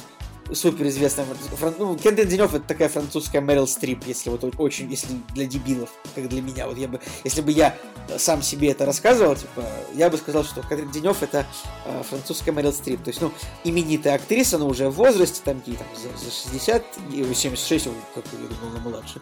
[0.53, 1.25] суперизвестная,
[1.57, 1.75] фран...
[1.77, 6.27] ну, Катрин Денев это такая французская Мэрил Стрип, если вот очень, если для дебилов, как
[6.29, 7.75] для меня, вот я бы, если бы я
[8.17, 11.45] сам себе это рассказывал, типа, я бы сказал, что Катрин Денев это
[11.85, 13.31] э, французская Мэрил Стрип, то есть, ну,
[13.63, 16.83] именитая актриса, но уже в возрасте, там, ей там за, за 60,
[17.13, 19.21] и 76, ой, как я думал, она младше,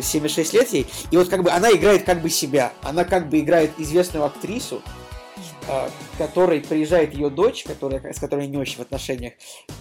[0.00, 3.40] 76 лет ей, и вот как бы она играет как бы себя, она как бы
[3.40, 4.82] играет известную актрису,
[5.68, 9.34] а, к которой приезжает ее дочь, которая, с которой не очень в отношениях,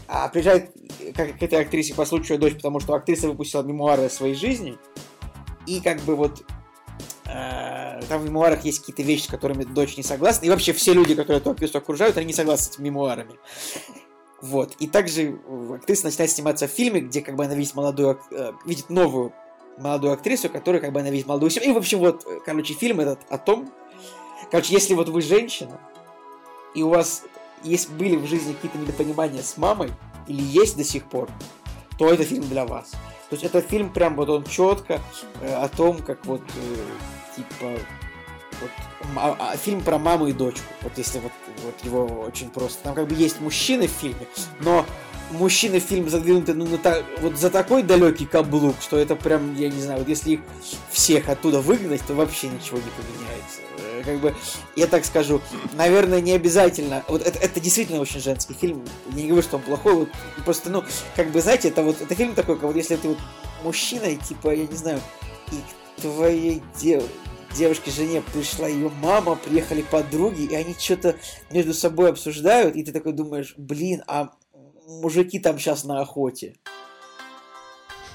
[0.08, 0.72] а приезжает
[1.16, 4.78] как, к этой актрисе по случаю дочь, потому что актриса выпустила мемуары о своей жизни,
[5.66, 6.44] и как бы вот
[7.26, 10.94] э, там в мемуарах есть какие-то вещи, с которыми дочь не согласна, и вообще все
[10.94, 13.36] люди, которые эту актрису окружают, они не согласны с этими мемуарами.
[14.42, 14.76] Вот.
[14.80, 18.54] И также э, актриса начинает сниматься в фильме, где как бы она видит молодую, э,
[18.66, 19.34] видит новую
[19.78, 21.72] молодую актрису, которая как бы она видит молодую семью.
[21.72, 23.72] И, в общем, вот, э, короче, фильм этот о том,
[24.50, 25.80] короче, если вот вы женщина,
[26.74, 27.24] и у вас
[27.64, 29.92] есть, были в жизни какие-то недопонимания с мамой,
[30.28, 31.30] или есть до сих пор,
[31.98, 32.92] то это фильм для вас.
[32.92, 35.00] То есть это фильм прям вот он четко
[35.42, 37.80] э, о том, как вот э, типа
[38.62, 38.72] вот,
[39.16, 40.66] а- а, фильм про маму и дочку.
[40.82, 41.32] Вот если вот,
[41.64, 42.84] вот его очень просто.
[42.84, 44.28] Там как бы есть мужчины в фильме,
[44.60, 44.86] но
[45.32, 49.56] мужчины в фильм задвинуты ну, на та- вот за такой далекий каблук, что это прям,
[49.56, 50.40] я не знаю, вот если их
[50.92, 53.61] всех оттуда выгнать, то вообще ничего не поменяется.
[54.04, 54.36] Как бы,
[54.76, 55.42] я так скажу,
[55.74, 57.04] наверное, не обязательно.
[57.08, 58.86] Вот это, это действительно очень женский фильм.
[59.10, 60.10] Я не говорю, что он плохой, вот
[60.46, 60.84] просто, ну,
[61.16, 63.18] как бы, знаете, это вот это фильм такой, как вот если ты вот
[63.64, 65.02] мужчина, и типа, я не знаю,
[65.52, 67.04] и к твоей дев-
[67.56, 71.16] девушке, жене пришла ее мама, приехали подруги, и они что-то
[71.52, 74.32] между собой обсуждают, и ты такой думаешь, блин, а
[74.88, 76.56] мужики там сейчас на охоте.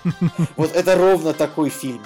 [0.57, 2.03] Вот это ровно такой фильм.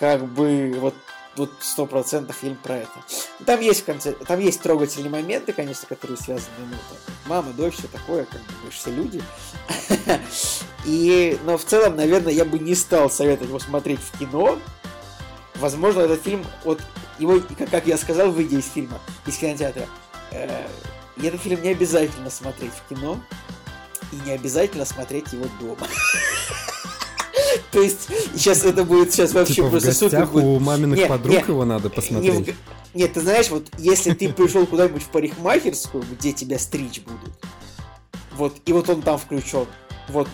[0.00, 0.94] Как бы вот
[1.36, 2.92] вот сто процентов фильм про это.
[3.46, 7.74] Там есть в конце, там есть трогательные моменты, конечно, которые связаны, ну, там, мама, дочь,
[7.74, 9.22] все такое, как бы все люди.
[10.84, 14.58] И, но в целом, наверное, я бы не стал советовать его смотреть в кино.
[15.56, 16.80] Возможно, этот фильм, вот
[17.18, 19.86] его, как, я сказал, выйдя из фильма, из кинотеатра,
[20.30, 20.66] э,
[21.22, 23.20] этот фильм не обязательно смотреть в кино,
[24.12, 25.86] и не обязательно смотреть его дома.
[27.72, 30.98] То есть, сейчас это будет сейчас вообще Типа в просто супер гостях будет у маминых
[30.98, 32.46] Не, подруг не, его надо не в посмотреть.
[32.46, 32.54] г-
[32.94, 37.34] Нет, ты знаешь, вот если ты пришел куда-нибудь в парикмахерскую, где тебя стричь будут,
[38.36, 39.66] вот, и вот он там включен,
[40.08, 40.28] вот,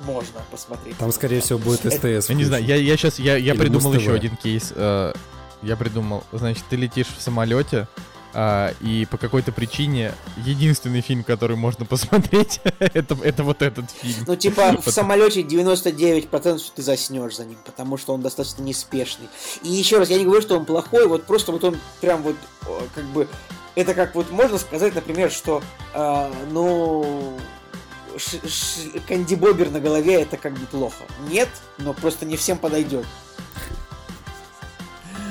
[0.00, 0.96] можно посмотреть.
[0.98, 2.28] Там, скорее всего, будет Это- СТС.
[2.28, 4.72] Я не знаю, я, я сейчас, я, я Или придумал еще один кейс.
[4.74, 5.12] э,
[5.62, 7.86] я придумал, значит, ты летишь в самолете,
[8.34, 14.24] а, и по какой-то причине единственный фильм, который можно посмотреть, это, это вот этот фильм.
[14.26, 19.28] Ну, типа, в самолете 99% что ты заснешь за ним, потому что он достаточно неспешный.
[19.62, 22.36] И еще раз, я не говорю, что он плохой, вот просто вот он прям вот,
[22.94, 23.28] как бы,
[23.74, 25.62] это как вот можно сказать, например, что,
[25.94, 27.38] а, ну,
[28.16, 31.04] ш- ш- Кэнди Бобер на голове это как бы плохо.
[31.28, 33.06] Нет, но просто не всем подойдет.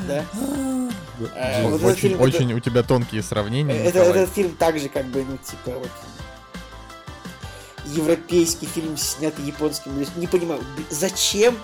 [0.08, 0.26] Да?
[1.36, 3.76] Э, вот очень, фильм, очень у тебя тонкие сравнения.
[3.76, 4.24] Это, Николай.
[4.24, 5.90] этот фильм также как бы, ну, типа, вот
[7.86, 9.92] европейский фильм, снятый японским.
[10.16, 11.58] Не понимаю, зачем,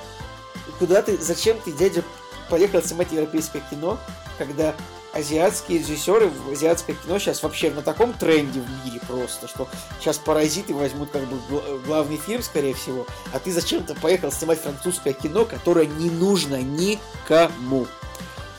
[0.80, 2.04] куда ты, зачем ты, дядя,
[2.50, 3.98] поехал снимать европейское кино,
[4.38, 4.76] когда
[5.14, 9.68] азиатские режиссеры в азиатское кино сейчас вообще на таком тренде в мире просто, что
[10.00, 14.62] сейчас паразиты возьмут как бы гла- главный фильм, скорее всего, а ты зачем-то поехал снимать
[14.62, 17.88] французское кино, которое не нужно никому.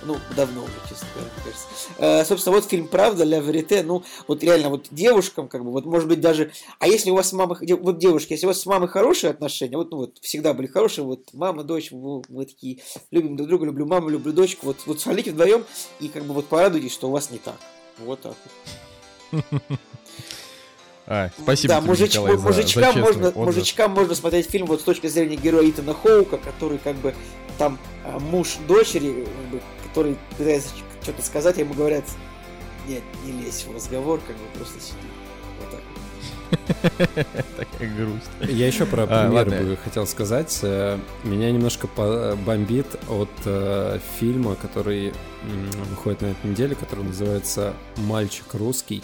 [0.04, 1.66] Ну, давно уже, честно говоря, мне кажется.
[1.98, 3.82] Э, собственно, вот фильм «Правда» для Верите.
[3.82, 6.52] Ну, вот реально, вот девушкам, как бы, вот, может быть, даже...
[6.78, 7.56] А если у вас с мамой...
[7.80, 11.04] Вот, девушки, если у вас с мамой хорошие отношения, вот, ну, вот, всегда были хорошие,
[11.04, 12.78] вот, мама, дочь, вы, мы такие,
[13.10, 15.64] любим друг друга, люблю маму, люблю дочку, вот, вот свалите вдвоем
[15.98, 17.56] и, как бы, вот, порадуйтесь, что у вас не так.
[17.98, 18.34] Вот так
[19.32, 19.42] вот.
[21.10, 23.36] А, спасибо да, тебе, мужич- Николай, за- за мужичкам, честный можно, отзыв.
[23.36, 27.14] мужичкам можно смотреть фильм вот с точки зрения героя Итана Хоука, который как бы
[27.56, 29.62] там а, муж дочери, как бы,
[29.98, 30.68] который пытается
[31.02, 32.04] что-то сказать, а ему говорят,
[32.86, 34.96] нет, не лезь в разговор, как бы просто сиди.
[35.60, 37.26] Вот так.
[37.56, 38.30] Такая грусть.
[38.40, 39.70] Я еще про А, примеры ладно.
[39.70, 40.56] бы хотел сказать.
[40.62, 45.12] Э, Меня немножко по- бомбит от э, фильма, который
[45.90, 49.02] выходит на этой неделе, который называется «Мальчик русский».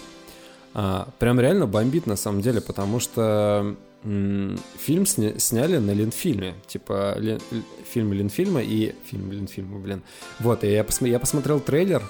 [0.74, 3.74] А, Прям реально бомбит на самом деле, потому что
[4.04, 6.54] фильм сня- сняли на Ленфильме.
[6.66, 8.94] Типа Лен- л- фильм Ленфильма и...
[9.10, 10.02] Фильм Ленфильма, блин.
[10.40, 12.02] Вот, и я, посмо- я посмотрел трейлер,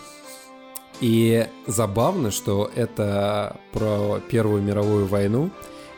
[1.01, 5.51] и забавно, что это про Первую мировую войну,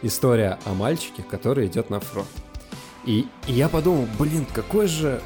[0.02, 2.28] история о мальчике, который идет на фронт.
[3.04, 5.20] И, и я подумал, блин, какое же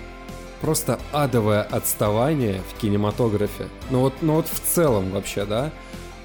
[0.61, 3.69] просто адовое отставание в кинематографе.
[3.91, 5.73] Ну вот, ну вот в целом вообще, да,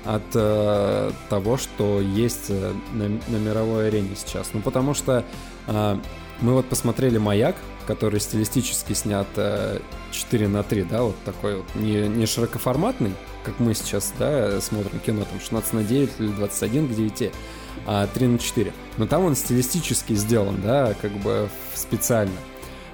[0.06, 4.52] от э, того, что есть э, на, на мировой арене сейчас.
[4.53, 5.26] Ну потому что
[5.68, 5.98] э,
[6.41, 7.56] мы вот посмотрели «Маяк»,
[7.88, 9.80] который стилистически снят э,
[10.11, 13.14] 4 на 3, да, вот такой вот, не, не широкоформатный,
[13.44, 17.32] как мы сейчас, да, смотрим кино, там 16 на 9 или 21 к 9,
[17.88, 18.73] а 3 на 4.
[18.98, 22.38] Но там он стилистически сделан, да, как бы специально.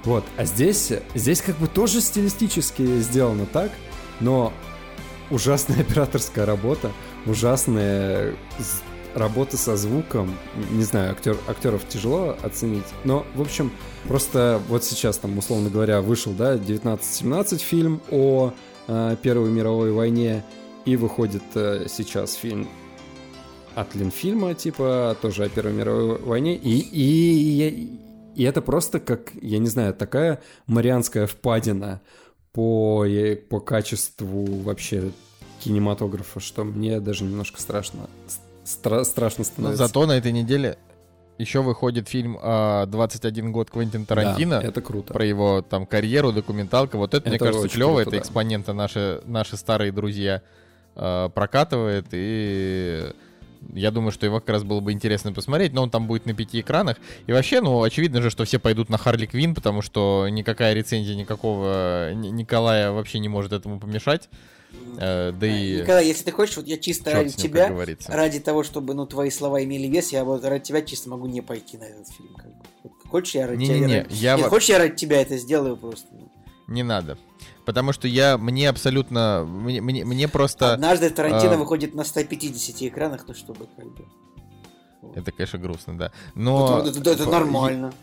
[0.03, 3.71] Вот, а здесь, здесь как бы тоже стилистически сделано так,
[4.19, 4.51] но
[5.31, 6.91] ужасная операторская работа,
[7.25, 8.35] ужасная
[9.15, 10.37] работа со звуком.
[10.71, 12.85] Не знаю, актер, актеров тяжело оценить.
[13.03, 13.71] Но, в общем,
[14.07, 18.53] просто вот сейчас там, условно говоря, вышел, да, 1917 фильм о
[18.87, 20.43] э, Первой мировой войне,
[20.85, 22.67] и выходит э, сейчас фильм
[23.75, 27.99] от Ленфильма, типа, тоже о Первой мировой войне, и, и, и,
[28.35, 32.01] и это просто как, я не знаю, такая марианская впадина
[32.53, 35.11] по, э, по качеству вообще
[35.59, 38.09] кинематографа, что мне даже немножко страшно,
[38.65, 39.87] стра- страшно Но становится.
[39.87, 40.77] зато на этой неделе
[41.37, 44.55] еще выходит фильм а, «21 год Квентин Да, Тарантино».
[44.55, 45.13] это круто.
[45.13, 46.97] Про его там карьеру, документалка.
[46.97, 47.89] Вот это, мне Это кажется, очень клево.
[47.95, 48.17] круто, это да.
[48.19, 50.41] экспоненты наши, наши старые друзья
[50.95, 52.07] э, прокатывает.
[52.11, 53.11] И
[53.73, 55.73] я думаю, что его как раз было бы интересно посмотреть.
[55.73, 56.97] Но он там будет на пяти экранах.
[57.27, 61.15] И вообще, ну, очевидно же, что все пойдут на Харли Квин, потому что никакая рецензия
[61.15, 64.29] никакого Ни- Николая вообще не может этому помешать.
[64.97, 65.81] Э, да и...
[65.81, 69.05] Николай, если ты хочешь, вот я чисто чёрт ради ним, тебя, ради того, чтобы, ну,
[69.05, 72.33] твои слова имели вес, я вот ради тебя чисто могу не пойти на этот фильм,
[72.35, 72.63] как бы.
[73.09, 73.75] Хочешь, я ради тебя...
[73.75, 76.07] Не-не-не, ради- я Нет, хочешь, я ради тебя это сделаю просто?
[76.11, 76.31] ну.
[76.67, 77.17] Не надо.
[77.65, 80.73] Потому что я, мне абсолютно, мне, мне, мне просто...
[80.73, 84.05] Однажды Тарантино а- выходит на 150 экранах, ну, чтобы, как бы...
[85.15, 86.11] Это, конечно, грустно, да.
[86.35, 86.83] Но...
[86.85, 87.93] это, это- это нормально.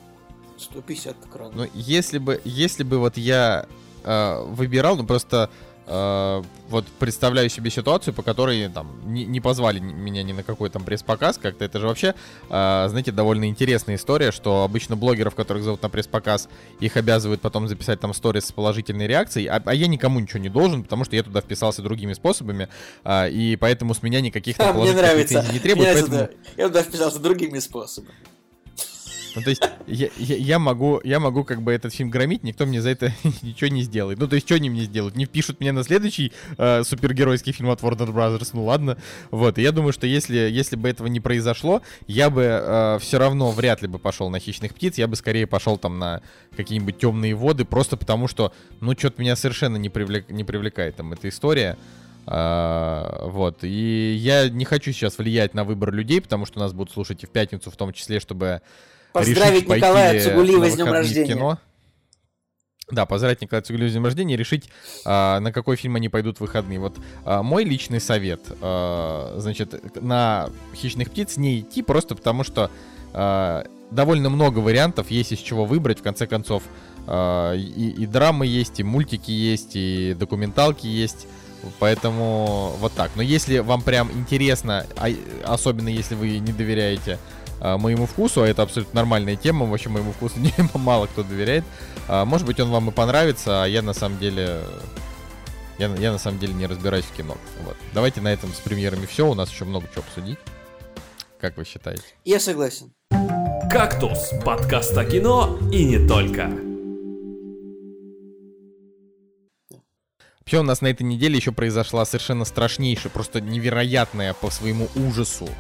[0.59, 1.55] 150 экранов.
[1.55, 3.67] Ну, если бы, если бы вот я
[4.05, 5.51] э, выбирал, ну просто
[5.89, 10.70] э, вот представляю себе ситуацию, по которой там не, не позвали меня ни на какой
[10.70, 12.15] там пресс-показ, как-то это же вообще,
[12.51, 16.48] э, знаете, довольно интересная история, что обычно блогеров, которых зовут на пресс-показ,
[16.81, 20.48] их обязывают потом записать там сторис с положительной реакцией, а, а я никому ничего не
[20.48, 22.69] должен, потому что я туда вписался другими способами,
[23.05, 25.52] а, и поэтому с меня никаких там А, мне положительных нравится.
[25.52, 26.28] не требуют, поэтому...
[26.56, 28.15] Я туда вписался другими способами.
[29.39, 32.66] Ну, то есть, я, я, я могу, я могу как бы этот фильм громить, никто
[32.66, 33.12] мне за это
[33.43, 34.19] ничего не сделает.
[34.19, 35.16] Ну, то есть, что они мне сделают?
[35.16, 38.98] Не впишут меня на следующий э, супергеройский фильм от Warner Brothers, ну ладно.
[39.31, 43.51] Вот, и я думаю, что если, если бы этого не произошло, я бы все равно
[43.51, 46.23] вряд ли бы пошел на «Хищных птиц», я бы скорее пошел там на
[46.56, 51.12] какие-нибудь темные воды, просто потому что, ну, что-то меня совершенно не, привлек, не привлекает там
[51.12, 51.77] эта история.
[52.31, 53.65] А, вот.
[53.65, 57.27] И я не хочу сейчас влиять на выбор людей, потому что нас будут слушать и
[57.27, 58.60] в пятницу в том числе, чтобы
[59.13, 61.35] Поздравить Николая ли Цугулиева на с днем рождения.
[61.35, 61.59] кино.
[62.91, 64.71] Да, поздравить Николая Цугулева с днем рождения и решить,
[65.05, 66.79] а, на какой фильм они пойдут в выходные.
[66.79, 72.71] Вот а, мой личный совет, а, значит, на «Хищных птиц» не идти, просто потому что
[73.91, 76.63] довольно много вариантов, есть из чего выбрать, в конце концов.
[77.09, 81.27] И, и драмы есть, и мультики есть, и документалки есть.
[81.79, 83.11] Поэтому вот так.
[83.17, 84.85] Но если вам прям интересно,
[85.43, 87.19] особенно если вы не доверяете
[87.61, 91.65] моему вкусу, а это абсолютно нормальная тема, вообще моему вкусу не, мало кто доверяет.
[92.09, 94.61] А, может быть, он вам и понравится, а я на самом деле...
[95.79, 97.37] Я, я на самом деле не разбираюсь в кино.
[97.65, 97.77] Вот.
[97.95, 99.29] Давайте на этом с премьерами все.
[99.29, 100.39] У нас еще много чего обсудить.
[101.41, 102.03] Как вы считаете?
[102.25, 102.93] Я согласен.
[103.71, 106.51] «Кактус»— подкаст о кино и не только.
[110.41, 115.45] Вообще у нас на этой неделе еще произошла совершенно страшнейшая, просто невероятная по своему ужасу,
[115.45, 115.51] э,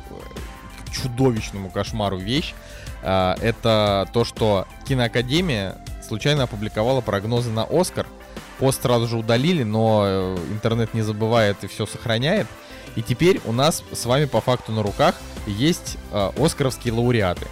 [0.92, 2.54] чудовищному кошмару вещь.
[3.02, 8.06] А, Это то, что Киноакадемия случайно опубликовала прогнозы на Оскар.
[8.58, 12.48] Пост сразу же удалили, но э, интернет не забывает и все сохраняет.
[12.96, 15.14] И теперь у нас с вами по факту на руках
[15.46, 17.46] есть э, оскаровские лауреаты.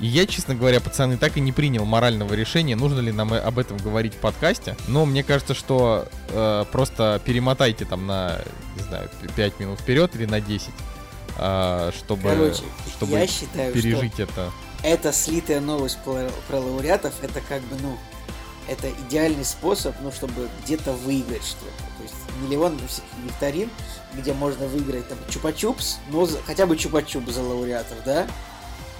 [0.00, 3.38] И я, честно говоря, пацаны, так и не принял морального решения, нужно ли нам э,
[3.38, 4.74] об этом говорить в подкасте.
[4.88, 8.38] Но мне кажется, что э, просто перемотайте там на,
[8.76, 10.72] не знаю, 5 минут вперед или на 10, э,
[11.96, 12.62] чтобы, Короче,
[12.96, 14.50] чтобы я считаю, пережить что это.
[14.82, 16.30] эта слитая новость про,
[16.60, 17.96] лауреатов, это как бы, ну,
[18.68, 21.82] это идеальный способ, ну, чтобы где-то выиграть что-то.
[21.96, 23.70] То есть миллион всяких викторин,
[24.14, 28.26] где можно выиграть там чупа-чупс, ну, за- хотя бы чупа-чупс за лауреатов, да?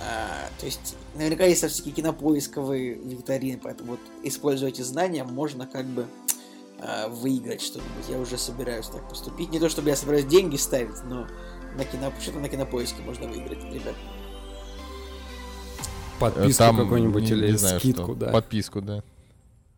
[0.02, 5.84] А, то есть наверняка есть всякие кинопоисковые викторины, поэтому вот используя эти знания, можно как
[5.86, 6.06] бы
[6.82, 8.08] а, выиграть что-нибудь.
[8.08, 9.50] Я уже собираюсь так поступить.
[9.50, 11.26] Не то чтобы я собираюсь деньги ставить, но
[11.76, 13.94] на кино, что-то на кинопоиске можно выиграть, ребят.
[16.18, 18.14] Подписку Там, какую-нибудь не- или не знаю, скидку, что.
[18.14, 18.30] да.
[18.32, 19.02] Подписку, да.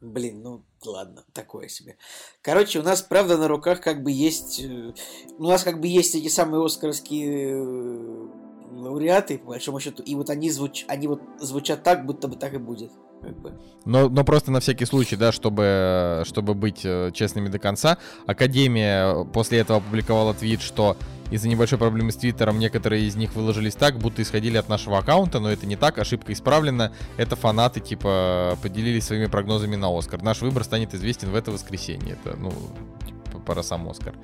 [0.00, 1.96] Блин, ну ладно, такое себе.
[2.42, 4.60] Короче, у нас, правда, на руках как бы есть...
[4.60, 4.92] э,
[5.38, 8.26] У нас как бы есть эти самые оскаровские э,
[8.74, 10.84] лауреаты, по большому счету, и вот они, звуч...
[10.88, 12.90] они вот звучат так, будто бы так и будет.
[13.84, 19.24] Но, но просто на всякий случай, да, чтобы, чтобы быть э, честными до конца, Академия
[19.26, 20.96] после этого опубликовала твит, что
[21.30, 25.40] из-за небольшой проблемы с Твиттером некоторые из них выложились так, будто исходили от нашего аккаунта,
[25.40, 26.92] но это не так, ошибка исправлена.
[27.16, 30.22] Это фанаты, типа, поделились своими прогнозами на Оскар.
[30.22, 32.18] Наш выбор станет известен в это воскресенье.
[32.22, 32.52] Это, ну,
[33.06, 34.14] типа, пора сам Оскар.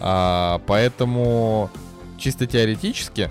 [0.00, 1.70] А, поэтому
[2.18, 3.30] чисто теоретически,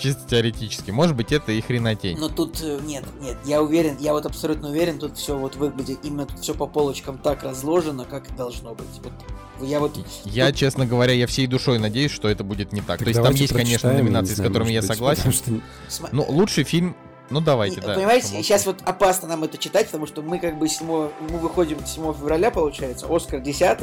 [0.00, 2.18] чисто теоретически, может быть, это и хренотень.
[2.18, 5.98] Но тут э, нет, нет, я уверен, я вот абсолютно уверен, тут все вот выглядит,
[6.02, 8.86] именно тут все по полочкам так разложено, как и должно быть.
[9.02, 9.12] Вот
[9.66, 12.98] я вот Я, честно говоря, я всей душой надеюсь, что это будет не так.
[12.98, 15.32] Так То есть там есть, конечно, номинации, с знаю, которыми я быть, согласен.
[15.32, 15.44] что
[15.88, 16.96] см- Ну, лучший фильм,
[17.28, 17.94] ну давайте, Не, да.
[17.94, 21.38] Понимаете, Само сейчас вот опасно нам это читать, потому что мы как бы 7, мы
[21.38, 23.78] выходим 7 февраля, получается, Оскар 10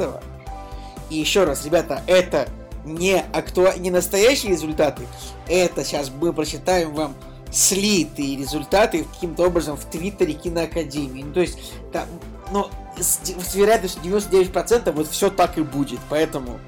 [1.10, 2.48] И еще раз, ребята, это
[2.94, 3.74] не, актуа...
[3.76, 5.06] не настоящие результаты,
[5.48, 7.14] это сейчас мы прочитаем вам
[7.50, 11.22] слитые результаты каким-то образом в Твиттере Киноакадемии.
[11.22, 11.58] Ну, то есть,
[11.92, 12.06] там,
[12.52, 16.00] ну, с, с вероятностью 99% вот все так и будет.
[16.08, 16.58] Поэтому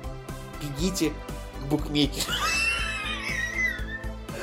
[0.63, 1.13] бегите
[1.61, 2.33] к букмекеру.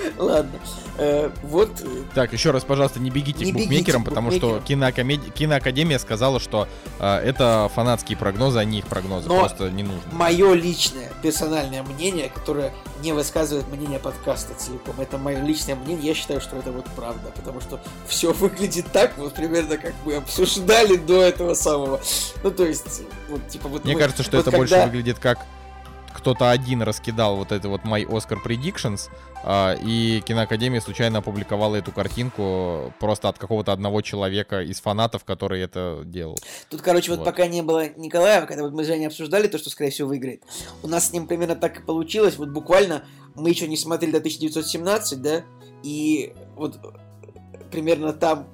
[0.17, 0.59] Ладно.
[0.97, 4.29] Э, Вот э, Так, еще раз, пожалуйста, не бегите Не к бегите букмекерам, к потому
[4.29, 4.55] букмекерам.
[4.59, 6.67] что киноакадемия, киноакадемия сказала, что
[6.99, 9.27] э, это фанатские прогнозы, а не их прогнозы.
[9.27, 10.01] Но- Просто не нужно.
[10.11, 14.95] мое личное персональное мнение, которое не высказывает мнение подкаста целиком.
[14.99, 16.07] Это мое личное мнение.
[16.07, 20.15] Я считаю, что это вот правда, потому что все выглядит так, вот примерно как мы
[20.15, 21.99] обсуждали до этого самого.
[22.43, 25.19] Ну, то есть, вот типа вот Мне мы- кажется, что вот это больше когда- выглядит
[25.19, 25.45] как
[26.27, 29.09] кто-то один раскидал вот это вот My Oscar Predictions,
[29.45, 35.61] а, и киноакадемия случайно опубликовала эту картинку просто от какого-то одного человека из фанатов, который
[35.61, 36.37] это делал.
[36.69, 37.25] Тут, короче, вот, Вот.
[37.25, 40.43] пока не было Николая, когда вот мы с Женей обсуждали то, что, скорее всего, выиграет,
[40.83, 42.37] у нас с ним примерно так и получилось.
[42.37, 43.05] Вот буквально
[43.35, 45.45] мы еще не смотрели до 1917, да,
[45.81, 46.77] и вот
[47.71, 48.49] примерно там,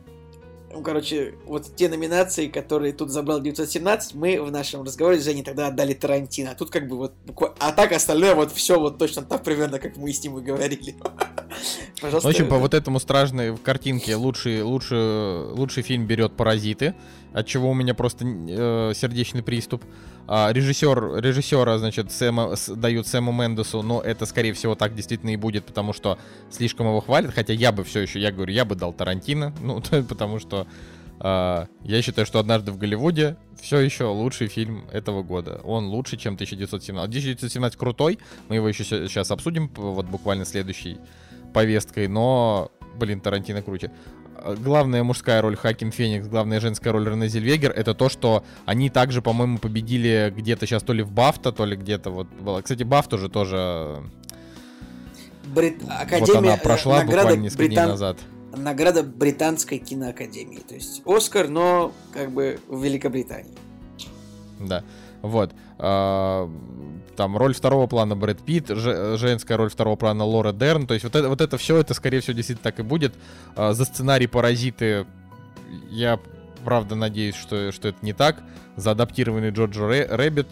[0.73, 5.43] ну, короче, вот те номинации, которые тут забрал 917, мы в нашем разговоре с Женей
[5.43, 6.51] тогда отдали Тарантино.
[6.51, 7.13] А тут как бы вот
[7.59, 10.95] А так остальное вот все вот точно так примерно, как мы с ним и говорили.
[12.01, 12.27] Пожалуйста.
[12.27, 16.95] В общем, по вот этому страшной картинке лучший, лучший, лучший фильм берет «Паразиты»,
[17.33, 19.83] от чего у меня просто э, сердечный приступ.
[20.25, 25.31] А, режиссер, режиссера, значит, Сэма, с- дают Сэму Мендесу, но это, скорее всего, так действительно
[25.31, 26.17] и будет, потому что
[26.49, 29.81] слишком его хвалят, хотя я бы все еще, я говорю, я бы дал Тарантино, ну,
[30.07, 30.65] потому что
[31.19, 35.61] а, я считаю, что «Однажды в Голливуде» все еще лучший фильм этого года.
[35.63, 37.09] Он лучше, чем 1917.
[37.09, 38.19] 1917 крутой,
[38.49, 40.97] мы его еще сейчас обсудим, вот буквально следующий
[41.53, 43.91] повесткой, но, блин, Тарантино круче.
[44.43, 48.89] Э, главная мужская роль Хакин Феникс, главная женская роль Рене Зельвегер, это то, что они
[48.89, 52.61] также, по-моему, победили где-то сейчас то ли в Бафта, то ли где-то вот было.
[52.61, 54.03] Кстати, Бафта уже тоже...
[55.45, 55.81] Брит...
[55.87, 58.17] Академия, вот она прошла награда буквально несколько Британ- дней назад.
[58.55, 60.59] Награда британской киноакадемии.
[60.59, 63.57] То есть Оскар, но как бы в Великобритании.
[64.59, 64.83] Да.
[65.23, 65.51] Вот.
[67.15, 70.87] Там роль второго плана Брэд Питт, же- женская роль второго плана Лора Дерн.
[70.87, 73.13] То есть вот это, вот это все, это скорее всего действительно так и будет.
[73.55, 75.05] А, За сценарий «Паразиты»
[75.89, 76.19] я
[76.65, 78.37] правда надеюсь, что, что это не так.
[78.75, 80.47] За адаптированный Jojo Ra- Rabbit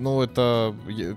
[0.00, 0.74] ну, это...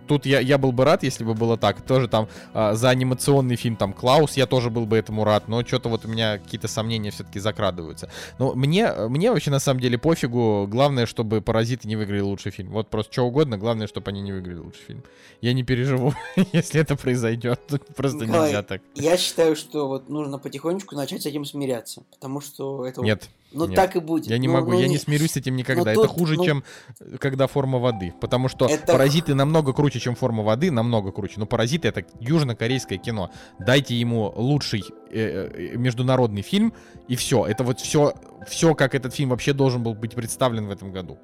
[0.08, 1.82] Тут я, я был бы рад, если бы было так.
[1.82, 5.66] Тоже там а, за анимационный фильм там Клаус я тоже был бы этому рад, но
[5.66, 8.10] что-то вот у меня какие-то сомнения все-таки закрадываются.
[8.40, 10.68] Но мне, мне вообще на самом деле пофигу.
[10.68, 12.72] Главное, чтобы «Паразиты» не выиграли лучший фильм.
[12.72, 15.04] Вот просто что угодно, главное, чтобы они не выиграли лучший фильм.
[15.42, 16.14] Я не переживу,
[16.54, 17.60] если это произойдет.
[17.96, 18.82] Просто Николай, нельзя так.
[18.96, 22.04] Я считаю, что вот нужно потихонечку начать с этим смиряться.
[22.12, 23.02] Потому что это...
[23.02, 23.76] вот- Нет, Ну нет.
[23.76, 24.28] так и будет.
[24.28, 25.84] я не Ну, могу, ну, я не смирюсь с этим никогда.
[25.86, 26.64] ну, это тут, хуже, ну- чем
[27.00, 28.14] э, когда форма воды.
[28.20, 31.36] Потому что Это- паразиты намного круче, чем форма воды, намного круче.
[31.38, 33.30] Но паразиты это южнокорейское кино.
[33.60, 36.74] Дайте ему лучший э, э, международный фильм,
[37.08, 37.46] и все.
[37.46, 38.14] Это вот все,
[38.48, 41.18] все, как этот фильм вообще должен был быть представлен в этом году.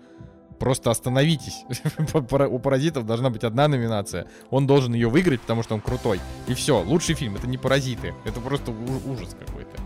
[0.60, 1.64] Просто остановитесь.
[2.14, 4.28] У паразитов должна быть одна номинация.
[4.50, 6.20] Он должен ее выиграть, потому что он крутой.
[6.48, 6.82] И все.
[6.82, 7.38] Лучший фильм.
[7.38, 8.14] Это не паразиты.
[8.26, 8.72] Это просто
[9.08, 9.78] ужас какой-то.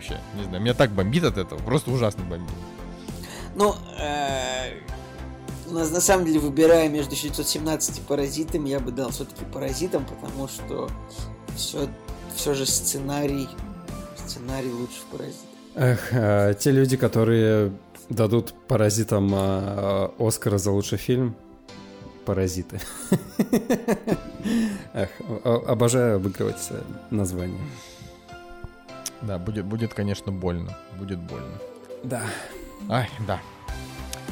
[0.00, 0.62] Вообще, не знаю.
[0.62, 1.58] Меня так бомбит от этого.
[1.58, 2.54] Просто ужасно бомбит.
[3.54, 4.78] Ну, э,
[5.68, 10.06] у нас на самом деле, выбирая между 917 и паразитами, я бы дал все-таки паразитам,
[10.06, 10.88] потому что
[11.54, 11.86] все,
[12.34, 13.46] все же сценарий,
[14.16, 15.48] сценарий лучше в паразитах.
[15.74, 17.70] Эх, а, те люди, которые
[18.08, 21.36] дадут паразитам а, Оскара за лучший фильм,
[22.24, 22.80] паразиты.
[24.94, 25.10] Эх,
[25.44, 27.60] обожаю обыгрывать э, название.
[29.22, 30.76] Да, будет, будет, конечно, больно.
[30.98, 31.58] Будет больно.
[32.02, 32.22] Да.
[32.88, 33.40] Ай, да.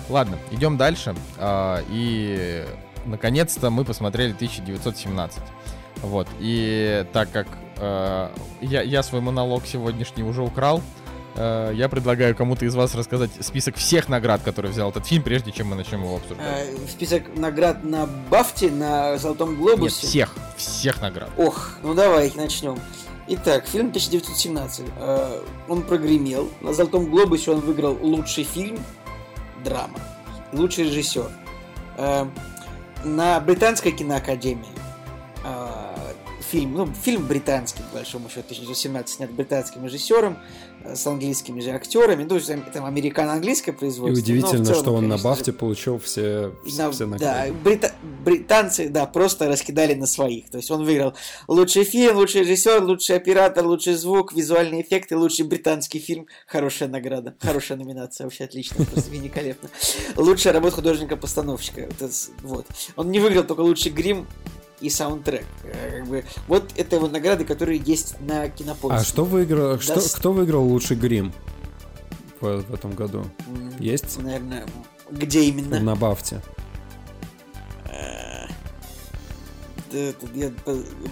[0.08, 1.14] Ладно, идем дальше.
[1.38, 2.64] А, И
[3.04, 5.42] наконец-то мы посмотрели 1917.
[6.02, 6.28] Вот.
[6.38, 7.46] И так как
[7.76, 8.28] э,
[8.60, 10.80] я, я свой монолог сегодняшний уже украл,
[11.34, 15.50] э, я предлагаю кому-то из вас рассказать список всех наград, которые взял этот фильм, прежде
[15.50, 16.68] чем мы начнем его обсуждать.
[16.88, 20.06] Список наград на Бафте, на Золотом Нет, Глобусе.
[20.06, 21.30] всех, всех наград.
[21.36, 22.78] Ох, ну давай начнем.
[23.30, 24.86] Итак, фильм 1917.
[24.96, 26.48] Э, он прогремел.
[26.62, 28.78] На Золотом Глобусе он выиграл лучший фильм,
[29.62, 29.98] драма,
[30.54, 31.30] лучший режиссер.
[31.98, 32.24] Э,
[33.04, 34.64] на Британской киноакадемии
[35.44, 35.77] э,
[36.50, 40.38] фильм, ну, фильм британский, по большому счету, 1917 снят британским режиссером,
[40.84, 44.16] э, с английскими же актерами, ну, есть там американо-английское И производство.
[44.16, 47.52] в удивительно, целом, что он на конечно же, Бафте получил все, на- все да, награды.
[47.64, 47.92] брита-
[48.24, 50.48] британцы, да, просто раскидали на своих.
[50.50, 51.14] То есть он выиграл
[51.48, 56.26] лучший фильм, лучший режиссер, лучший оператор, лучший звук, визуальные эффекты, лучший британский фильм.
[56.46, 59.68] Хорошая награда, хорошая номинация, вообще отлично, просто великолепно.
[60.16, 61.88] Лучшая работа художника-постановщика.
[62.42, 62.66] Вот.
[62.96, 64.26] Он не выиграл только лучший грим
[64.80, 65.44] и саундтрек.
[65.64, 69.00] Э, Как бы, вот это его награды, которые есть на кинопоиске.
[69.00, 69.78] А что выиграл?
[69.80, 71.32] Что, с- кто выиграл лучший грим
[72.40, 73.24] в, в этом году?
[73.78, 74.20] Есть?
[74.22, 74.66] Наверное,
[75.10, 75.80] где именно?
[75.80, 76.40] На Бафте.
[79.90, 80.52] Да, это я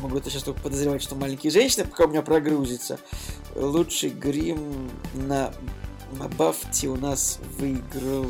[0.03, 2.99] могу это сейчас только подозревать, что маленькие женщины, пока у меня прогрузится.
[3.55, 5.51] Лучший грим на,
[6.19, 8.27] на Бафте у нас выиграл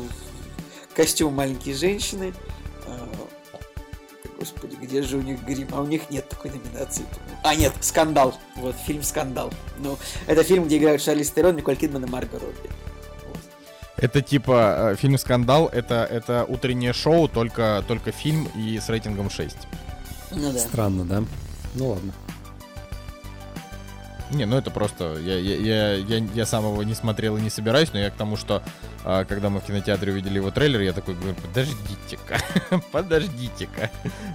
[0.95, 2.33] костюм маленькие женщины.
[4.39, 5.67] Господи, где же у них грим?
[5.71, 7.05] А у них нет такой номинации.
[7.43, 8.35] А, нет, «Скандал».
[8.55, 9.51] Вот, фильм «Скандал».
[9.79, 9.97] Ну,
[10.27, 12.69] это фильм, где играют Шарли Стерон, Николь Кидман и Марго Робби.
[13.25, 13.37] Вот.
[13.97, 19.29] Это типа э, фильм «Скандал», это, это утреннее шоу, только, только фильм и с рейтингом
[19.29, 19.55] 6.
[20.31, 20.59] Ну да.
[20.59, 21.23] Странно, да?
[21.73, 22.13] Ну ладно.
[24.31, 27.49] Не, ну это просто, я, я, я, я, я сам его не смотрел и не
[27.49, 28.61] собираюсь, но я к тому, что
[29.05, 32.37] а, когда мы в кинотеатре увидели его трейлер, я такой говорю, подождите-ка,
[32.91, 33.89] подождите-ка,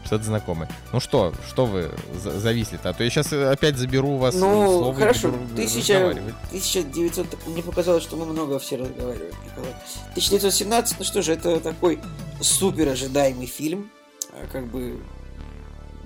[0.07, 0.69] что-то знакомое.
[0.93, 1.91] Ну что, что вы
[2.23, 2.89] за- зависли-то?
[2.91, 4.41] А то я сейчас опять заберу у вас Ну,
[4.79, 6.35] слово и хорошо, буду тысяча, разговаривать.
[6.49, 9.71] 1900, мне показалось, что мы много все разговариваем, Николай.
[10.13, 12.01] 1917, ну что же, это такой
[12.41, 13.91] супер ожидаемый фильм,
[14.33, 15.01] А, как бы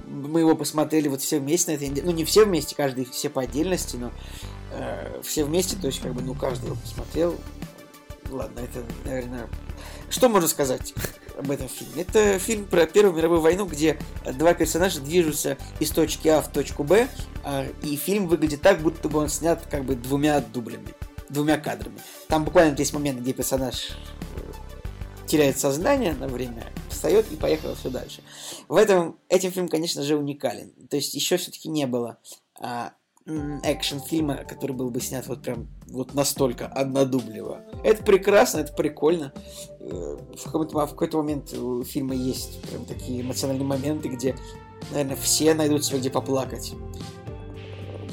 [0.07, 3.29] мы его посмотрели вот все вместе на этой неделе, ну не все вместе, каждый все
[3.29, 4.13] по отдельности, но
[4.73, 7.37] э, все вместе, то есть как бы, ну каждый его посмотрел.
[8.31, 9.49] Ладно, это, наверное,
[10.11, 10.95] что можно сказать
[11.39, 12.03] об этом фильме?
[12.03, 13.99] Это фильм про Первую мировую войну, где
[14.35, 17.09] два персонажа движутся из точки А в точку Б,
[17.45, 20.89] а, и фильм выглядит так, будто бы он снят как бы двумя дублями,
[21.29, 21.99] двумя кадрами.
[22.29, 23.91] Там буквально есть момент, где персонаж
[24.37, 24.41] э,
[25.27, 28.23] теряет сознание на время, встает и поехал все дальше.
[28.69, 30.73] В этом этим фильм, конечно же, уникален.
[30.89, 32.19] То есть еще все-таки не было
[32.61, 32.93] а,
[33.27, 37.65] экшн-фильма, который был бы снят вот прям вот настолько однодублево.
[37.83, 39.33] Это прекрасно, это прикольно.
[39.81, 44.37] Э, в какой-то, в какой-то момент у фильма есть прям такие эмоциональные моменты, где,
[44.93, 46.73] наверное, все найдут себе где поплакать.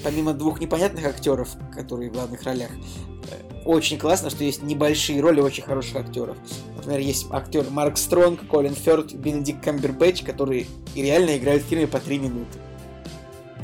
[0.04, 5.40] Помимо двух непонятных актеров, которые в главных ролях, э, очень классно, что есть небольшие роли
[5.40, 6.36] очень хороших актеров.
[6.76, 10.66] Например, есть актер Марк Стронг, Колин Фёрд, Бенедикт Камбербэтч, которые
[10.96, 12.60] реально играют в фильме по три минуты.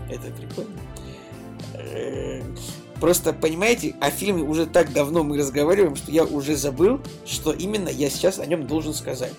[0.10, 0.72] Это прикольно.
[1.74, 2.42] Э,
[3.02, 7.90] просто, понимаете, о фильме уже так давно мы разговариваем, что я уже забыл, что именно
[7.90, 9.34] я сейчас о нем должен сказать.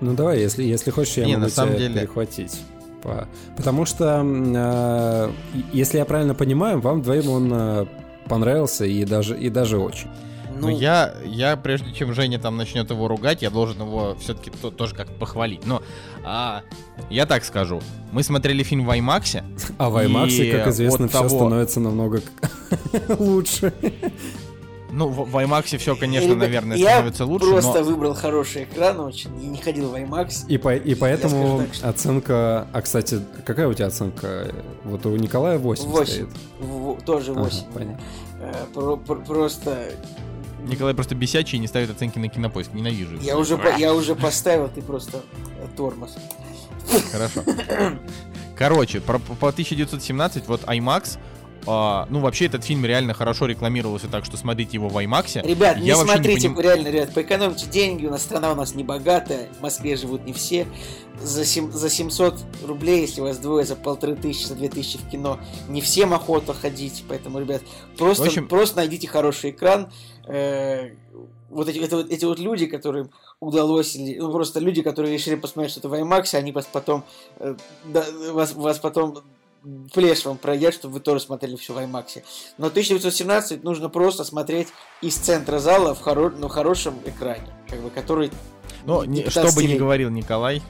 [0.00, 2.58] Ну давай, если, если хочешь, я Не, могу на самом тебя деле- перехватить.
[3.02, 5.30] По- Потому что, э,
[5.72, 7.86] если я правильно понимаю, вам двоим он э,
[8.28, 10.08] понравился и даже, и даже очень.
[10.60, 14.94] Ну, я, я, прежде чем Женя там начнет его ругать, я должен его все-таки тоже
[14.94, 15.66] как-то похвалить.
[15.66, 15.82] Но
[16.24, 16.62] а,
[17.10, 17.80] я так скажу.
[18.12, 19.42] Мы смотрели фильм в IMAX.
[19.78, 22.20] А в IMAX, как известно, от все того- становится намного
[23.18, 23.72] лучше.
[24.92, 27.84] Ну, в, в IMAX все, конечно, Ребят, наверное, я становится лучше, просто но...
[27.84, 30.46] выбрал хороший экран очень и не ходил в IMAX.
[30.48, 32.68] И, по, и Я поэтому так, что- оценка...
[32.72, 34.52] А, кстати, какая у тебя оценка?
[34.84, 36.04] Вот у Николая 8 8.
[36.12, 36.28] стоит.
[36.60, 37.64] В- тоже Ага, 8.
[37.72, 38.00] понятно.
[38.40, 39.92] Э, про- про- просто
[40.64, 42.74] Николай просто бесячий и не ставит оценки на кинопоиск.
[42.74, 43.14] Ненавижу.
[43.14, 43.24] его.
[43.24, 45.22] я уже, по- я уже поставил, ты просто
[45.58, 46.16] э, тормоз.
[47.10, 47.42] Хорошо.
[48.56, 51.18] Короче, про- по 1917, вот IMAX,
[51.66, 55.46] а, ну, вообще, этот фильм реально хорошо рекламировался, так что смотрите его в IMAX.
[55.46, 58.74] Ребят, не Я не смотрите, поним- реально, ребят, поэкономьте деньги, у нас страна у нас
[58.74, 60.66] не богатая, в Москве живут не все.
[61.20, 64.98] За, сем- за 700 рублей, если у вас двое, за полторы тысячи, за две тысячи
[64.98, 67.62] в кино, не всем охота ходить, поэтому, ребят,
[67.96, 69.92] просто, В общем- просто найдите хороший экран.
[70.26, 70.90] Э,
[71.50, 75.34] вот эти, это вот эти вот люди, которым удалось, или, ну, просто люди, которые решили
[75.34, 77.04] посмотреть что-то в IMAX, они вас потом,
[77.38, 79.18] э, да, вас, вас потом
[79.92, 82.22] флеш вам пройдет, чтобы вы тоже смотрели все в IMAX.
[82.58, 84.68] Но 1917 нужно просто смотреть
[85.00, 88.30] из центра зала в хоро- ну, хорошем экране, как бы, который...
[88.84, 89.78] Но, не что бы ни 15-летний.
[89.78, 90.62] говорил Николай,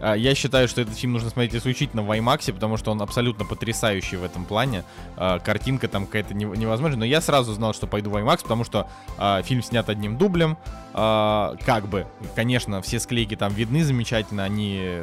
[0.00, 3.44] а, я считаю, что этот фильм нужно смотреть исключительно в IMAX, потому что он абсолютно
[3.44, 4.84] потрясающий в этом плане.
[5.16, 7.00] А, Картинка там какая-то не- невозможная.
[7.00, 10.56] Но я сразу знал, что пойду в IMAX, потому что а, фильм снят одним дублем.
[10.92, 14.42] Как бы, конечно, все склейки там видны замечательно.
[14.42, 15.02] Они,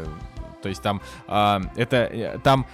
[0.62, 2.66] то есть там, это, э, там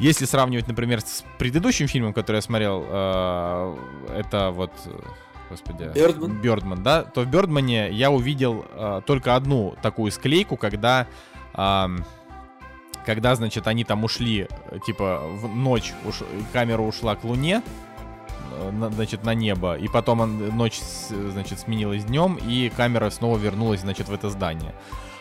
[0.00, 3.76] если сравнивать, например, с предыдущим фильмом, который я смотрел, э,
[4.18, 4.72] это вот,
[5.50, 6.40] господи, Бёрдман?
[6.40, 11.06] Бёрдман, да, то в Бёрдмане я увидел э, только одну такую склейку, когда,
[13.06, 14.48] когда, значит, они там ушли,
[14.86, 16.22] типа, в ночь уш-
[16.52, 17.62] камера ушла к Луне,
[18.58, 20.78] э, на- значит, на небо, и потом он- ночь,
[21.08, 24.74] значит, сменилась днем, и камера снова вернулась, значит, в это здание.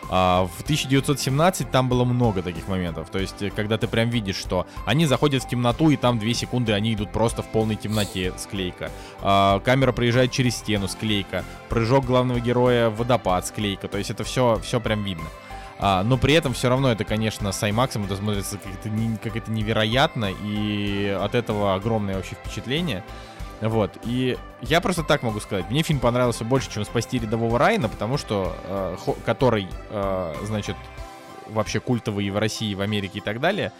[0.09, 3.09] А, в 1917 там было много таких моментов.
[3.09, 6.33] То есть, э, когда ты прям видишь, что они заходят в темноту, и там 2
[6.33, 8.91] секунды они идут просто в полной темноте, склейка.
[9.21, 11.43] А, камера проезжает через стену, склейка.
[11.69, 13.87] Прыжок главного героя водопад, склейка.
[13.87, 15.25] То есть, это все, все прям видно.
[15.79, 18.89] А, но при этом все равно это, конечно, с IMAX это смотрится как-то,
[19.23, 23.03] как это невероятно, и от этого огромное вообще впечатление.
[23.61, 25.69] Вот, и я просто так могу сказать.
[25.69, 30.75] Мне фильм понравился больше, чем «Спасти рядового Райана», потому что, э, который, э, значит,
[31.47, 33.71] вообще культовый и в России, и в Америке и так далее,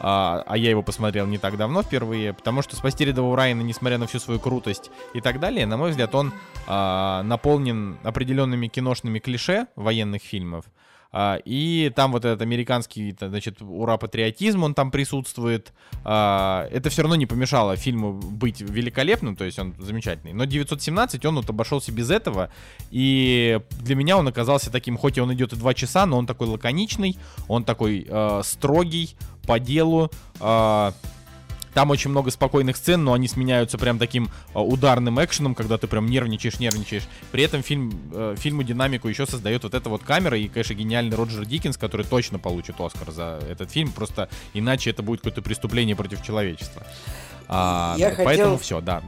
[0.00, 3.98] а, а я его посмотрел не так давно впервые, потому что «Спасти рядового Райана», несмотря
[3.98, 6.32] на всю свою крутость и так далее, на мой взгляд, он
[6.66, 10.64] а, наполнен определенными киношными клише военных фильмов,
[11.44, 15.72] и там вот этот американский, значит, ура-патриотизм, он там присутствует.
[16.04, 20.34] А, это все равно не помешало фильму быть великолепным, то есть он замечательный.
[20.34, 22.50] Но 917, он вот обошелся без этого.
[22.90, 26.46] И для меня он оказался таким, хоть он идет и два часа, но он такой
[26.48, 27.16] лаконичный,
[27.48, 29.16] он такой э, строгий,
[29.46, 30.10] по делу.
[30.40, 30.92] а,
[31.78, 35.86] там очень много спокойных сцен, но они сменяются прям таким а, ударным экшеном, когда ты
[35.86, 37.04] прям нервничаешь, нервничаешь.
[37.30, 41.16] При этом фильм, э, фильму динамику еще создает вот эта вот камера и, конечно, гениальный
[41.16, 45.94] Роджер Диккенс, который точно получит Оскар за этот фильм, просто иначе это будет какое-то преступление
[45.94, 46.82] против человечества.
[47.46, 49.00] А, Я поэтому хотел- все, да.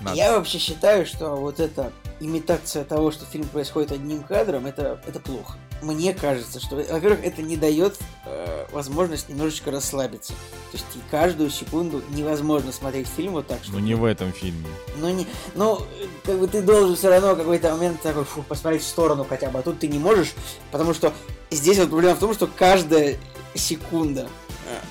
[0.00, 0.16] надо.
[0.16, 5.20] Я вообще считаю, что вот эта имитация того, что фильм происходит одним кадром, это, это
[5.20, 5.56] плохо.
[5.80, 7.96] Мне кажется, что, во-первых, это не дает
[8.26, 10.32] э, возможность немножечко расслабиться.
[10.72, 13.74] То есть каждую секунду невозможно смотреть фильм вот так, что...
[13.74, 14.66] Но не в этом фильме.
[14.96, 15.80] Ну, не, ну,
[16.24, 19.60] как бы ты должен все равно какой-то момент такой, фу, посмотреть в сторону хотя бы,
[19.60, 20.34] а тут ты не можешь,
[20.72, 21.12] потому что
[21.50, 23.16] здесь вот проблема в том, что каждая
[23.54, 24.28] секунда,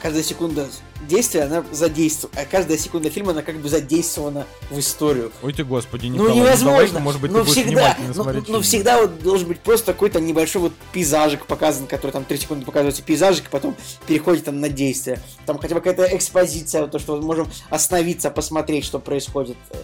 [0.02, 0.68] каждая секунда
[1.08, 5.32] действия, она задействована, каждая секунда фильма, она как бы задействована в историю.
[5.44, 6.88] Ой ты господи, Ну Николай, невозможно.
[6.88, 8.62] давай, может быть, но ты всегда, смотреть но фильм.
[8.64, 13.04] всегда вот должен быть просто какой-то небольшой вот пейзажик показан, который там 3 секунды показывается
[13.04, 13.76] пейзажик, и потом
[14.08, 15.20] переходит там на действие.
[15.46, 19.58] Там хотя бы какая-то экспозиция, вот то, что вот можем остановиться, посмотреть, что происходит.
[19.70, 19.78] Э,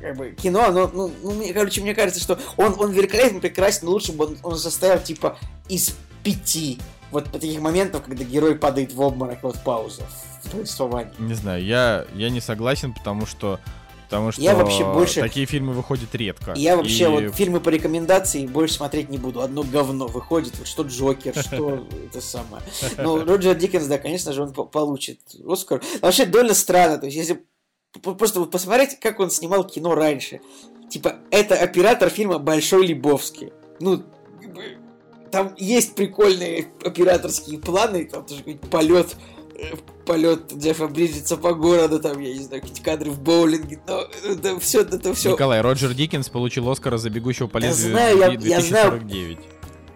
[0.00, 3.80] Как бы кино, оно, ну, ну, мне, короче, мне кажется, что он, он великолепен, прекрасен,
[3.86, 5.36] но лучше бы он, он состоял типа
[5.68, 6.78] из пяти
[7.10, 10.02] вот таких моментов, когда герой падает в обморок, вот пауза
[10.44, 11.12] в повествовании.
[11.18, 13.58] Не знаю, я, я не согласен, потому что
[14.08, 16.52] потому что Я вообще больше- такие фильмы выходят редко.
[16.56, 19.40] Я вообще И вот фильмы по рекомендации больше смотреть не буду.
[19.40, 22.60] Одно говно выходит, вот что Джокер, что это самое.
[22.98, 25.80] Ну, Роджер Диккенс, да, конечно же, он по- получит Оскар.
[26.02, 27.44] Вообще довольно странно, то есть если
[28.02, 30.40] просто вот посмотреть, как он снимал кино раньше.
[30.88, 33.52] Типа, это оператор фильма Большой Лебовский.
[33.78, 34.02] Ну,
[35.30, 39.16] там есть прикольные операторские планы, там тоже какой-нибудь полет
[40.06, 44.58] полет Джеффа Бриджеса по городу, там, я не знаю, какие-то кадры в боулинге, но это
[44.58, 48.26] все, это все Николай, Роджер Диккенс получил Оскара за «Бегущего по Я лезвию знаю, я-
[48.32, 49.38] я 2049.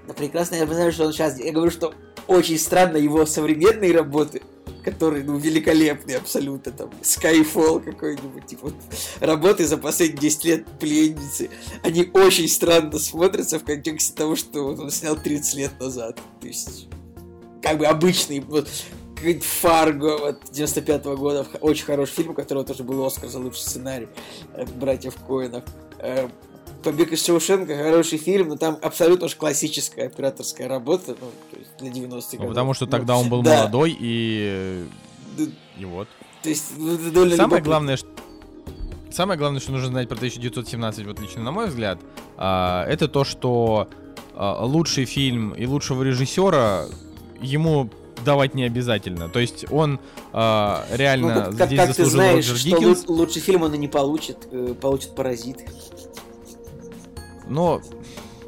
[0.07, 1.41] Да прекрасно, я знаю, что он сейчас...
[1.41, 1.95] Я говорю, что
[2.27, 4.43] очень странно его современные работы,
[4.85, 8.75] которые, ну, великолепные абсолютно, там, Skyfall какой-нибудь, типа, вот,
[9.21, 11.51] работы за последние 10 лет пленницы,
[11.83, 16.21] они очень странно смотрятся в контексте того, что он снял 30 лет назад.
[16.41, 16.89] То есть,
[17.63, 18.69] как бы обычный, вот,
[19.61, 23.63] Фарго вот 95 года, х- очень хороший фильм, у которого тоже был Оскар за лучший
[23.63, 24.09] сценарий,
[24.77, 25.65] братьев Коинов.
[26.85, 31.59] Э, Побег из Шоушенка хороший фильм, но там абсолютно уж классическая операторская работа, ну, то
[31.59, 32.49] есть для 90-х Ну, годов.
[32.51, 33.59] потому что Ну, тогда он был да.
[33.61, 34.85] молодой и...
[35.37, 35.45] Да,
[35.79, 36.09] И вот.
[36.43, 37.61] То есть, ну, Самое любопытно.
[37.61, 38.09] главное, что...
[39.11, 41.99] Самое главное, что нужно знать про 1917, вот лично на мой взгляд,
[42.37, 43.89] а, это то, что
[44.35, 46.87] а, лучший фильм и лучшего режиссера
[47.41, 47.89] ему
[48.25, 49.29] давать не обязательно.
[49.29, 50.01] То есть он
[50.33, 53.05] Ну, реально вот как, здесь как ты заслужил знаешь, Роджер что Диккенс.
[53.05, 55.59] лу- лучший фильм он и не получит, э, получит паразит.
[57.49, 57.81] Но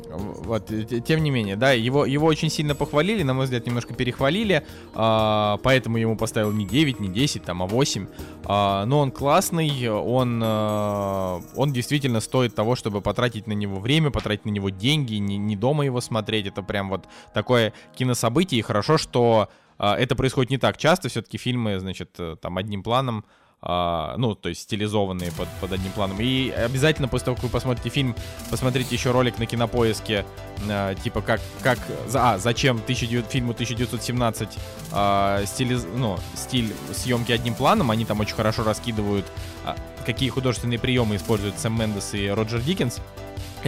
[0.09, 0.70] вот,
[1.05, 4.64] тем не менее, да, его, его очень сильно похвалили, на мой взгляд, немножко перехвалили,
[4.94, 8.06] а, поэтому ему поставил не 9, не 10, там, а 8.
[8.44, 14.10] А, но он классный, он, а, он действительно стоит того, чтобы потратить на него время,
[14.10, 16.47] потратить на него деньги, не, не дома его смотреть.
[16.47, 19.48] Это прям вот такое кинособытие, и хорошо, что
[19.78, 23.24] а, это происходит не так часто, все-таки фильмы, значит, э, там, одним планом,
[23.62, 26.19] а, ну, то есть стилизованные под, под одним планом.
[26.20, 28.15] И обязательно после того, как вы посмотрите фильм,
[28.51, 30.24] посмотрите еще ролик на кинопоиске,
[30.69, 31.78] а, типа как, как
[32.15, 34.49] а, зачем 1900 фильму 1917
[34.93, 39.27] а, стилиз, ну, стиль съемки одним планом, они там очень хорошо раскидывают,
[39.65, 43.01] а, какие художественные приемы используют Сэм Мендес и Роджер Диккенс.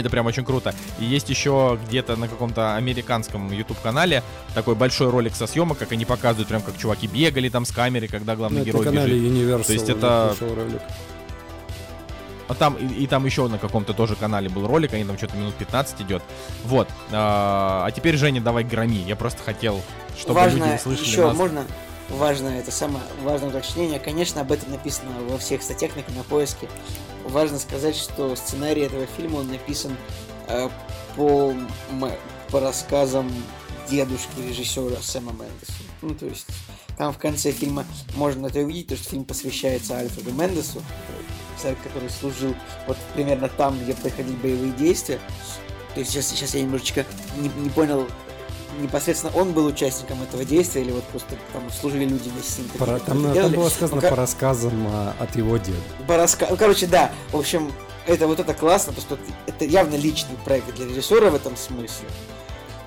[0.00, 0.74] Это прям очень круто.
[0.98, 4.22] И есть еще где-то на каком-то американском YouTube-канале
[4.54, 8.08] такой большой ролик со съемок, как они показывают, прям как чуваки бегали там с камерой,
[8.08, 9.32] когда главный это герой на канале бежит.
[9.32, 10.82] Universal То есть это- ролик.
[12.48, 15.36] А там, и, и там еще на каком-то тоже канале был ролик, они там что-то
[15.36, 16.22] минут 15 идет.
[16.64, 16.88] Вот.
[17.12, 19.04] А, а теперь, Женя, давай громи.
[19.06, 19.82] Я просто хотел,
[20.18, 21.36] чтобы Важно люди услышали еще, нас.
[21.36, 21.64] можно
[22.08, 23.98] важно это самое важное уточнение.
[23.98, 26.68] Конечно, об этом написано во всех статьях на кинопоиске.
[27.28, 29.96] Важно сказать, что сценарий этого фильма он написан
[30.48, 30.68] э,
[31.14, 31.54] по,
[32.50, 33.30] по рассказам
[33.88, 35.72] дедушки режиссера Сэма Мендеса.
[36.02, 36.46] Ну, то есть,
[36.96, 37.84] там в конце фильма
[38.14, 40.82] можно это увидеть, потому что фильм посвящается Альфреду Мендесу,
[41.56, 42.54] который, который служил
[42.86, 45.20] вот примерно там, где происходили боевые действия.
[45.94, 47.04] То есть сейчас, сейчас я немножечко
[47.36, 48.06] не, не понял,
[48.78, 52.68] непосредственно он был участником этого действия, или вот просто там служили люди вместе с ним.
[52.68, 53.56] Такие, там, там делали.
[53.56, 55.78] было сказано Ну, по рассказам а, от его деда.
[56.06, 57.12] по раска- Ну, короче, да.
[57.32, 57.70] В общем,
[58.06, 62.06] это вот это классно, потому что это явно личный проект для режиссера в этом смысле.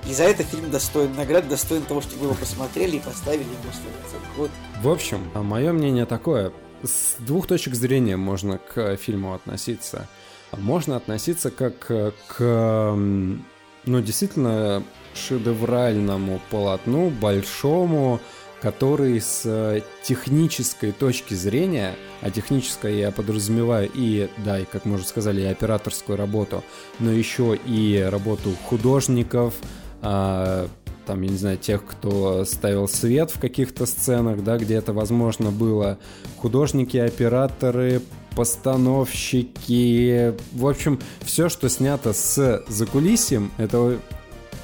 [0.08, 3.70] И за это фильм достоин наград, достоин того, чтобы вы его посмотрели и поставили ему
[3.70, 4.26] оценку.
[4.36, 4.50] Вот
[4.82, 6.52] В общем, мое мнение такое.
[6.82, 10.08] С двух точек зрения можно к фильму относиться.
[10.50, 14.82] Можно относиться как э, к, ну, действительно,
[15.14, 18.20] шедевральному полотну, большому,
[18.62, 24.94] который с э, технической точки зрения, а технической я подразумеваю и, да, и, как мы
[24.94, 26.62] уже сказали, и операторскую работу,
[27.00, 29.54] но еще и работу художников,
[30.00, 30.68] а,
[31.06, 35.50] там, я не знаю, тех, кто ставил свет в каких-то сценах, да, где это возможно
[35.50, 35.98] было,
[36.36, 38.00] художники, операторы,
[38.36, 43.98] постановщики, в общем, все, что снято с закулисьем этого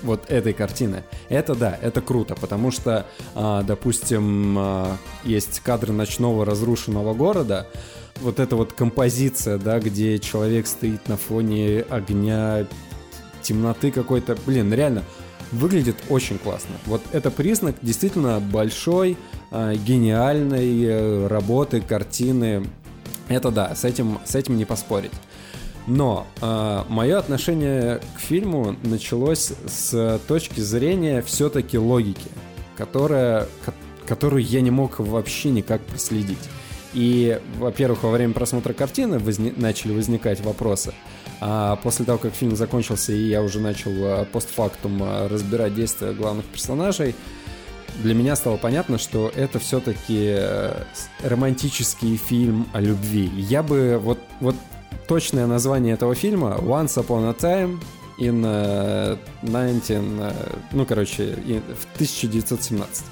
[0.02, 1.04] вот этой картины.
[1.28, 7.66] Это да, это круто, потому что, а, допустим, а, есть кадры ночного разрушенного города,
[8.20, 12.66] вот эта вот композиция, да, где человек стоит на фоне огня,
[13.42, 15.04] темноты какой-то, блин, реально,
[15.52, 16.74] выглядит очень классно.
[16.86, 19.16] Вот это признак действительно большой
[19.50, 22.66] э, гениальной э, работы, картины.
[23.28, 25.12] Это да, с этим, с этим не поспорить.
[25.88, 32.28] Но э, мое отношение к фильму началось с точки зрения все-таки логики,
[32.76, 33.72] которая, ко-
[34.06, 36.38] которую я не мог вообще никак проследить.
[36.92, 40.92] И, во-первых, во время просмотра картины возни- начали возникать вопросы.
[41.40, 46.12] А после того, как фильм закончился, и я уже начал э, постфактум э, разбирать действия
[46.12, 47.14] главных персонажей,
[48.02, 50.82] для меня стало понятно, что это все-таки э,
[51.22, 53.30] романтический фильм о любви.
[53.36, 54.54] Я бы вот, вот
[55.08, 57.80] точное название этого фильма Once Upon a Time
[58.18, 60.32] in э, 19, э,
[60.72, 63.04] ну, короче, в 1917.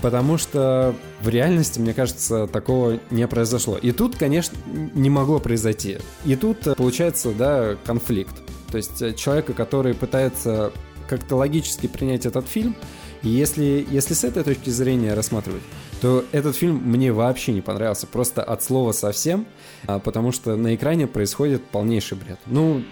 [0.00, 3.76] Потому что в реальности, мне кажется, такого не произошло.
[3.76, 4.56] И тут, конечно,
[4.94, 5.98] не могло произойти.
[6.24, 8.34] И тут э, получается, да, конфликт.
[8.70, 10.72] То есть э, человека, который пытается
[11.08, 12.76] как-то логически принять этот фильм,
[13.22, 15.62] если, если с этой точки зрения рассматривать,
[16.00, 18.06] то этот фильм мне вообще не понравился.
[18.06, 19.46] Просто от слова совсем,
[19.86, 22.38] а, потому что на экране происходит полнейший бред.
[22.46, 22.82] Ну,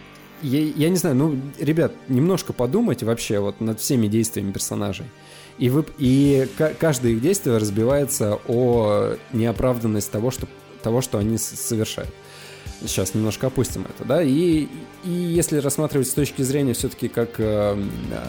[0.43, 5.07] я, я не знаю, ну, ребят, немножко подумайте вообще вот над всеми действиями персонажей.
[5.59, 10.49] И, вы, и ка- каждое их действие разбивается о неоправданность того, что,
[10.83, 12.13] того, что они совершают.
[12.81, 14.67] Сейчас немножко опустим это, да, и,
[15.05, 17.79] и если рассматривать с точки зрения все-таки как э,
[18.11, 18.25] э,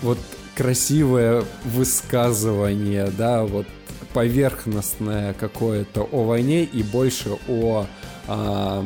[0.00, 0.18] вот
[0.56, 3.66] красивое высказывание, да, вот
[4.12, 7.86] поверхностное какое-то о войне и больше о
[8.28, 8.84] а,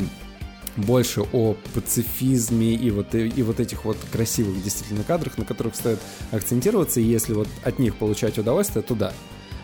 [0.77, 5.75] больше о пацифизме и вот, и, и вот этих вот красивых действительно кадрах, на которых
[5.75, 5.99] стоит
[6.31, 9.13] акцентироваться, и если вот от них получать удовольствие, то да.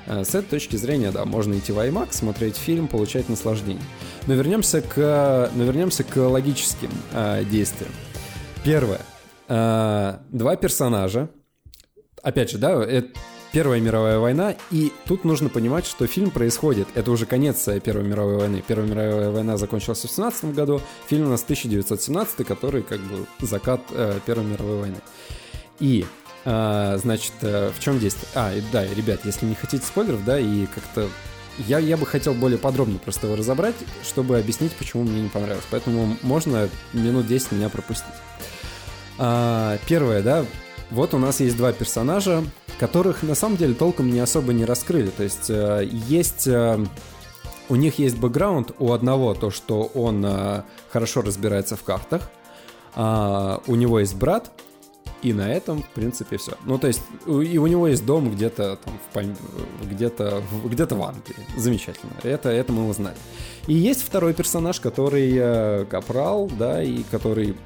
[0.07, 3.83] Э, С этой точки зрения, да, можно идти в IMAX, смотреть фильм, получать наслаждение.
[4.27, 7.93] Но вернемся к, но вернемся к логическим э, действиям.
[8.65, 9.01] Первое.
[9.49, 11.29] Э, два персонажа.
[12.23, 13.09] Опять же, да, это
[13.53, 16.89] Первая мировая война, и тут нужно понимать, что фильм происходит.
[16.94, 18.65] Это уже конец э, Первой мировой войны.
[18.66, 23.82] Первая мировая война закончилась в 17 году, фильм у нас 1917, который как бы закат
[23.90, 24.97] э, Первой мировой войны.
[25.81, 26.07] И
[26.44, 28.28] а, значит, э, в чем действие?
[28.35, 31.09] А, да, ребят, если не хотите спойлеров, да, и как-то
[31.59, 35.65] я, я бы хотел более подробно просто его разобрать, чтобы объяснить, почему мне не понравилось.
[35.70, 38.07] Поэтому можно минут 10 меня пропустить.
[39.19, 40.44] А, первое, да,
[40.93, 42.44] вот у нас есть два персонажа,
[42.78, 45.10] которых на самом деле толком не особо не раскрыли.
[45.10, 46.47] То есть э, есть...
[46.47, 46.85] э,
[47.69, 52.31] у них есть бэкграунд, у одного то, что он э, хорошо разбирается в картах,
[52.94, 54.51] а, у него есть брат,
[55.23, 56.52] и на этом, в принципе, все.
[56.66, 61.36] Ну, то есть, и у него есть дом где-то там, в где-то, где-то в Англии.
[61.56, 62.12] Замечательно.
[62.24, 63.16] Это, это мы узнали.
[63.69, 67.56] И есть второй персонаж, который э, капрал, да, и который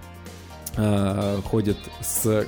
[0.77, 2.47] э, ходит с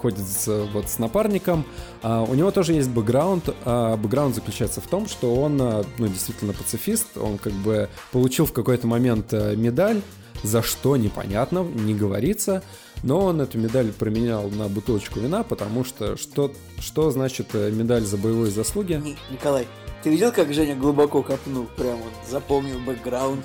[0.00, 1.64] ходит с, вот с напарником.
[2.02, 3.50] А, у него тоже есть бэкграунд.
[3.64, 7.16] А, бэкграунд заключается в том, что он, а, ну, действительно пацифист.
[7.16, 10.02] Он как бы получил в какой-то момент э, медаль,
[10.42, 12.62] за что непонятно, не говорится.
[13.02, 18.02] Но он эту медаль променял на бутылочку вина, потому что что, что значит э, медаль
[18.04, 18.94] за боевые заслуги?
[18.94, 19.66] Ни- Николай,
[20.02, 21.66] ты видел, как Женя глубоко копнул?
[21.76, 23.44] Прям вот запомнил бэкграунд.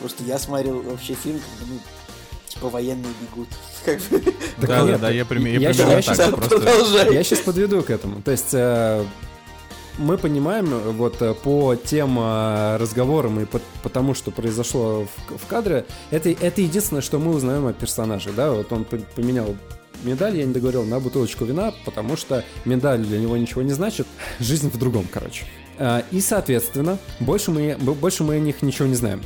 [0.00, 1.80] Просто я смотрел вообще фильм, когда, ну,
[2.56, 3.48] типа военные бегут.
[3.84, 4.34] Как бы.
[4.58, 6.58] Да, да, нет, да, я прим- я я примерно щас- я так щас просто.
[6.60, 7.14] Продолжай.
[7.14, 8.22] Я сейчас подведу к этому.
[8.22, 9.04] То есть э,
[9.98, 15.38] мы понимаем э, вот э, по тем разговорам и по, по тому, что произошло в,
[15.38, 18.30] в кадре, это, это единственное, что мы узнаем о персонаже.
[18.32, 18.50] Да?
[18.52, 19.56] Вот он поменял
[20.02, 24.06] медаль, я не договорил, на бутылочку вина, потому что медаль для него ничего не значит.
[24.40, 25.44] Жизнь в другом, короче.
[26.10, 29.22] И, соответственно, больше мы, больше мы о них ничего не знаем.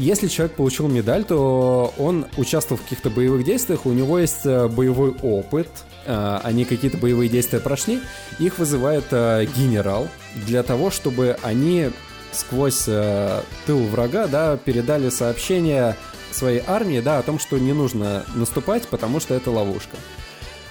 [0.00, 4.66] Если человек получил медаль, то он участвовал в каких-то боевых действиях, у него есть э,
[4.66, 5.68] боевой опыт,
[6.06, 8.00] э, они какие-то боевые действия прошли,
[8.38, 10.08] их вызывает э, генерал
[10.46, 11.90] для того, чтобы они
[12.32, 15.96] сквозь тыл врага, да, передали сообщение
[16.30, 19.98] своей армии, да, о том, что не нужно наступать, потому что это ловушка.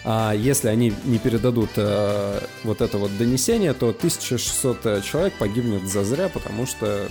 [0.06, 6.30] А если они не передадут э, вот это вот донесение, то 1600 человек погибнет зазря,
[6.30, 7.08] потому что,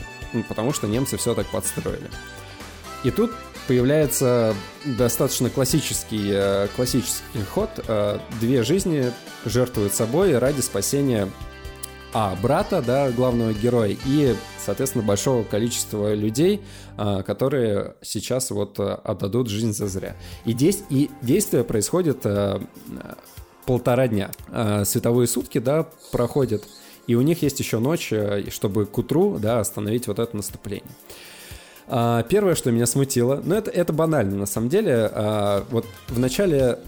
[0.48, 2.10] потому что немцы все так подстроили.
[3.04, 3.30] И тут
[3.68, 7.70] появляется достаточно классический, э, классический ход.
[7.86, 9.12] Э, Две жизни
[9.44, 11.28] жертвуют собой ради спасения
[12.14, 14.34] а, брата, да, главного героя, и,
[14.64, 16.62] соответственно, большого количества людей,
[16.96, 20.16] а, которые сейчас вот отдадут жизнь за зря.
[20.46, 22.24] И, дес- и действие происходит
[23.66, 24.30] полтора дня.
[24.86, 26.64] Световые сутки, да, проходят,
[27.08, 30.90] и у них есть еще ночь, и чтобы к утру, да, остановить вот это наступление.
[31.88, 36.18] А, Первое, что меня смутило, ну это, это банально на самом деле, а, вот в
[36.20, 36.78] начале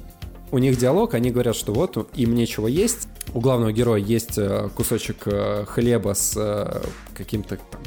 [0.53, 4.69] у них диалог, они говорят, что вот им нечего есть, у главного героя есть э,
[4.75, 6.83] кусочек э, хлеба с э,
[7.15, 7.81] каким-то там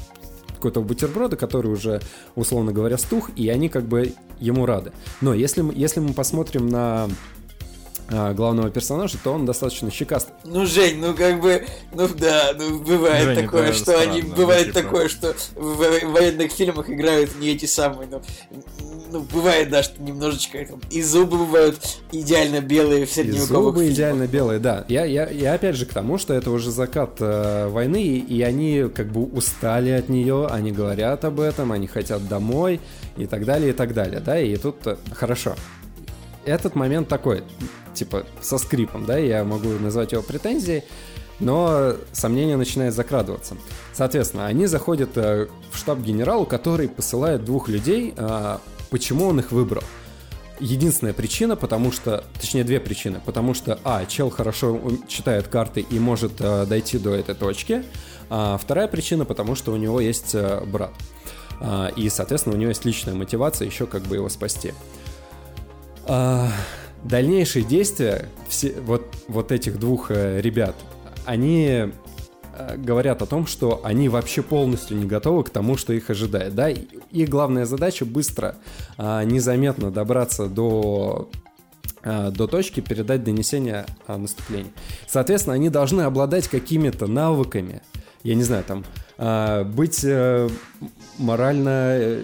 [0.64, 1.99] какой-то бутерброда, который уже,
[2.35, 4.93] условно говоря, стух, и они как бы ему рады.
[5.19, 7.10] Но если мы, если мы посмотрим на
[8.15, 10.30] а, главного персонажа, то он достаточно щекаст.
[10.44, 14.68] Ну, Жень, ну как бы, ну да, ну бывает Жень, такое, что странно, они, бывает
[14.68, 14.84] ну, типа...
[14.84, 18.22] такое, что в, военных фильмах играют не эти самые, ну,
[19.11, 21.80] ну бывает, да, что немножечко там, и зубы бывают
[22.11, 23.95] идеально белые в средневековых Зубы фильмах.
[23.95, 24.85] идеально белые, да.
[24.88, 28.85] Я, я, я опять же к тому, что это уже закат э, войны, и они
[28.94, 32.80] как бы устали от нее, они говорят об этом, они хотят домой
[33.18, 35.56] и так далее, и так далее, да, и тут э, хорошо.
[36.45, 37.43] Этот момент такой,
[37.93, 40.83] типа, со скрипом, да, я могу назвать его претензией,
[41.39, 43.55] но сомнение начинает закрадываться.
[43.93, 48.13] Соответственно, они заходят э, в штаб генералу, который посылает двух людей.
[48.15, 48.57] Э,
[48.89, 49.83] почему он их выбрал?
[50.59, 55.99] Единственная причина, потому что, точнее две причины, потому что, а, чел хорошо читает карты и
[55.99, 57.83] может э, дойти до этой точки,
[58.29, 60.35] а вторая причина, потому что у него есть
[60.67, 60.91] брат.
[61.59, 64.73] А, и, соответственно, у него есть личная мотивация еще как бы его спасти.
[66.05, 66.49] А,
[67.03, 70.75] дальнейшие действия все, вот, вот этих двух э, ребят,
[71.25, 76.09] они э, говорят о том, что они вообще полностью не готовы к тому, что их
[76.09, 76.55] ожидает.
[76.55, 76.69] Да?
[76.69, 78.55] И главная задача быстро,
[78.97, 81.30] а, незаметно добраться до
[82.05, 84.71] а, до точки передать донесение о наступлении.
[85.07, 87.81] Соответственно, они должны обладать какими-то навыками,
[88.23, 88.84] я не знаю, там,
[89.17, 90.49] а, быть э,
[91.17, 92.23] морально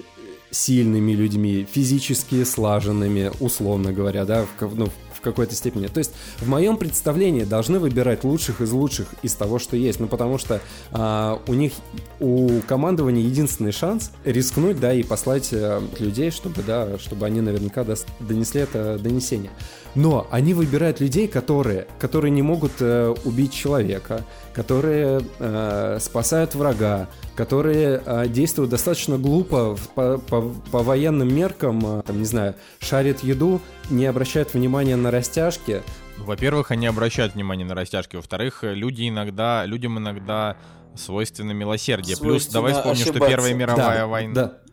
[0.52, 4.90] сильными людьми, физически слаженными, условно говоря, да, в, ну,
[5.20, 5.88] в какой-то степени.
[5.88, 10.00] То есть в моем представлении должны выбирать лучших из лучших из того, что есть.
[10.00, 10.62] Ну, потому что
[10.92, 11.74] а, у них,
[12.20, 17.86] у командования единственный шанс рискнуть, да, и послать а, людей, чтобы, да, чтобы они наверняка
[18.22, 19.52] донесли это донесение.
[20.00, 24.24] Но они выбирают людей, которые, которые не могут э, убить человека,
[24.54, 32.04] которые э, спасают врага, которые э, действуют достаточно глупо по, по, по военным меркам, э,
[32.04, 33.60] там, не знаю, шарят еду,
[33.90, 35.82] не обращают внимания на растяжки.
[36.18, 38.16] Во-первых, они обращают внимание на растяжки.
[38.16, 40.56] Во-вторых, люди иногда, людям иногда
[40.96, 42.16] свойственно милосердие.
[42.16, 43.20] Свойственно Плюс давай вспомним, ошибаться.
[43.20, 44.34] что Первая мировая да, война.
[44.34, 44.69] Да.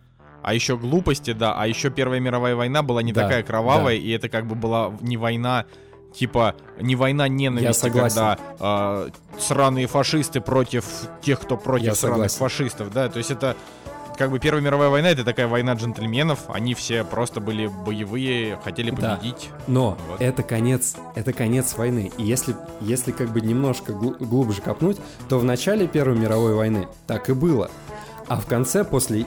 [0.46, 1.54] А еще глупости, да.
[1.58, 4.00] А еще Первая мировая война была не да, такая кровавая, да.
[4.00, 5.66] и это как бы была не война
[6.14, 9.08] типа не война ненависти, когда э,
[9.40, 10.84] сраные фашисты против
[11.20, 12.38] тех, кто против Я сраных согласен.
[12.38, 13.56] фашистов, да, то есть это
[14.16, 18.90] как бы Первая мировая война это такая война джентльменов, они все просто были боевые, хотели
[18.90, 19.50] победить.
[19.50, 19.64] Да.
[19.66, 20.20] Но вот.
[20.20, 22.12] это конец, это конец войны.
[22.18, 24.98] И если, если как бы немножко глубже копнуть,
[25.28, 27.68] то в начале Первой мировой войны так и было.
[28.28, 29.26] А в конце, после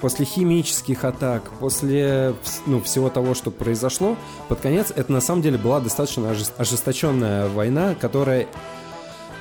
[0.00, 2.34] после химических атак, после
[2.66, 4.16] ну, всего того, что произошло,
[4.48, 8.46] под конец это на самом деле была достаточно ожесточенная война, которая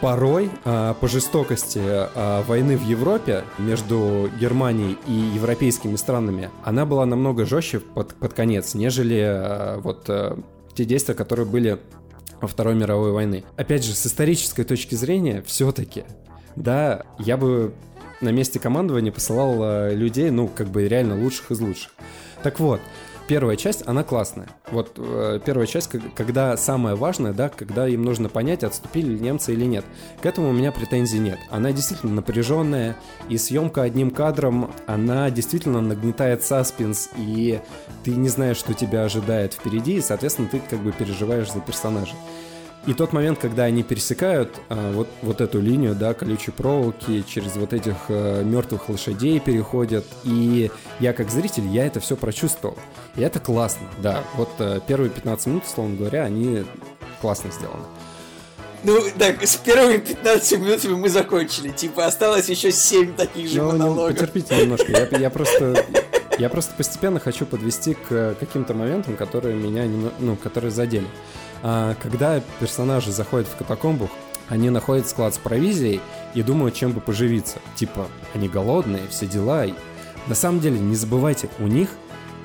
[0.01, 7.05] порой а, по жестокости а, войны в Европе между Германией и европейскими странами, она была
[7.05, 10.39] намного жестче под, под конец, нежели а, вот а,
[10.73, 11.79] те действия, которые были
[12.39, 13.43] во Второй мировой войны.
[13.55, 16.03] Опять же, с исторической точки зрения, все-таки,
[16.55, 17.73] да, я бы
[18.21, 21.91] на месте командования посылал э, людей, ну, как бы реально лучших из лучших.
[22.43, 22.79] Так вот,
[23.27, 24.47] первая часть, она классная.
[24.71, 29.53] Вот э, первая часть, когда самое важное, да, когда им нужно понять, отступили ли немцы
[29.53, 29.85] или нет.
[30.21, 31.39] К этому у меня претензий нет.
[31.49, 32.95] Она действительно напряженная,
[33.29, 37.59] и съемка одним кадром, она действительно нагнетает саспенс, и
[38.03, 42.15] ты не знаешь, что тебя ожидает впереди, и, соответственно, ты как бы переживаешь за персонажа.
[42.87, 47.57] И тот момент, когда они пересекают а, вот, вот эту линию, да, колючей проволоки, через
[47.57, 52.77] вот этих а, мертвых лошадей переходят, и я как зритель, я это все прочувствовал.
[53.17, 54.23] И это классно, да.
[54.35, 56.63] Вот а, первые 15 минут, условно говоря, они
[57.19, 57.83] классно сделаны.
[58.85, 61.71] Ну, так, с первыми 15 минутами мы закончили.
[61.71, 64.11] Типа, осталось еще 7 таких же ну, ну монологов.
[64.11, 64.91] Ну, потерпите немножко.
[64.93, 65.85] Я, я просто...
[66.39, 69.85] Я просто постепенно хочу подвести к каким-то моментам, которые меня,
[70.19, 71.07] ну, которые задели.
[71.63, 74.09] А, когда персонажи заходят в катакомбу,
[74.49, 76.01] они находят склад с провизией
[76.33, 77.59] и думают, чем бы поживиться.
[77.75, 79.65] Типа, они голодные, все дела.
[80.27, 81.89] На самом деле, не забывайте, у них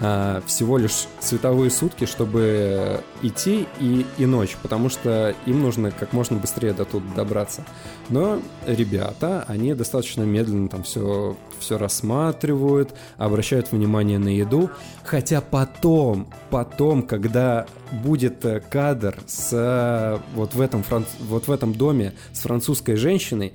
[0.04, 6.12] а, всего лишь световые сутки, чтобы идти и, и ночь, потому что им нужно как
[6.12, 7.64] можно быстрее до туда добраться.
[8.08, 14.70] Но ребята, они достаточно медленно там все, все рассматривают, обращают внимание на еду,
[15.04, 21.74] хотя потом, потом, когда будет э, кадр с вот в этом, франц, вот в этом
[21.74, 23.52] доме с французской женщиной,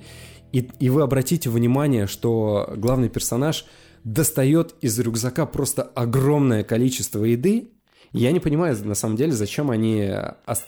[0.52, 3.66] и, и вы обратите внимание, что главный персонаж–
[4.04, 7.70] достает из рюкзака просто огромное количество еды,
[8.12, 10.10] Я не понимаю, на самом деле, зачем они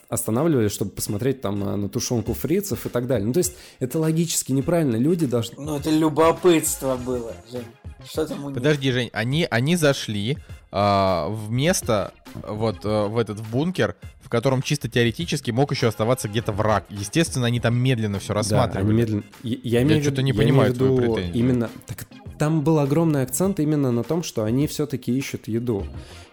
[0.09, 3.27] останавливались, чтобы посмотреть там на тушенку фрицев и так далее.
[3.27, 4.97] Ну, то есть, это логически неправильно.
[4.97, 5.57] Люди должны...
[5.59, 7.65] Ну, это любопытство было, Жень.
[8.05, 8.59] Что там у них?
[8.59, 10.37] Подожди, Жень, они, они зашли
[10.71, 12.13] а, в место,
[12.47, 16.85] вот а, в этот в бункер, в котором чисто теоретически мог еще оставаться где-то враг.
[16.91, 18.85] Естественно, они там медленно все рассматривали.
[18.85, 19.23] Да, они медленно...
[19.43, 21.35] Я, я, я что-то не понимаю твою претензию.
[21.35, 21.71] Именно...
[21.87, 22.07] Так,
[22.41, 25.85] там был огромный акцент именно на том, что они все-таки ищут еду.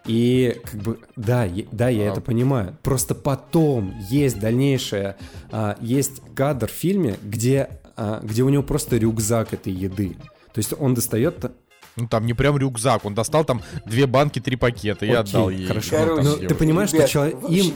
[0.05, 2.11] И как бы, да, да, я а...
[2.13, 2.77] это понимаю.
[2.81, 5.17] Просто потом есть дальнейшее,
[5.51, 10.15] а, есть кадр в фильме, где, а, где у него просто рюкзак этой еды.
[10.53, 11.51] То есть он достает
[11.98, 15.65] ну там не прям рюкзак, он достал там две банки, три пакета и отдал ей.
[15.65, 15.98] Хорошо.
[15.98, 17.74] Короче, ну, ты понимаешь, ребят, что человек, им,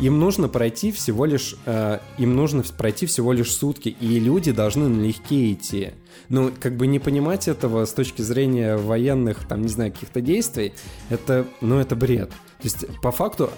[0.00, 4.88] им нужно пройти всего лишь, э, им нужно пройти всего лишь сутки, и люди должны
[4.88, 5.92] налегке идти.
[6.28, 10.74] Ну, как бы не понимать этого с точки зрения военных, там, не знаю, каких-то действий,
[11.10, 12.30] это, ну, это бред.
[12.30, 13.50] То есть, по факту,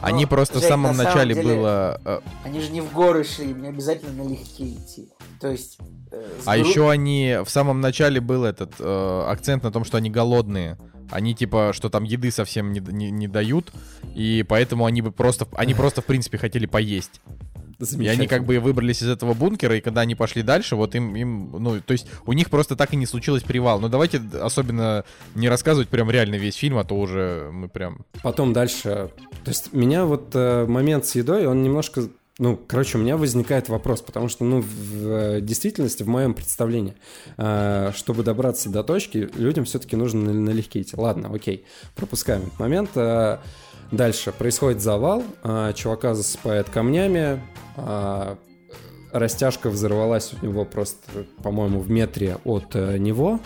[0.00, 2.00] они Но, просто Жень, в самом начале деле, было...
[2.04, 5.08] Э, они же не в горы шли, не обязательно налегке идти.
[5.40, 5.78] То есть
[6.10, 10.10] Э, а еще они в самом начале был этот э, акцент на том, что они
[10.10, 10.78] голодные.
[11.10, 13.72] Они типа, что там еды совсем не, не, не дают,
[14.14, 17.22] и поэтому они бы просто, они просто в принципе хотели поесть.
[17.78, 21.14] И они как бы выбрались из этого бункера, и когда они пошли дальше, вот им,
[21.14, 23.80] им, ну, то есть у них просто так и не случилось привал.
[23.80, 28.04] Но давайте особенно не рассказывать прям реально весь фильм, а то уже мы прям...
[28.22, 29.10] Потом дальше...
[29.44, 33.68] То есть меня вот э, момент с едой, он немножко ну, короче, у меня возникает
[33.68, 36.94] вопрос, потому что, ну, в э, действительности, в моем представлении,
[37.36, 40.94] э, чтобы добраться до точки, людям все-таки нужно налегке идти.
[40.96, 41.64] Ладно, окей,
[41.96, 42.90] пропускаем этот момент.
[43.90, 45.22] Э, дальше происходит завал,
[45.74, 47.40] чувака засыпает камнями,
[49.12, 53.40] растяжка взорвалась у него просто, по-моему, в метре от него.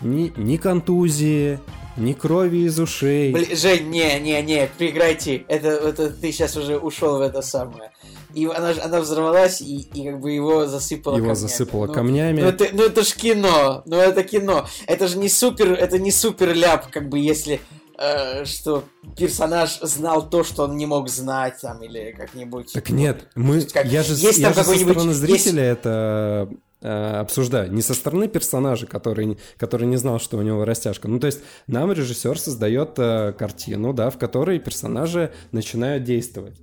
[0.00, 1.60] Ни, ни контузии,
[1.98, 3.32] ни крови из ушей.
[3.32, 5.44] Блин, Жень, не, не, не, прекрати.
[5.48, 7.90] Это, это ты сейчас уже ушел в это самое.
[8.34, 11.48] И она, она взорвалась, и, и как бы его засыпало его камнями.
[11.48, 12.40] засыпало ну, камнями.
[12.40, 14.66] Ну это, ну это ж кино, ну это кино.
[14.86, 17.60] Это же не супер, это не супер ляп, как бы если
[17.98, 18.84] э, что
[19.16, 22.72] персонаж знал то, что он не мог знать, там, или как-нибудь.
[22.72, 25.78] Так нет, мы, как, я же, есть я там же со стороны зрителя есть...
[25.80, 26.48] это
[26.80, 27.72] Э, обсуждаю.
[27.72, 31.08] Не со стороны персонажа, который, который не знал, что у него растяжка.
[31.08, 36.60] Ну, то есть нам режиссер создает э, картину, да, в которой персонажи начинают действовать.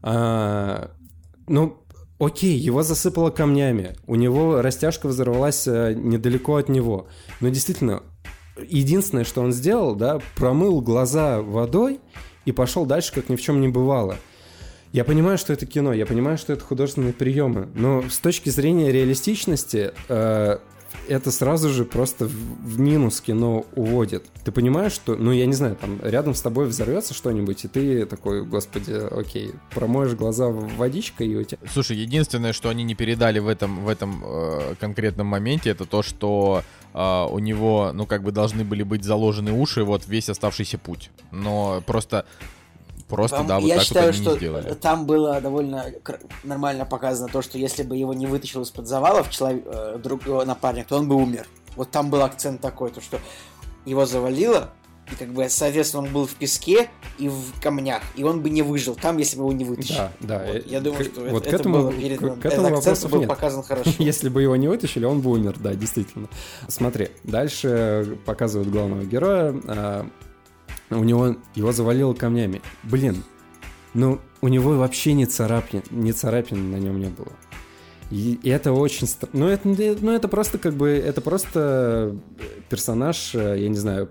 [0.00, 0.90] А,
[1.46, 1.76] ну,
[2.18, 7.08] окей, его засыпало камнями, у него растяжка взорвалась э, недалеко от него.
[7.40, 8.02] Но действительно,
[8.68, 12.00] единственное, что он сделал, да, промыл глаза водой
[12.44, 14.16] и пошел дальше, как ни в чем не бывало.
[14.92, 18.90] Я понимаю, что это кино, я понимаю, что это художественные приемы, но с точки зрения
[18.90, 20.58] реалистичности э,
[21.08, 24.24] это сразу же просто в, минус кино уводит.
[24.44, 28.06] Ты понимаешь, что, ну я не знаю, там рядом с тобой взорвется что-нибудь, и ты
[28.06, 31.58] такой, господи, окей, промоешь глаза водичкой и у тебя...
[31.72, 36.02] Слушай, единственное, что они не передали в этом, в этом э, конкретном моменте, это то,
[36.02, 40.76] что Uh, у него, ну, как бы должны были быть заложены уши вот весь оставшийся
[40.76, 41.10] путь.
[41.30, 42.24] Но просто
[43.10, 44.74] Просто, там, да, вот я так считаю, вот что сделали.
[44.74, 45.86] там было довольно
[46.44, 50.86] нормально показано то, что если бы его не вытащил из-под завалов человек, э, друг напарник,
[50.86, 51.48] то он бы умер.
[51.74, 53.18] Вот там был акцент такой, то что
[53.84, 54.70] его завалило,
[55.10, 56.88] и как бы, соответственно, он был в песке
[57.18, 59.96] и в камнях, и он бы не выжил там, если бы его не вытащили.
[59.96, 60.44] Да, да.
[60.46, 60.56] Вот.
[60.56, 62.34] Э, я думаю, что вот это, к этому, это было передано.
[62.36, 63.28] к, к этому акцент был нет.
[63.28, 63.90] показан хорошо.
[63.98, 66.28] если бы его не вытащили, он бы умер, да, действительно.
[66.68, 70.06] Смотри, дальше показывают главного героя, а,
[70.90, 72.62] у него его завалило камнями.
[72.82, 73.22] Блин,
[73.94, 77.32] ну, у него вообще ни царапин, ни царапин на нем не было.
[78.10, 79.08] И это очень...
[79.32, 80.90] Ну это, ну, это просто как бы...
[80.90, 82.16] Это просто
[82.68, 84.10] персонаж, э, я не знаю,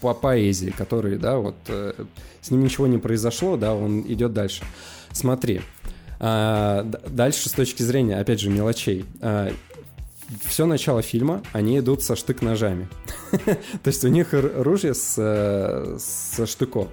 [0.00, 1.92] по поэзии, который, да, вот э,
[2.40, 4.64] с ним ничего не произошло, да, он идет дальше.
[5.12, 5.62] Смотри,
[6.20, 9.04] а, дальше с точки зрения, опять же, мелочей.
[9.20, 9.52] А,
[10.44, 12.88] все начало фильма они идут со штык-ножами.
[13.32, 16.88] То есть у них ружье с, э, со штыком.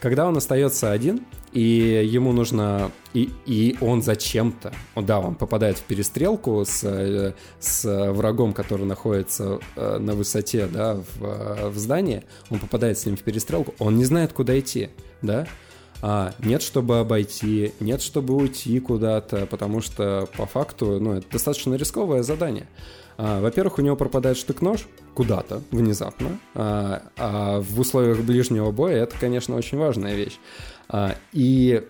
[0.00, 1.24] Когда он остается один,
[1.54, 2.90] и ему нужно...
[3.14, 4.72] И, и он зачем-то...
[4.96, 10.94] Да, он попадает в перестрелку с, э, с врагом, который находится э, на высоте, да,
[10.94, 12.24] в, в здании.
[12.50, 13.72] Он попадает с ним в перестрелку.
[13.78, 14.90] Он не знает, куда идти,
[15.22, 15.46] да?
[16.06, 21.72] А, нет, чтобы обойти, нет, чтобы уйти куда-то, потому что по факту, ну, это достаточно
[21.76, 22.68] рисковое задание.
[23.16, 29.16] А, во-первых, у него пропадает штык-нож куда-то внезапно, а, а в условиях ближнего боя это,
[29.18, 30.38] конечно, очень важная вещь.
[30.90, 31.82] А, и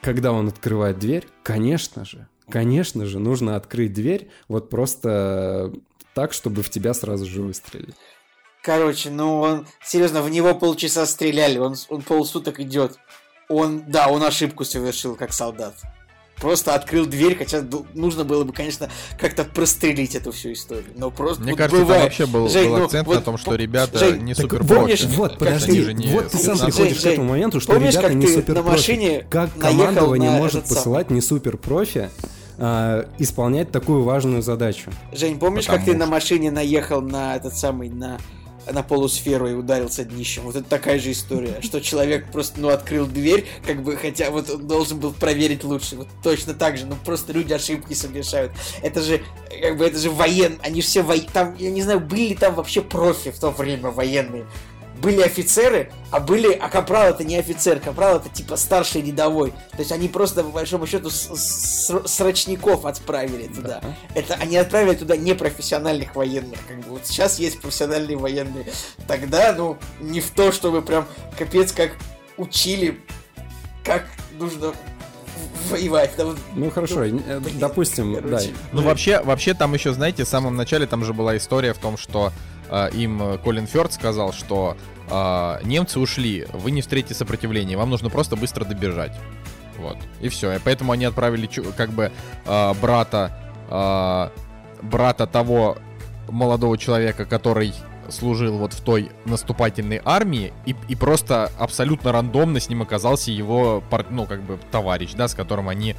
[0.00, 5.70] когда он открывает дверь, конечно же, конечно же, нужно открыть дверь вот просто
[6.14, 7.92] так, чтобы в тебя сразу же выстрелили.
[8.62, 12.98] Короче, ну он, серьезно, в него полчаса стреляли, он, он полсуток идет.
[13.48, 15.74] Он, да, он ошибку совершил как солдат.
[16.40, 17.62] Просто открыл дверь, хотя
[17.94, 18.88] нужно было бы, конечно,
[19.18, 20.86] как-то прострелить эту всю историю.
[20.96, 22.00] Но просто Мне вот кажется, бывает.
[22.00, 24.64] там вообще был, Жень, был ну, акцент вот, на том, что ребята Жень, не супер
[24.64, 27.94] помнишь, Вот, подожди, же не вот ты сам приходишь Жень, к этому моменту, что помнишь,
[27.94, 31.16] ребята не супер на машине Как командование может посылать сам.
[31.16, 32.08] не супер профи
[32.56, 34.90] э, исполнять такую важную задачу?
[35.12, 38.18] Жень, помнишь, Потому как ты на машине наехал на этот самый, на
[38.72, 40.42] на полусферу и ударился днищем.
[40.42, 44.50] Вот это такая же история, что человек просто, ну, открыл дверь, как бы, хотя вот
[44.50, 45.96] он должен был проверить лучше.
[45.96, 48.52] Вот точно так же, ну, просто люди ошибки совершают.
[48.82, 49.22] Это же,
[49.62, 51.26] как бы, это же воен, они же все воен...
[51.32, 54.46] Там, я не знаю, были ли там вообще профи в то время военные
[55.00, 59.52] были офицеры, а были, а капрал это не офицер, капрал это типа старший рядовой.
[59.72, 63.80] То есть они просто, по большому счету, с, с, срочников отправили туда.
[63.82, 63.96] Да.
[64.14, 66.58] Это они отправили туда непрофессиональных военных.
[66.68, 68.66] Как бы вот сейчас есть профессиональные военные.
[69.06, 71.06] Тогда, ну, не в то, чтобы прям
[71.38, 71.92] капец как
[72.36, 73.00] учили,
[73.84, 74.06] как
[74.38, 74.72] нужно
[75.70, 76.14] воевать.
[76.16, 77.20] Там, ну хорошо, ну,
[77.58, 78.48] допустим, короче.
[78.48, 78.52] да.
[78.72, 81.96] Ну вообще, вообще там еще, знаете, в самом начале там же была история в том,
[81.96, 82.32] что
[82.92, 84.76] им э, Колин Фёрд сказал, что
[85.10, 89.12] э, немцы ушли, вы не встретите сопротивления, вам нужно просто быстро добежать.
[89.78, 89.96] Вот.
[90.20, 90.52] И все.
[90.52, 92.12] И поэтому они отправили как бы
[92.44, 93.32] э, брата,
[93.70, 94.30] э,
[94.82, 95.78] брата того
[96.28, 97.74] молодого человека, который
[98.08, 103.82] служил вот в той наступательной армии, и, и просто абсолютно рандомно с ним оказался его,
[104.10, 105.94] ну, как бы, товарищ, да, с которым они,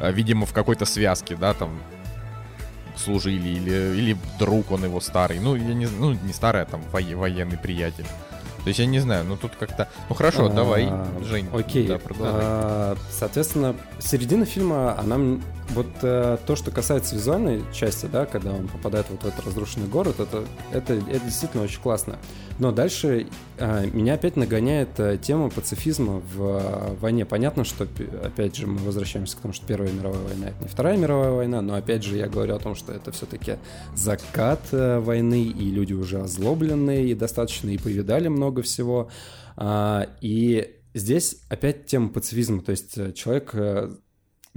[0.00, 1.78] видимо, в какой-то связке, да, там,
[2.96, 5.40] служили, или, или друг он его старый.
[5.40, 8.06] Ну, я не ну, не старый, а там военный приятель.
[8.62, 9.88] То есть я не знаю, ну тут как-то...
[10.08, 10.90] Ну хорошо, а, давай,
[11.22, 11.48] Жень.
[11.52, 11.86] Окей.
[11.86, 12.40] Да, продолжай.
[12.42, 15.40] А, соответственно, середина фильма, она...
[15.74, 19.86] Вот э, то, что касается визуальной части, да, когда он попадает вот в этот разрушенный
[19.86, 22.18] город, это, это, это действительно очень классно.
[22.58, 27.24] Но дальше э, меня опять нагоняет э, тема пацифизма в э, войне.
[27.24, 27.86] Понятно, что,
[28.24, 31.62] опять же, мы возвращаемся к тому, что Первая мировая война— это не Вторая мировая война,
[31.62, 33.56] но, опять же, я говорю о том, что это все-таки
[33.94, 39.08] закат э, войны, и люди уже озлобленные и достаточно, и повидали много всего.
[39.56, 43.90] Э, и здесь опять тема пацифизма, то есть э, человек э,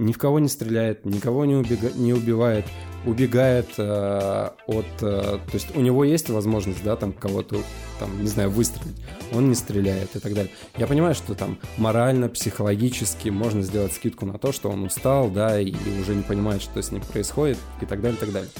[0.04, 1.90] ни в кого не стреляет, никого не, убега...
[1.94, 2.66] не убивает,
[3.06, 4.86] убегает э, от...
[5.00, 7.62] Э, то есть у него есть возможность, да, там кого-то,
[7.98, 8.96] там, не знаю, выстрелить.
[9.32, 10.52] Он не стреляет и так далее.
[10.76, 15.58] Я понимаю, что там морально, психологически можно сделать скидку на то, что он устал, да,
[15.60, 18.50] и уже не понимает, что с ним происходит и так далее, и так далее.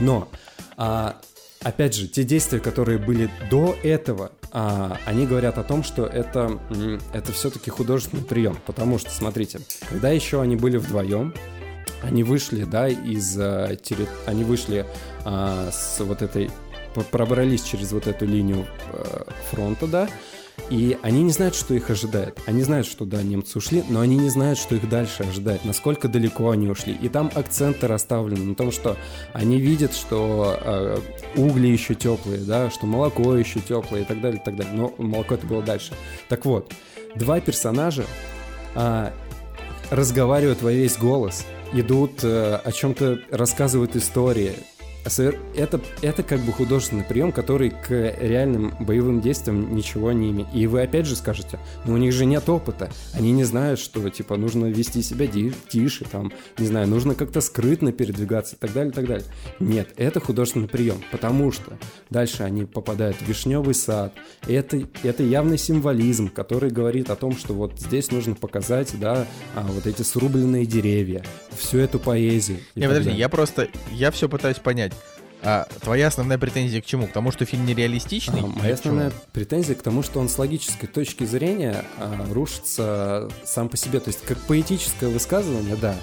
[0.00, 0.28] Но...
[0.76, 1.20] А,
[1.64, 6.60] опять же, те действия, которые были до этого, а, они говорят о том, что это,
[7.12, 8.56] это все-таки художественный прием.
[8.66, 11.34] Потому что, смотрите, когда еще они были вдвоем,
[12.02, 13.36] они вышли, да, из...
[13.38, 14.06] А, терри...
[14.26, 14.86] Они вышли
[15.24, 16.50] а, с вот этой...
[17.10, 20.08] Пробрались через вот эту линию а, фронта, да,
[20.70, 22.38] и они не знают, что их ожидает.
[22.46, 26.08] Они знают, что да, немцы ушли, но они не знают, что их дальше ожидает, насколько
[26.08, 26.96] далеко они ушли.
[27.00, 28.96] И там акценты расставлены на том, что
[29.32, 30.98] они видят, что э,
[31.36, 34.72] угли еще теплые, да, что молоко еще теплое и так далее, и так далее.
[34.74, 35.92] Но молоко это было дальше.
[36.28, 36.72] Так вот,
[37.14, 38.04] два персонажа
[38.74, 39.10] э,
[39.90, 44.54] разговаривают во весь голос, идут, э, о чем-то рассказывают истории,
[45.04, 50.48] это, это как бы художественный прием, который к реальным боевым действиям ничего не имеет.
[50.54, 54.08] И вы опять же скажете, ну у них же нет опыта, они не знают, что
[54.08, 58.92] типа нужно вести себя тише, там, не знаю, нужно как-то скрытно передвигаться и так далее,
[58.92, 59.26] и так далее.
[59.60, 61.78] Нет, это художественный прием, потому что
[62.10, 64.14] дальше они попадают в вишневый сад.
[64.46, 69.66] Это, это явный символизм, который говорит о том, что вот здесь нужно показать, да, а,
[69.68, 71.22] вот эти срубленные деревья,
[71.56, 72.58] всю эту поэзию.
[72.74, 74.93] Не, подожди, я просто, я все пытаюсь понять.
[75.44, 77.06] А твоя основная претензия к чему?
[77.06, 78.40] К тому, что фильм нереалистичный?
[78.40, 83.68] А, моя основная претензия к тому, что он с логической точки зрения а, рушится сам
[83.68, 84.00] по себе.
[84.00, 85.94] То есть, как поэтическое высказывание, да,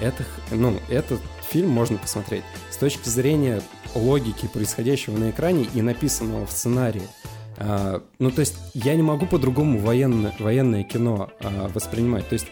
[0.00, 3.62] это, ну, этот фильм можно посмотреть с точки зрения
[3.94, 7.08] логики происходящего на экране и написанного в сценарии.
[7.56, 12.28] А, ну, то есть, я не могу по-другому военное, военное кино а, воспринимать.
[12.28, 12.46] То есть,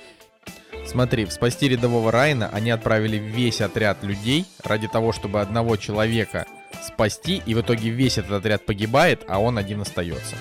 [0.93, 6.47] Смотри, в спасти рядового Райна они отправили весь отряд людей ради того, чтобы одного человека
[6.83, 10.37] спасти, и в итоге весь этот отряд погибает, а он один остается.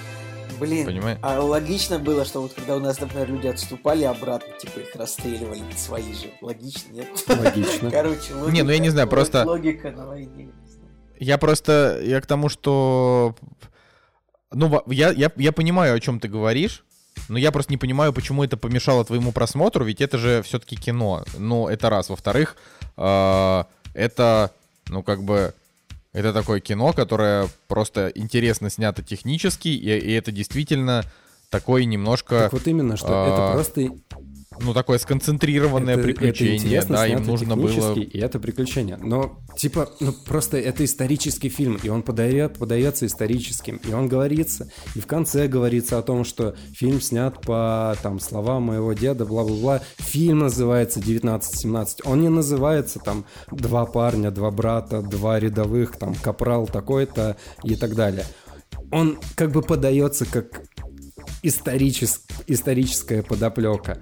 [0.59, 1.19] Блин, Понимаешь?
[1.21, 5.63] а логично было, что вот когда у нас, например, люди отступали обратно, типа их расстреливали
[5.77, 6.31] свои же.
[6.41, 7.07] Логично, нет?
[7.27, 7.89] Логично.
[7.91, 8.51] Короче, логика.
[8.51, 9.45] Не, ну я не знаю, просто...
[9.45, 10.49] Логика на войне.
[11.17, 13.35] Я просто, я к тому, что...
[14.51, 16.83] Ну, я, я, я понимаю, о чем ты говоришь,
[17.29, 21.23] но я просто не понимаю, почему это помешало твоему просмотру, ведь это же все-таки кино.
[21.37, 22.09] Ну, это раз.
[22.09, 22.55] Во-вторых,
[22.97, 23.63] э,
[23.93, 24.51] это,
[24.89, 25.53] ну, как бы,
[26.13, 31.05] Это такое кино, которое просто интересно снято технически, и, и это действительно
[31.49, 32.39] такой немножко...
[32.39, 33.91] Так вот именно, что а, это просто
[34.63, 37.93] ну, такое сконцентрированное это, приключение, это да, им нужно было...
[37.93, 38.97] И это приключение.
[38.97, 44.71] Но, типа, ну, просто это исторический фильм, и он подает, подается историческим, и он говорится,
[44.95, 49.81] и в конце говорится о том, что фильм снят по, там, словам моего деда, бла-бла-бла.
[49.97, 52.05] Фильм называется 1917.
[52.05, 57.95] Он не называется, там, два парня, два брата, два рядовых, там, капрал такой-то и так
[57.95, 58.25] далее.
[58.91, 60.61] Он как бы подается как
[61.43, 62.21] историчес...
[62.47, 63.99] историческая подоплека.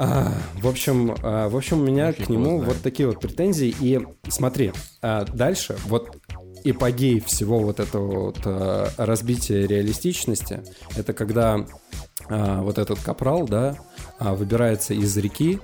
[0.00, 3.74] А, в общем, а, в общем, у меня Фиг к нему вот такие вот претензии.
[3.80, 4.72] И смотри,
[5.02, 6.16] а, дальше вот
[6.62, 10.62] эпогей всего вот этого вот а, разбития реалистичности,
[10.96, 11.66] это когда
[12.28, 13.76] а, вот этот капрал, да,
[14.20, 15.58] а, выбирается из реки,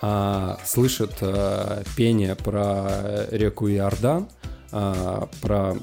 [0.00, 4.30] а, слышит а, пение про реку Иордан,
[4.72, 5.76] а, про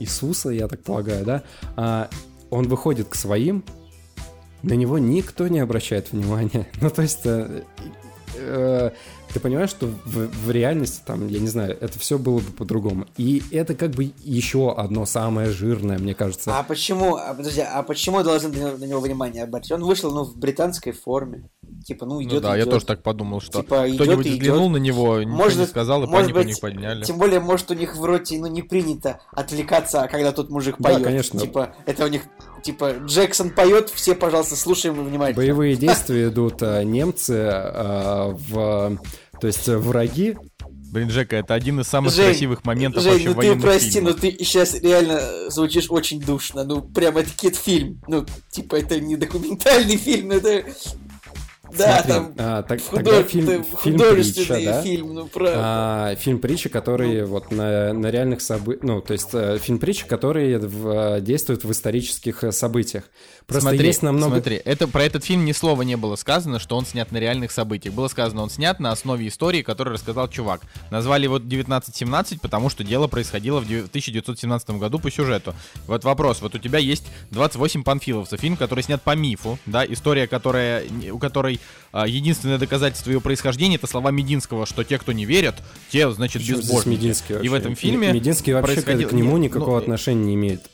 [0.00, 1.42] Иисуса, я так полагаю, да,
[1.76, 2.10] а,
[2.50, 3.64] он выходит к своим,
[4.64, 6.66] на него никто не обращает внимания.
[6.80, 7.62] Ну, то есть, э,
[8.36, 8.90] э,
[9.32, 13.06] ты понимаешь, что в, в реальности, там, я не знаю, это все было бы по-другому.
[13.16, 16.56] И это как бы еще одно самое жирное, мне кажется.
[16.56, 19.72] А почему, а, подожди, а почему должны на него внимание обратить?
[19.72, 21.48] Он вышел, ну, в британской форме.
[21.84, 22.66] Типа, ну, идет, ну да, идет.
[22.66, 26.06] я тоже так подумал, что типа, кто-нибудь взглянул на него, ничего может, не сказал, и
[26.06, 27.04] может панику быть, не подняли.
[27.04, 30.98] Тем более, может, у них в роте, ну, не принято отвлекаться, когда тут мужик поет.
[30.98, 31.40] Да, конечно.
[31.40, 32.22] Типа, это у них
[32.62, 35.36] типа Джексон поет, все, пожалуйста, слушаем внимательно.
[35.36, 38.98] Боевые действия идут а, немцы а, в,
[39.40, 40.36] то есть враги.
[40.94, 44.14] Блин, Джека, это один из самых Жень, красивых моментов Жень, вообще ну ты прости, фильмах.
[44.14, 46.62] но ты сейчас реально звучишь очень душно.
[46.62, 48.00] Ну, прям это кит-фильм.
[48.06, 50.64] Ну, типа, это не документальный фильм, это
[51.76, 54.82] да, Смотри, там а, так, тогда фильм, фильм притча, да?
[54.82, 55.50] фильм, ну про...
[55.54, 57.26] А, фильм притча, который ну.
[57.26, 61.70] вот на, на реальных событиях, ну, то есть э, фильм притча, который в, действует в
[61.70, 63.04] исторических э, событиях.
[63.46, 64.36] Просто смотри, есть намного...
[64.36, 67.52] Смотри, это, про этот фильм ни слова не было сказано, что он снят на реальных
[67.52, 67.94] событиях.
[67.94, 70.62] Было сказано, он снят на основе истории, которую рассказал чувак.
[70.90, 75.54] Назвали его 1917, потому что дело происходило в 1917 году по сюжету.
[75.86, 80.26] Вот вопрос, вот у тебя есть 28 панфиловцев, фильм, который снят по мифу, да, история,
[80.26, 81.60] которая, у которой
[81.92, 85.56] а, единственное доказательство ее происхождения это слова Мединского, что те, кто не верят,
[85.90, 87.14] те, значит, безбожники.
[87.42, 90.70] И в этом фильме Мединский вообще происходило- к нему Нет, никакого ну, отношения не имеет.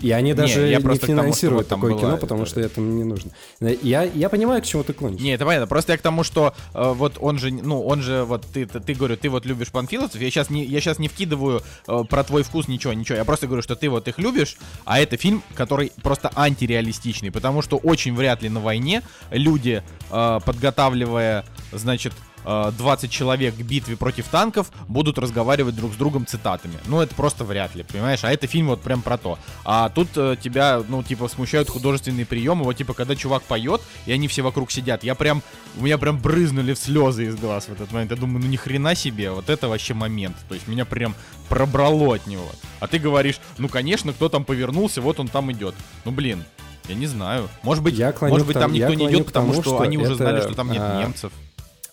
[0.00, 2.80] И они даже я не тому, что финансируют там такое кино, потому это- что это
[2.80, 3.32] не нужно.
[3.60, 5.20] Я, я понимаю, к чему ты клонишь.
[5.20, 5.66] Не, это понятно.
[5.66, 8.80] Просто я к тому, что э, вот он же, ну, он же, вот ты, ты,
[8.80, 10.20] ты говорю, ты вот любишь панфиловцев.
[10.20, 13.18] Я сейчас не, я сейчас не вкидываю э, про твой вкус ничего, ничего.
[13.18, 17.62] Я просто говорю, что ты вот их любишь, а это фильм, который просто антиреалистичный, потому
[17.62, 22.12] что очень вряд ли на войне люди, э, подготавливая, значит,
[22.44, 26.74] 20 человек к битве против танков будут разговаривать друг с другом цитатами.
[26.86, 28.24] Ну, это просто вряд ли, понимаешь?
[28.24, 29.38] А это фильм вот прям про то.
[29.64, 32.64] А тут э, тебя, ну, типа, смущают художественные приемы.
[32.64, 35.04] Вот, типа, когда чувак поет, и они все вокруг сидят.
[35.04, 35.42] Я прям,
[35.76, 38.10] у меня прям брызнули слезы из глаз в этот момент.
[38.10, 40.36] Я думаю, ну, ни хрена себе, вот это вообще момент.
[40.48, 41.14] То есть меня прям
[41.48, 42.48] пробрало от него.
[42.80, 45.74] А ты говоришь, ну, конечно, кто там повернулся, вот он там идет.
[46.04, 46.44] Ну, блин,
[46.88, 47.48] я не знаю.
[47.62, 50.14] Может быть, Я может быть там никто не идет, потому тому, что, что они уже
[50.14, 51.32] это, знали, что там нет а, немцев.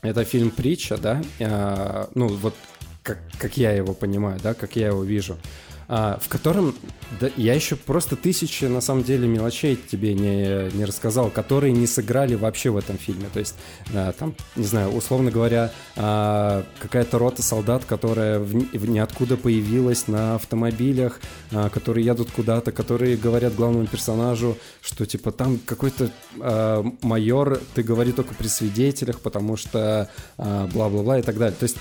[0.07, 1.21] Это фильм притча, да?
[1.41, 2.55] А, ну, вот
[3.03, 5.38] как, как я его понимаю, да, как я его вижу.
[5.89, 6.76] А, в котором
[7.22, 11.88] да, я еще просто тысячи, на самом деле, мелочей тебе не, не рассказал, которые не
[11.88, 13.27] сыграли вообще в этом фильме.
[13.34, 13.55] То есть,
[13.93, 20.07] а, там, не знаю, условно говоря, а, какая-то рота солдат, которая в, в ниоткуда появилась
[20.07, 21.22] на автомобилях,
[21.53, 26.11] а, которые едут куда-то, которые говорят главному персонажу, что типа там какой-то
[27.01, 31.55] майор, ты говори только при свидетелях, потому что бла-бла-бла и так далее.
[31.57, 31.77] То есть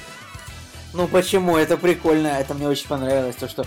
[0.95, 1.57] Ну почему?
[1.57, 3.37] Это прикольно, это мне очень понравилось.
[3.37, 3.67] То, что,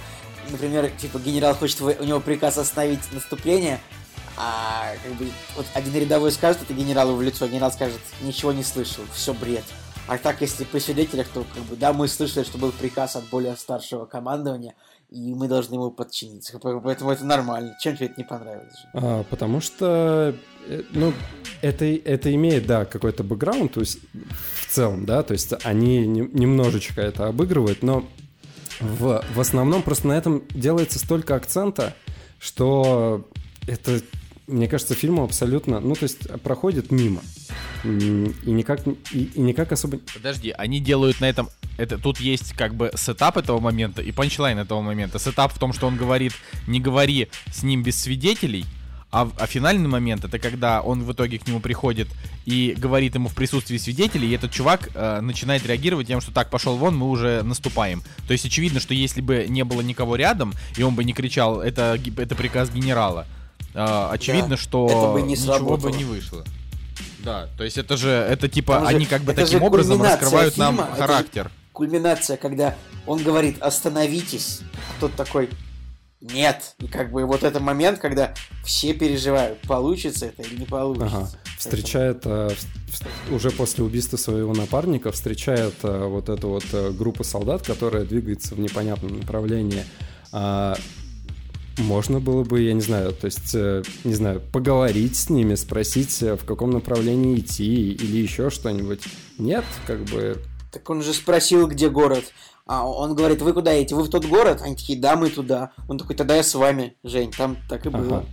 [0.51, 3.79] например, типа генерал хочет, у него приказ остановить наступление,
[4.37, 8.63] а как бы вот один рядовой скажет это генералу в лицо, генерал скажет, ничего не
[8.63, 9.63] слышал, все бред.
[10.07, 13.25] А так, если при свидетелях, то как бы, да, мы слышали, что был приказ от
[13.25, 14.73] более старшего командования,
[15.11, 16.57] и мы должны ему подчиниться.
[16.57, 17.75] По- Поэтому это нормально.
[17.79, 18.73] Чем тебе это не понравилось?
[18.93, 20.33] А, потому что,
[20.67, 21.13] э, ну,
[21.61, 23.99] это, это имеет, да, какой-то бэкграунд, то есть
[24.55, 28.03] в целом, да, то есть они не- немножечко это обыгрывают, но
[28.79, 31.95] в, в основном просто на этом делается столько акцента,
[32.39, 33.27] что
[33.67, 34.01] это,
[34.47, 37.21] мне кажется, фильму абсолютно, ну, то есть проходит мимо.
[37.83, 37.87] И
[38.45, 39.99] никак, и, и никак особо...
[40.13, 41.49] Подожди, они делают на этом...
[41.77, 45.17] Это, тут есть как бы setup этого момента и punchline этого момента.
[45.19, 46.33] Setup в том, что он говорит,
[46.67, 48.65] не говори с ним без свидетелей,
[49.11, 52.07] А, а финальный момент это когда он в итоге к нему приходит
[52.45, 56.51] и говорит ему в присутствии свидетелей, и этот чувак э, начинает реагировать тем, что так,
[56.51, 58.03] пошел вон, мы уже наступаем.
[58.27, 61.59] То есть очевидно, что если бы не было никого рядом, и он бы не кричал,
[61.59, 63.25] это, это приказ генерала,
[63.73, 65.95] э, очевидно, Да, что это бы не ничего бы сработало.
[65.97, 66.45] не вышло.
[67.19, 70.55] Да, то есть это же, это типа, Там же- они как бы таким образом раскрывают
[70.57, 71.51] нам фильма, же- характер.
[71.73, 72.75] Кульминация, когда
[73.07, 75.49] он говорит «остановитесь», а тот такой
[76.21, 76.75] «нет».
[76.79, 78.33] И как бы вот это момент, когда
[78.63, 81.17] все переживают, получится это или не получится.
[81.17, 81.29] Ага.
[81.57, 82.49] Встречает э,
[83.31, 88.55] уже после убийства своего напарника, встречает э, вот эту вот э, группу солдат, которая двигается
[88.55, 89.83] в непонятном направлении.
[90.31, 90.75] А,
[91.79, 96.21] можно было бы, я не знаю, то есть, э, не знаю, поговорить с ними, спросить,
[96.21, 99.01] э, в каком направлении идти или еще что-нибудь.
[99.37, 100.37] Нет, как бы
[100.71, 102.25] Так он же спросил, где город.
[102.71, 103.95] А он говорит, вы куда едете?
[103.95, 104.61] Вы в тот город?
[104.61, 105.71] Они такие, да, мы туда.
[105.87, 108.17] Он такой, тогда я с вами, Жень, там так и было.
[108.17, 108.25] Ага.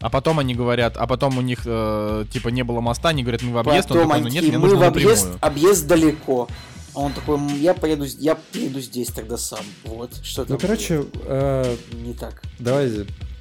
[0.00, 3.42] А потом они говорят, а потом у них э, типа не было моста, они говорят,
[3.42, 5.38] мы в объезд, он Потом такой, ну нет, мне мы нужно в объезд, напрямую.
[5.42, 6.48] объезд далеко.
[6.94, 9.64] А он такой, «М, я поеду, я поеду здесь тогда сам.
[9.84, 12.42] Вот, что там Ну, короче, э, не так.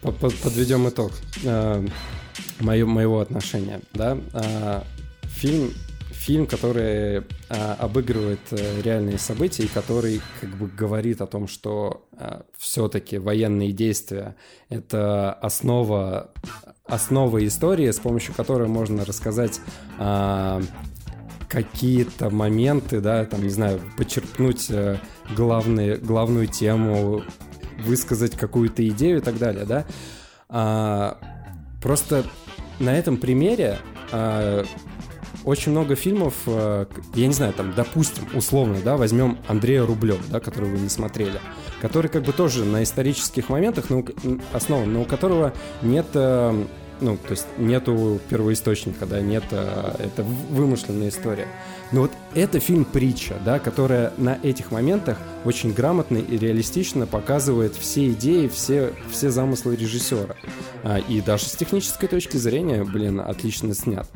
[0.02, 1.12] По- подведем итог
[1.44, 1.88] э,
[2.60, 3.82] моё- моего отношения.
[3.94, 4.18] Да?
[4.34, 4.84] А,
[5.26, 5.72] фильм,
[6.28, 12.06] фильм, который а, обыгрывает э, реальные события и который как бы говорит о том, что
[12.58, 14.36] все-таки военные действия—
[14.70, 16.32] это основа,
[16.84, 19.62] основа истории, с помощью которой можно рассказать
[19.98, 20.62] а,
[21.48, 24.98] какие-то моменты, да, там, не знаю, подчеркнуть э,
[25.36, 27.24] главные, главную тему,
[27.86, 29.86] высказать какую-то идею и так далее, да.
[30.50, 31.18] А,
[31.82, 32.26] просто
[32.80, 33.80] на этом примере
[34.12, 34.66] а,
[35.48, 40.40] очень много фильмов, к- я не знаю, там, допустим, условно, да, возьмем Андрея Рублев, да,
[40.40, 41.40] который вы не смотрели,
[41.82, 45.54] который как бы тоже на исторических моментах но, у к- м, основан, но у которого
[45.82, 46.66] нет, э,
[47.00, 51.48] ну, то есть нету первоисточника, да, нет, э, это вымышленная история.
[51.92, 58.10] Но вот это фильм-притча, да, которая на этих моментах очень грамотно и реалистично показывает все
[58.10, 60.36] идеи, все, все замыслы режиссера.
[60.84, 64.08] А, и даже с технической точки зрения, блин, отлично снят.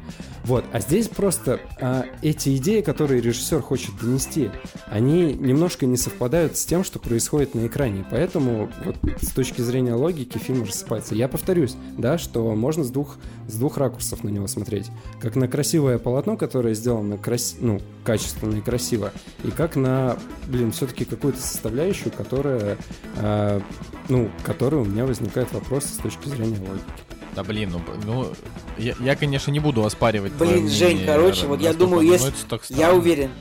[0.43, 4.52] Вот, а здесь просто а, эти идеи, которые режиссер хочет донести,
[4.88, 8.06] они немножко не совпадают с тем, что происходит на экране.
[8.11, 11.15] Поэтому вот с точки зрения логики фильм рассыпается.
[11.15, 13.18] Я повторюсь, да, что можно с двух,
[13.48, 14.88] с двух ракурсов на него смотреть.
[15.19, 17.56] Как на красивое полотно, которое сделано крас...
[17.61, 19.11] ну, качественно и красиво,
[19.43, 20.17] и как на,
[20.47, 22.77] блин, все-таки какую-то составляющую, которая,
[23.17, 23.61] а,
[24.09, 26.83] ну, которой у меня возникает вопрос с точки зрения логики.
[27.35, 28.33] Да блин, ну, ну
[28.77, 30.33] я, я, конечно, не буду оспаривать.
[30.33, 33.31] Блин, Жень, мнение, короче, вот я думаю, но если- это Я уверен,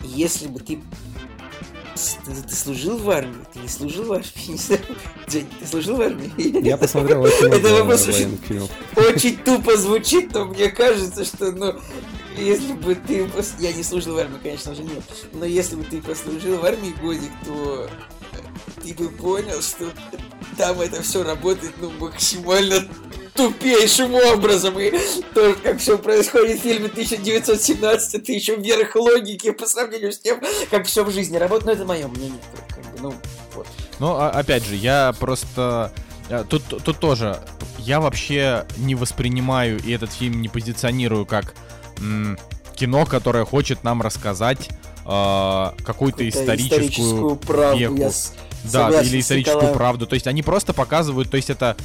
[0.00, 0.80] если бы ты...
[2.24, 3.44] Ты, ты служил в армии?
[3.52, 4.26] Ты не служил в армии?
[5.28, 6.64] Жень, ты служил в армии?
[6.66, 8.38] Я посмотрел очень Это много вопрос очень-
[8.96, 11.74] очень тупо звучит, но мне кажется, что, ну,
[12.36, 13.28] если бы ты...
[13.58, 15.02] Я не служил в армии, конечно же, нет.
[15.32, 17.88] Но если бы ты послужил в армии годик, то
[18.82, 19.90] ты бы понял, что
[20.56, 22.86] там это все работает, ну, максимально
[23.34, 24.78] тупейшим образом.
[24.78, 24.92] И
[25.34, 30.40] то, как все происходит в фильме 1917, это еще вверх логики по сравнению с тем,
[30.70, 31.66] как все в жизни работает.
[31.66, 32.40] Но это мое мнение.
[32.68, 33.14] Как бы, ну,
[33.54, 33.66] вот.
[33.98, 35.92] Ну, а- опять же, я просто...
[36.28, 37.42] э, Тут, тут тоже,
[37.78, 41.54] я вообще не воспринимаю и этот фильм не позиционирую как
[42.74, 44.68] кино, которое хочет нам рассказать
[45.04, 47.78] э, какую-то историческую, историческую правду.
[47.78, 47.96] веху.
[47.96, 48.10] Я
[48.64, 49.76] да, согласен или историческую Николаем.
[49.78, 50.06] правду.
[50.06, 51.76] То есть они просто показывают, то есть это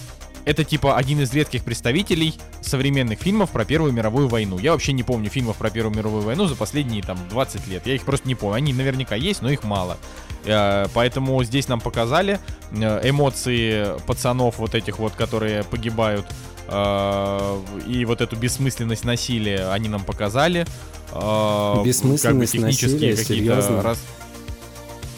[0.47, 4.57] это типа один из редких представителей современных фильмов про Первую мировую войну.
[4.57, 7.85] Я вообще не помню фильмов про Первую мировую войну за последние там 20 лет.
[7.85, 8.55] Я их просто не помню.
[8.55, 9.97] Они наверняка есть, но их мало.
[10.45, 12.39] Э, Поэтому здесь нам показали
[12.71, 16.25] э, эмоции пацанов вот этих вот, которые погибают.
[16.67, 20.65] Э, И вот эту бессмысленность насилия они нам показали.
[21.11, 23.99] Э, Бессмысленность как бы технические какие-то раз-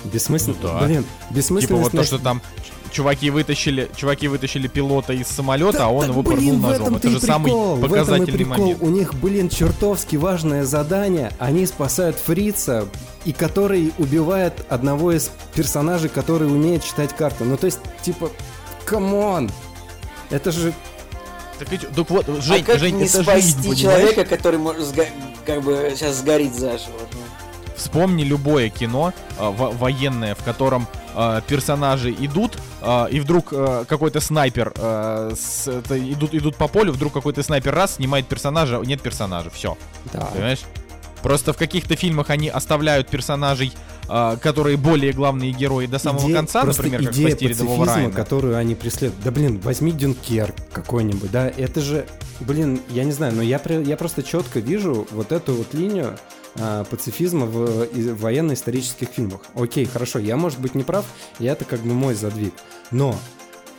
[0.06, 0.56] Бессмысленно?
[0.62, 0.86] Ну да.
[0.86, 2.42] Блин, Типа бессмысленность вот то, что там
[2.92, 6.96] чуваки вытащили, чуваки вытащили пилота из самолета, Да, а он так, его блин, пырнул ножом.
[6.96, 8.58] Это же самый прикол, в этом и показательный прикол.
[8.58, 8.82] момент.
[8.82, 11.32] У них, блин, чертовски важное задание.
[11.40, 12.88] Они спасают фрица,
[13.26, 17.44] и который убивает одного из персонажей, который умеет читать карты.
[17.44, 18.32] Ну, то есть, типа,
[18.86, 19.52] come on!
[20.30, 20.74] Это же...
[21.60, 23.80] Так, ведь- так вот, Жень, а как Жень, не это спасти жизнь, понимаешь?
[23.80, 25.08] человека, который может сга-
[25.46, 26.98] как бы сейчас сгорит заживо?
[27.76, 33.86] Вспомни любое кино э, во- военное, в котором э, персонажи идут, э, и вдруг э,
[33.88, 38.80] какой-то снайпер э, с- это, идут, идут по полю, вдруг какой-то снайпер раз снимает персонажа,
[38.86, 39.78] нет персонажа, все.
[40.14, 40.26] Да.
[40.34, 40.60] Понимаешь?
[41.22, 43.74] Просто в каких-то фильмах они оставляют персонажей
[44.08, 48.14] э, которые более главные герои до самого Идея- конца, например, как идея спасти рядового Райана.
[48.14, 49.24] которую они преследуют.
[49.24, 52.06] Да блин, возьми Дюнкерк какой-нибудь, да, это же,
[52.40, 56.18] блин, я не знаю, но я, я просто четко вижу вот эту вот линию
[56.56, 59.42] а, пацифизма в, в военно-исторических фильмах.
[59.54, 61.06] Окей, хорошо, я, может быть, не прав,
[61.40, 62.54] и это как бы мой задвиг.
[62.92, 63.16] Но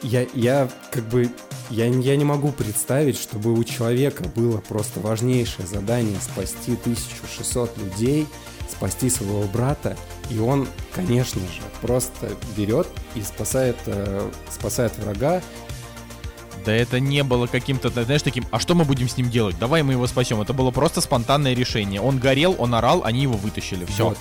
[0.03, 1.29] я, я как бы,
[1.71, 8.27] я, я не могу представить, чтобы у человека было просто важнейшее задание спасти 1600 людей,
[8.69, 9.97] спасти своего брата,
[10.31, 15.43] и он, конечно же, просто берет и спасает, э, спасает врага.
[16.65, 19.59] Да это не было каким-то, знаешь, таким, а что мы будем с ним делать?
[19.59, 20.41] Давай мы его спасем.
[20.41, 22.01] Это было просто спонтанное решение.
[22.01, 23.87] Он горел, он орал, они его вытащили.
[23.87, 24.11] Все.
[24.11, 24.19] Вот.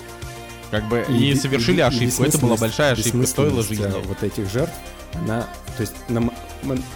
[0.70, 2.22] Как бы и, совершили и ошибку.
[2.22, 4.08] Это была большая ошибка, стоила бессмысленность, жизни.
[4.08, 4.72] Вот этих жертв,
[5.14, 6.30] она, то есть, на,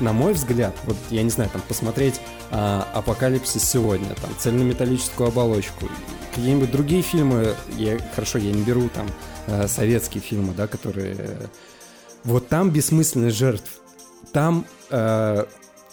[0.00, 2.20] на мой взгляд, вот я не знаю, там посмотреть
[2.50, 5.88] а, Апокалипсис сегодня, там цельнометаллическую оболочку,
[6.34, 9.06] какие-нибудь другие фильмы, я, хорошо, я не беру там
[9.46, 11.16] э, советские фильмы, да, которые.
[12.24, 13.70] Вот там бессмысленность жертв.
[14.32, 15.44] Там э,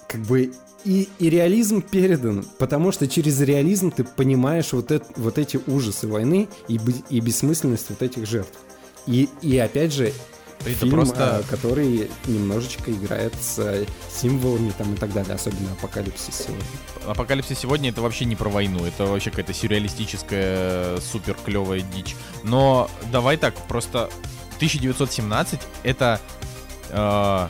[0.07, 0.51] как бы
[0.83, 6.07] и, и реализм передан, потому что через реализм ты понимаешь вот, это, вот эти ужасы
[6.07, 6.79] войны и,
[7.09, 8.57] и бессмысленность вот этих жертв.
[9.05, 10.11] И, и опять же,
[10.61, 15.71] Это фильм, просто- э, который немножечко играет с э, символами там и так далее, особенно
[15.73, 16.65] апокалипсис сегодня.
[17.07, 22.15] Апокалипсис сегодня это вообще не про войну, это вообще какая-то сюрреалистическая, супер клевая дичь.
[22.43, 24.09] Но давай так, просто
[24.57, 26.19] 1917 это
[26.89, 27.47] э,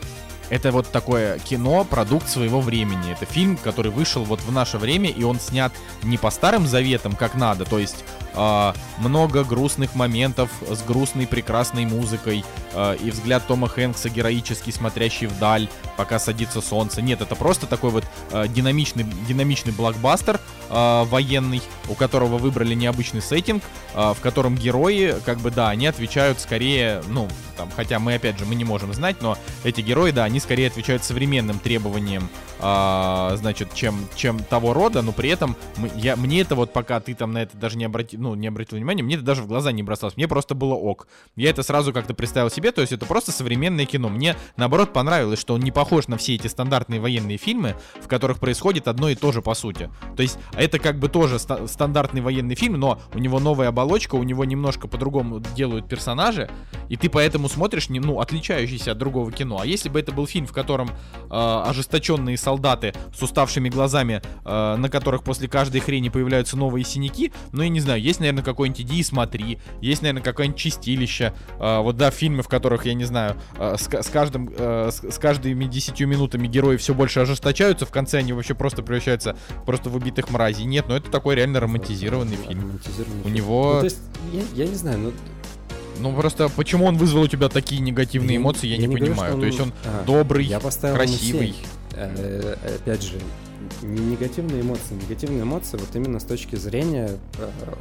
[0.50, 3.12] это вот такое кино, продукт своего времени.
[3.12, 5.72] Это фильм, который вышел вот в наше время, и он снят
[6.02, 11.84] не по старым заветам, как надо, то есть э, много грустных моментов с грустной прекрасной
[11.84, 17.02] музыкой э, и взгляд Тома Хэнкса героически смотрящий вдаль, пока садится солнце.
[17.02, 20.40] Нет, это просто такой вот э, динамичный, динамичный блокбастер
[20.70, 23.62] э, военный, у которого выбрали необычный сеттинг,
[23.94, 28.38] э, в котором герои, как бы, да, они отвечают скорее, ну, там, хотя мы, опять
[28.38, 32.28] же, мы не можем знать, но эти герои, да, они скорее отвечают современным требованиям,
[32.58, 37.00] а, значит, чем, чем того рода, но при этом мы, я, мне это вот пока
[37.00, 39.48] ты там на это даже не обратил, ну, не обратил внимания, мне это даже в
[39.48, 41.08] глаза не бросалось, мне просто было ок.
[41.36, 44.08] Я это сразу как-то представил себе, то есть это просто современное кино.
[44.08, 48.38] Мне, наоборот, понравилось, что он не похож на все эти стандартные военные фильмы, в которых
[48.38, 49.90] происходит одно и то же по сути.
[50.16, 54.14] То есть это как бы тоже ста- стандартный военный фильм, но у него новая оболочка,
[54.14, 56.48] у него немножко по-другому делают персонажи,
[56.88, 59.58] и ты поэтому смотришь, ну, отличающийся от другого кино.
[59.60, 60.92] А если бы это был фильм, в котором э,
[61.30, 67.62] ожесточенные солдаты с уставшими глазами, э, на которых после каждой хрени появляются новые синяки, ну,
[67.62, 71.96] я не знаю, есть, наверное, какой-нибудь «Иди и смотри», есть, наверное, какое-нибудь «Чистилище», э, вот,
[71.96, 75.64] да, фильмы, в которых, я не знаю, э, с, с каждым, э, с, с каждыми
[75.64, 79.36] десятью минутами герои все больше ожесточаются, в конце они вообще просто превращаются
[79.66, 80.64] просто в убитых мразей.
[80.64, 82.60] Нет, ну, это такой реально романтизированный фильм.
[82.60, 83.34] Романтизированный У фильм.
[83.34, 83.72] него...
[83.74, 83.98] Ну, то есть,
[84.32, 85.12] я, я не знаю, ну,
[85.98, 89.12] Ну просто почему он вызвал у тебя такие негативные эмоции, я, я не, не говорю,
[89.12, 89.32] понимаю.
[89.32, 91.54] что То есть он а, добрый, я красивый.
[91.54, 91.54] 7.
[91.94, 93.18] Э, опять же,
[93.82, 94.94] не негативные эмоции.
[94.94, 97.74] Негативные эмоции вот именно с точки зрения э,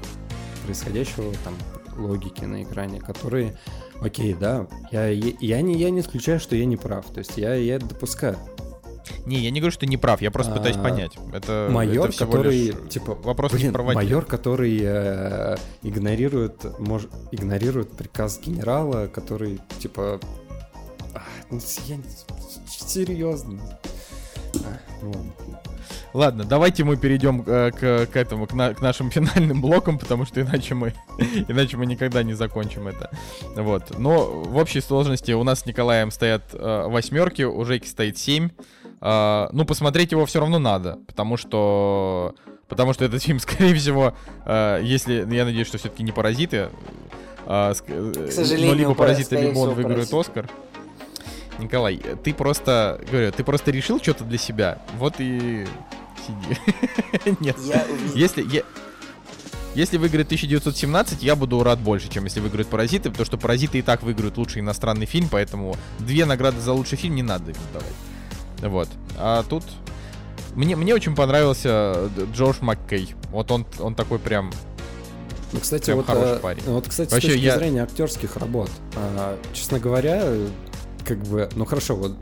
[0.66, 1.56] происходящего там
[1.98, 3.58] логики на экране, которые,
[4.00, 7.06] окей, да, я, я, я не, я не исключаю, что я не прав.
[7.08, 8.38] То есть я, я это допускаю.
[9.26, 11.18] Не, я не говорю, что ты не прав, я просто пытаюсь А, понять.
[11.34, 18.40] Это, майор, это который, лишь типа, вопрос блин, майор, который э, игнорирует, мож, игнорирует приказ
[18.40, 20.20] генерала, который, типа,
[21.14, 21.98] а, ну, я
[22.68, 23.60] серьезно.
[24.56, 25.51] А, ну ладно.
[26.14, 30.26] Ладно, давайте мы перейдем э, к, к этому, к, на- к нашим финальным блокам, потому
[30.26, 30.94] что иначе мы,
[31.48, 33.10] иначе мы никогда не закончим это.
[33.56, 33.98] Вот.
[33.98, 38.50] Но в общей сложности у нас с Николаем стоят э, восьмерки, у Жеки стоит семь.
[39.00, 42.36] А, ну, посмотреть его все равно надо, потому что...
[42.68, 44.14] Потому что этот фильм, скорее всего,
[44.46, 45.26] э, если...
[45.34, 46.70] Я надеюсь, что все-таки не паразиты.
[47.46, 50.18] ск- э, сожалению, но либо пара- паразиты, либо он выиграет «Паразиты».
[50.20, 50.50] Оскар.
[51.60, 55.68] Николай, ты просто, говорю, ты просто решил что-то для себя, вот и
[56.26, 57.36] сиди.
[57.40, 57.58] Нет.
[57.66, 57.86] Я.
[58.16, 58.64] Если, е-
[59.76, 63.82] если выиграет 1917, я буду рад больше, чем если выиграют «Паразиты», потому что «Паразиты» и
[63.82, 67.94] так выиграют лучший иностранный фильм, поэтому две награды за лучший фильм не надо им давать.
[68.62, 68.90] Вот.
[69.18, 69.64] А тут...
[70.56, 73.16] Мне, мне очень понравился Д- Джош Маккей.
[73.30, 74.52] Вот он, он такой прям...
[75.54, 76.64] Ну, кстати, Прям вот, хороший э, парень.
[76.66, 80.48] вот, кстати, Вообще, с точки я- зрения актерских работ, а, честно говоря, э,
[81.06, 82.16] как бы, ну хорошо, вот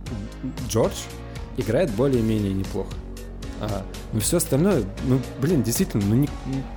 [0.68, 0.94] Джордж
[1.58, 2.92] играет более-менее неплохо.
[3.62, 6.30] А, но все остальное, ну, блин, действительно, ну, не-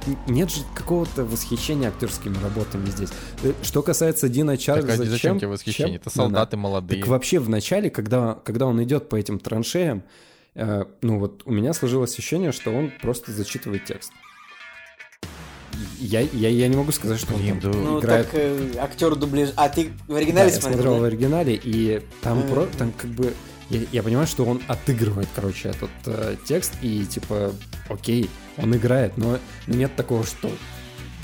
[0.07, 3.11] не- нет же какого-то восхищения актерскими работами здесь.
[3.45, 5.99] Э, Что касается Дина Так, Чарльза, а зачем чем- тебе восхищение?
[5.99, 7.01] чем- Это солдаты молодые.
[7.01, 10.03] Так вообще в начале, когда, когда он идет по этим траншеям,
[10.57, 14.11] э, ну вот у меня сложилось ощущение, что он просто зачитывает текст.
[16.01, 18.27] я, я, я не могу сказать, что Блин, он там да- Ну, играет...
[18.31, 19.51] так э, актер дубляж...
[19.57, 20.73] А ты в Да, оригинале я смотрел?
[20.75, 21.01] смотрел да?
[21.01, 22.49] в оригинале, и там, Мгм.
[22.49, 23.33] про, там как бы...
[23.71, 27.53] Я, я понимаю, что он отыгрывает, короче, этот э, текст, и типа,
[27.89, 30.51] окей, он играет, но нет такого, что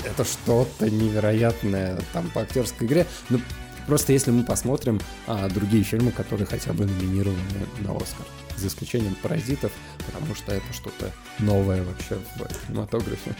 [0.05, 3.05] это что-то невероятное там по актерской игре.
[3.29, 3.39] Ну,
[3.87, 7.39] просто если мы посмотрим а, другие фильмы, которые хотя бы номинированы
[7.79, 8.25] на Оскар,
[8.55, 9.71] за исключением «Паразитов»,
[10.05, 13.35] потому что это что-то новое вообще в кинематографе.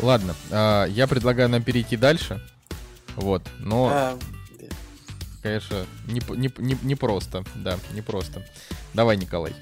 [0.00, 2.42] Ладно, а, я предлагаю нам перейти дальше.
[3.16, 4.18] Вот, но, А.
[5.42, 8.44] конечно, не, не, не, не просто, да, не просто.
[8.94, 9.54] Давай, Николай.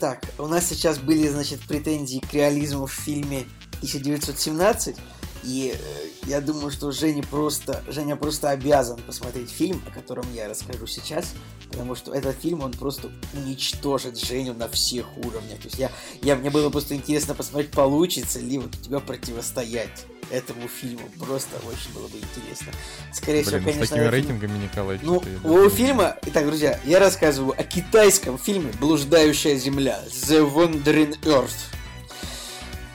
[0.00, 3.46] Так, у нас сейчас были, значит, претензии к реализму в фильме
[3.76, 4.96] 1917,
[5.44, 10.48] и э, я думаю, что Женя просто, Женя просто обязан посмотреть фильм, о котором я
[10.48, 11.34] расскажу сейчас,
[11.72, 15.58] потому что этот фильм, он просто уничтожит Женю на всех уровнях.
[15.58, 15.90] То есть я,
[16.22, 21.02] я, мне было просто интересно посмотреть, получится ли вот у тебя противостоять этому фильму.
[21.18, 22.72] Просто очень было бы интересно.
[23.12, 26.16] Скорее всего, Блин, с конечно, такими этот фильм- рейтингами, Николай, ну, у фильма...
[26.26, 31.50] Итак, друзья, я рассказываю о китайском фильме «Блуждающая земля» The Wandering Earth.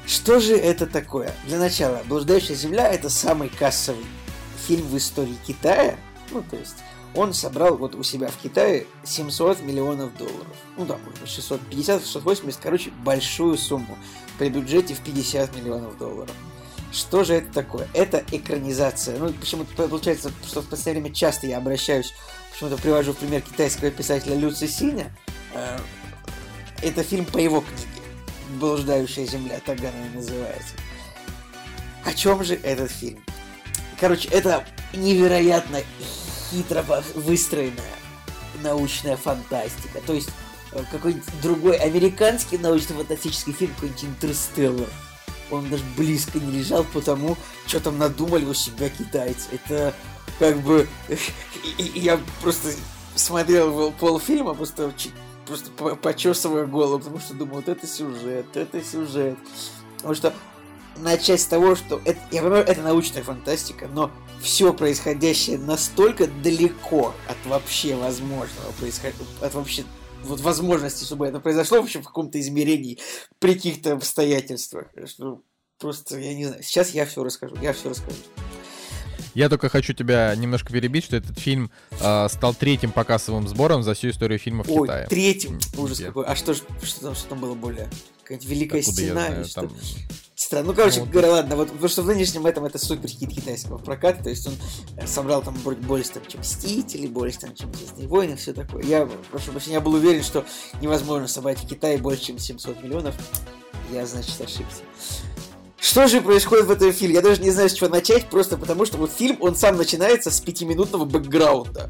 [0.06, 1.34] Что же это такое?
[1.48, 4.06] Для начала, «Блуждающая земля»— это самый кассовый
[4.68, 5.98] фильм в истории Китая.
[6.32, 6.76] Ну, то есть,
[7.16, 10.56] он собрал вот у себя в Китае 700 миллионов долларов.
[10.78, 13.98] Ну да, может быть, 650, 680, короче, большую сумму
[14.38, 16.32] при бюджете в 50 миллионов долларов.
[16.92, 17.88] Что же это такое?
[17.94, 19.20] Это экранизация.
[19.20, 22.14] Ну, почему-то получается, что в последнее время часто я обращаюсь,
[22.52, 25.12] почему-то привожу в пример китайского писателя Лю Цисиня.
[25.54, 25.78] Э,
[26.82, 30.76] Это фильм по его книге «Блуждающая земля», так она и называется.
[32.06, 33.22] О чем же этот фильм?
[34.00, 35.82] Короче, это невероятно
[36.50, 36.84] хитро
[37.16, 37.96] выстроенная
[38.62, 40.02] научная фантастика.
[40.06, 40.30] То есть
[40.72, 44.90] э, какой-нибудь другой американский научно-фантастический фильм, какой-нибудь «Интерстеллар».
[45.50, 47.38] Он даже близко не лежал по тому,
[47.68, 49.48] что там надумали у себя китайцы.
[49.52, 49.94] Это
[50.40, 50.88] как бы...
[51.78, 52.70] Я просто
[53.16, 54.92] смотрел полфильма, просто,
[55.46, 59.38] просто по- почесывая голову, потому что думаю, вот это сюжет, это сюжет.
[59.98, 60.34] Потому что
[61.00, 64.12] начать с того, что это, я понимаю, это научная фантастика, но
[64.42, 69.14] все происходящее настолько далеко от вообще возможного происход...
[69.42, 69.84] от вообще
[70.24, 73.00] вот возможности, чтобы это произошло вообще в каком-то измерении
[73.40, 74.88] при каких-то обстоятельствах.
[75.06, 75.42] Что
[75.80, 76.64] просто, я не знаю.
[76.64, 77.56] Сейчас я все расскажу.
[77.62, 78.18] Я все расскажу.
[79.34, 81.70] Я только хочу тебя немножко перебить, что этот фильм
[82.02, 85.06] а, стал третьим по кассовым сборам за всю историю фильмов Ой, Китая.
[85.06, 85.60] третьим.
[85.78, 86.08] Ужас где?
[86.08, 86.26] какой.
[86.26, 86.66] А что, что,
[87.02, 87.88] там, что там было более?
[88.24, 89.26] Какая-нибудь Великая Откуда я Стена?
[89.28, 89.70] знаю, или что?
[90.38, 90.44] Там...
[90.46, 90.68] Странно.
[90.68, 93.80] Ну, короче вот говоря, ладно, вот потому что в нынешнем этом это супер хит китайского
[93.80, 94.54] проката, то есть он
[94.98, 98.84] э, собрал там больше, там, чем Мстители, больше, там, чем Звездные войны, все такое.
[98.84, 100.46] Я, прошу прощения, я был уверен, что
[100.82, 103.16] невозможно собрать в Китае больше, чем 700 миллионов.
[103.92, 104.84] Я, значит, ошибся.
[105.80, 107.16] Что же происходит в этом фильме?
[107.16, 110.30] Я даже не знаю, с чего начать, просто потому что вот фильм, он сам начинается
[110.30, 111.90] с пятиминутного бэкграунда.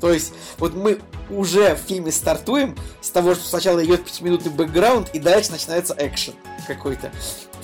[0.00, 5.10] То есть, вот мы уже в фильме стартуем с того, что сначала идет пятиминутный бэкграунд,
[5.14, 6.34] и дальше начинается экшен
[6.66, 7.12] какой-то.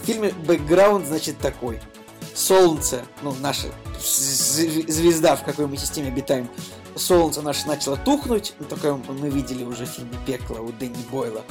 [0.03, 1.81] В фильме бэкграунд, значит, такой.
[2.35, 3.69] Солнце, ну, наша
[3.99, 6.51] зв- звезда, в какой мы системе обитаем,
[6.95, 11.43] солнце наше начало тухнуть, ну, такое мы видели уже в фильме «Пекло» у Дэнни Бойла.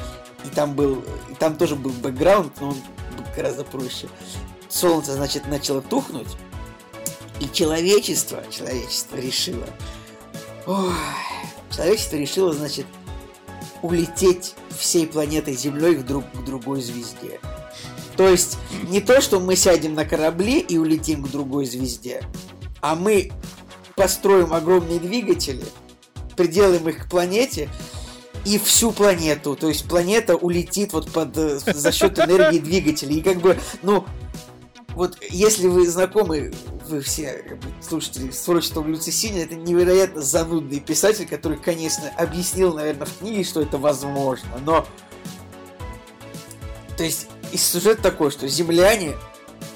[0.44, 2.78] И там был, и там тоже был бэкграунд, но он
[3.36, 4.08] гораздо проще.
[4.70, 6.28] Солнце, значит, начало тухнуть,
[7.40, 9.66] и человечество, человечество решило,
[10.68, 10.94] Ой,
[11.72, 12.86] человечество решило, значит,
[13.82, 17.40] улететь всей планетой Землей в друг, к другой звезде.
[18.18, 18.58] То есть
[18.90, 22.24] не то, что мы сядем на корабле и улетим к другой звезде,
[22.82, 23.32] а мы
[23.96, 25.66] построим огромные двигатели,
[26.36, 27.70] приделаем их к планете
[28.46, 29.56] и всю планету.
[29.56, 33.18] То есть планета улетит вот под, э, за счет энергии двигателей.
[33.18, 34.06] И как бы, ну,
[34.96, 36.54] вот если вы знакомы,
[36.88, 42.74] вы все как бы, слушатели с творчеством Люцисини, это невероятно занудный писатель, который, конечно, объяснил,
[42.74, 44.88] наверное, в книге, что это возможно, но...
[46.98, 49.16] То есть, и сюжет такой, что земляне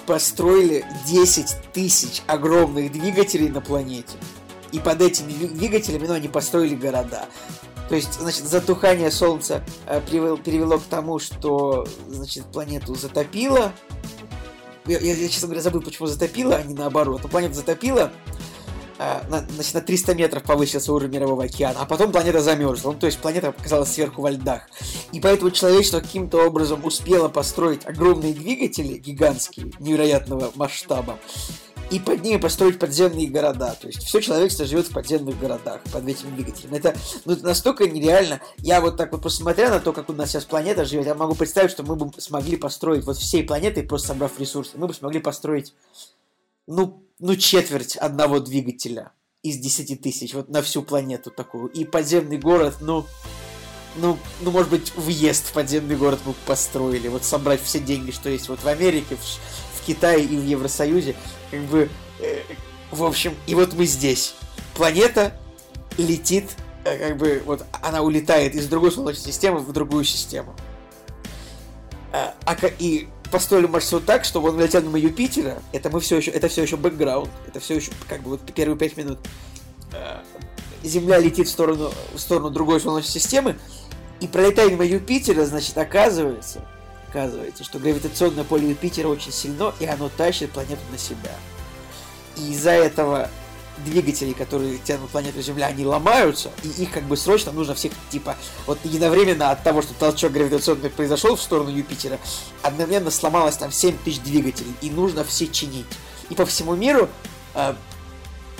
[0.05, 4.17] построили 10 тысяч огромных двигателей на планете.
[4.71, 7.25] И под этими дви- двигателями, ну, они построили города.
[7.89, 13.73] То есть, значит, затухание Солнца э, привел- перевело к тому, что, значит, планету затопило,
[14.85, 17.22] я, я, я, честно говоря, забыл, почему затопило, а не наоборот.
[17.23, 18.11] Но планета затопила,
[19.01, 22.91] а, на, значит, на 300 метров повысился уровень мирового океана, а потом планета замерзла.
[22.91, 24.63] Ну, то есть планета оказалась сверху во льдах.
[25.13, 31.17] И поэтому человечество каким-то образом успело построить огромные двигатели, гигантские, невероятного масштаба.
[31.91, 33.73] и под ними построить подземные города.
[33.80, 36.73] То есть все человечество живет в подземных городах под этим двигателем.
[36.73, 36.93] Это,
[37.23, 38.41] ну, это настолько нереально.
[38.57, 41.35] Я вот так вот посмотря на то, как у нас сейчас планета живет, я могу
[41.35, 45.21] представить, что мы бы смогли построить вот всей планетой, просто собрав ресурсы, мы бы смогли
[45.21, 45.73] построить,
[46.67, 49.11] ну, ну четверть одного двигателя
[49.43, 51.67] из 10 тысяч вот на всю планету такую.
[51.67, 53.05] И подземный город, ну,
[53.95, 58.29] ну, ну, может быть, въезд в подземный город мы построили, вот собрать все деньги, что
[58.29, 61.15] есть вот в Америке, в, в Китае и в Евросоюзе,
[61.51, 61.89] как бы,
[62.19, 62.41] э,
[62.91, 64.35] в общем, и вот мы здесь.
[64.75, 65.33] Планета
[65.97, 70.55] летит, э, как бы, вот она улетает из другой солнечной системы в другую систему.
[72.11, 75.61] А, а, и построили маршрут так, чтобы он летел мимо Юпитера.
[75.72, 78.77] Это мы все еще, это все еще бэкграунд, это все еще как бы вот первые
[78.77, 79.19] пять минут.
[79.93, 80.23] А,
[80.84, 83.56] Земля летит в сторону, в сторону другой солнечной системы,
[84.22, 86.65] и пролетая мимо Юпитера, значит, оказывается,
[87.10, 91.31] оказывается, что гравитационное поле Юпитера очень сильно, и оно тащит планету на себя.
[92.38, 93.30] И из-за этого
[93.84, 98.38] двигатели, которые тянут планету Земля, они ломаются, и их как бы срочно нужно всех, типа,
[98.65, 102.19] вот единовременно от того, что толчок гравитационный произошел в сторону Юпитера,
[102.61, 105.88] одновременно сломалось там 7 тысяч двигателей, и нужно все чинить.
[106.30, 107.10] И по всему миру
[107.56, 107.73] э,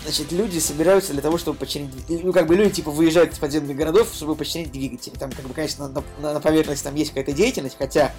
[0.04, 1.92] значит, люди собираются для того, чтобы починить...
[2.08, 5.14] Ну, как бы люди, типа, выезжают из подземных городов, чтобы починить двигатели.
[5.16, 8.14] Там, как бы, конечно, на, на, поверхности там есть какая-то деятельность, хотя,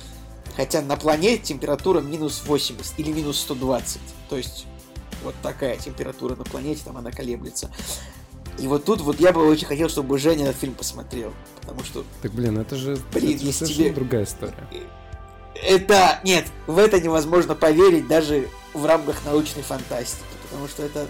[0.57, 4.01] хотя на планете температура минус 80 или минус 120.
[4.29, 4.67] То есть,
[5.23, 7.71] вот такая температура на планете, там она колеблется.
[8.59, 11.33] И вот тут вот я бы очень хотел, чтобы Женя этот фильм посмотрел.
[11.61, 12.05] Потому что...
[12.23, 13.93] Так, блин, это же блин, это если тебе...
[13.93, 14.67] другая история.
[15.55, 16.21] Это...
[16.25, 20.25] Нет, в это невозможно поверить даже в рамках научной фантастики.
[20.43, 21.07] Потому что это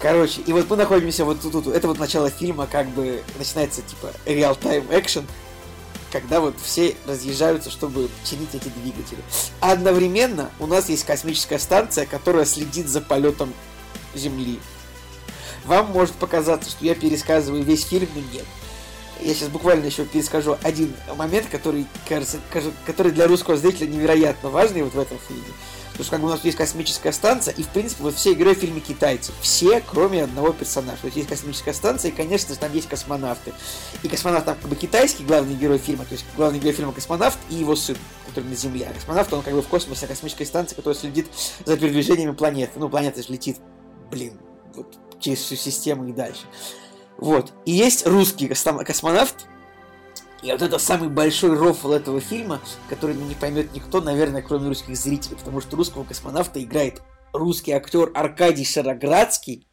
[0.00, 3.80] Короче, и вот мы находимся вот тут, тут, это вот начало фильма, как бы начинается
[3.80, 5.24] типа real-time action,
[6.12, 9.22] когда вот все разъезжаются, чтобы чинить эти двигатели.
[9.60, 13.52] А одновременно у нас есть космическая станция, которая следит за полетом
[14.14, 14.60] Земли.
[15.64, 18.44] Вам может показаться, что я пересказываю весь фильм, но нет.
[19.20, 22.38] Я сейчас буквально еще перескажу один момент, который, кажется,
[22.84, 25.42] который для русского зрителя невероятно важный вот в этом фильме.
[25.96, 28.54] Потому что как бы у нас есть космическая станция, и в принципе вот все герои
[28.54, 29.32] в фильме китайцы.
[29.40, 30.98] Все, кроме одного персонажа.
[31.00, 33.54] То есть есть космическая станция, и, конечно же, там есть космонавты.
[34.02, 37.38] И космонавт там как бы китайский главный герой фильма, то есть главный герой фильма космонавт
[37.48, 37.96] и его сын,
[38.26, 38.88] который на Земле.
[38.90, 41.28] А космонавт, он как бы в космосе, а космическая станция, которая следит
[41.64, 42.72] за передвижениями планеты.
[42.76, 43.56] Ну, планета же летит,
[44.10, 44.38] блин,
[44.74, 46.42] вот через всю систему и дальше.
[47.16, 47.54] Вот.
[47.64, 49.46] И есть русский космонавт,
[50.46, 54.96] и вот это самый большой рофл этого фильма, который не поймет никто, наверное, кроме русских
[54.96, 57.02] зрителей, потому что русского космонавта играет
[57.32, 59.66] русский актер Аркадий Шароградский.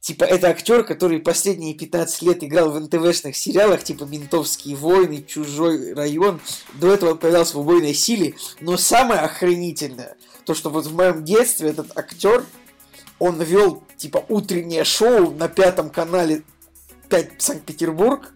[0.00, 5.94] Типа, это актер, который последние 15 лет играл в НТВшных сериалах, типа «Ментовские войны», «Чужой
[5.94, 6.40] район».
[6.74, 8.34] До этого он появлялся в «Убойной силе».
[8.60, 12.44] Но самое охренительное, то, что вот в моем детстве этот актер,
[13.18, 16.42] он вел, типа, утреннее шоу на пятом канале
[17.08, 18.34] 5 Санкт-Петербург,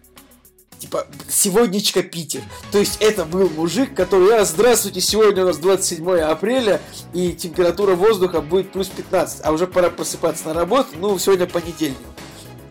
[0.79, 2.41] типа, сегоднячка Питер.
[2.71, 6.81] То есть это был мужик, который, а, здравствуйте, сегодня у нас 27 апреля,
[7.13, 11.97] и температура воздуха будет плюс 15, а уже пора просыпаться на работу, ну, сегодня понедельник.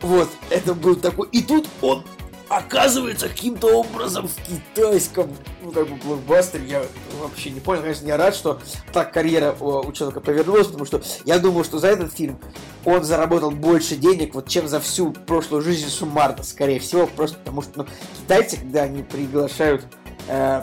[0.01, 1.28] Вот, это был такой...
[1.32, 2.05] И тут он
[2.48, 5.30] оказывается каким-то образом в китайском,
[5.62, 6.66] ну, как бы, блокбастере.
[6.66, 6.82] Я
[7.20, 7.82] вообще не понял.
[7.82, 8.60] Конечно, я рад, что
[8.92, 12.38] так карьера у человека повернулась, потому что я думаю, что за этот фильм
[12.84, 17.62] он заработал больше денег, вот, чем за всю прошлую жизнь суммарно, скорее всего, просто потому
[17.62, 17.86] что, ну,
[18.22, 19.84] китайцы, когда они приглашают
[20.28, 20.62] э,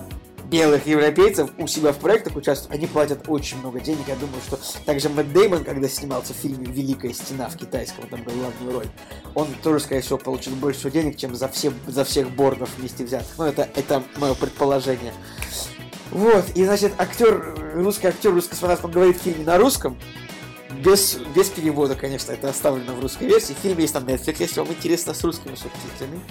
[0.50, 4.08] белых европейцев у себя в проектах участвуют, они платят очень много денег.
[4.08, 8.24] Я думаю, что также Мэтт Деймон, когда снимался в фильме «Великая стена» в китайском, там
[8.24, 8.88] был главную роль,
[9.34, 13.38] он тоже, скорее всего, получил больше денег, чем за, все, за всех бордов вместе взятых.
[13.38, 15.14] Ну, это, это мое предположение.
[16.12, 19.98] Вот, и, значит, актер, русский актер, русский космонавт, он говорит в фильме на русском,
[20.84, 23.56] без, без перевода, конечно, это оставлено в русской версии.
[23.62, 26.22] Фильм есть на Netflix, если вам интересно, с русскими субтитрами.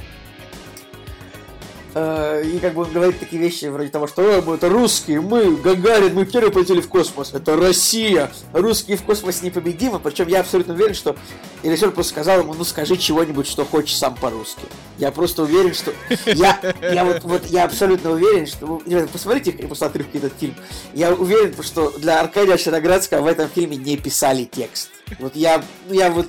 [1.95, 5.57] Э, и как бы он говорит такие вещи вроде того, что мы это русские, мы,
[5.57, 10.75] Гагарин, мы первые полетели в космос, это Россия, русские в космосе непобедимы, причем я абсолютно
[10.75, 11.15] уверен, что
[11.63, 14.63] режиссер просто сказал ему, ну скажи чего-нибудь, что хочешь сам по-русски.
[14.99, 15.93] Я просто уверен, что...
[16.27, 18.83] Я, я вот, вот, я абсолютно уверен, что...
[18.87, 20.55] Ребята, посмотрите после отрывки этот фильм.
[20.95, 24.91] Я уверен, что для Аркадия Шароградского в этом фильме не писали текст.
[25.19, 26.29] Вот я, ну я вот,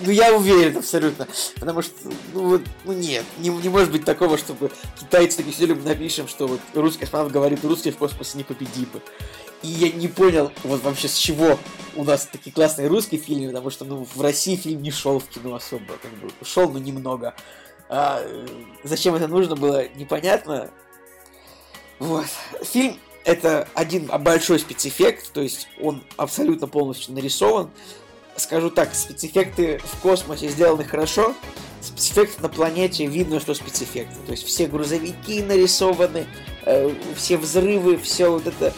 [0.00, 1.28] ну я уверен абсолютно,
[1.58, 1.94] потому что,
[2.34, 4.70] ну вот, ну нет, не, не может быть такого, чтобы
[5.06, 9.00] китайцы такие сидели, напишем, что вот русский космонавт говорит, русские в космосе непобедимы.
[9.62, 11.58] И я не понял вот вообще с чего
[11.94, 15.28] у нас такие классные русские фильмы, потому что ну, в России фильм не шел в
[15.28, 17.34] кино особо, как бы шел, но немного.
[17.88, 18.22] А,
[18.82, 20.70] зачем это нужно было, непонятно.
[21.98, 22.26] Вот.
[22.62, 27.70] Фильм это один большой спецэффект, то есть он абсолютно полностью нарисован.
[28.36, 31.34] Скажу так, спецэффекты в космосе сделаны хорошо,
[31.80, 34.16] спецэффекты на планете видно, что спецэффекты.
[34.26, 36.26] То есть все грузовики нарисованы,
[36.64, 38.74] э, все взрывы, все вот это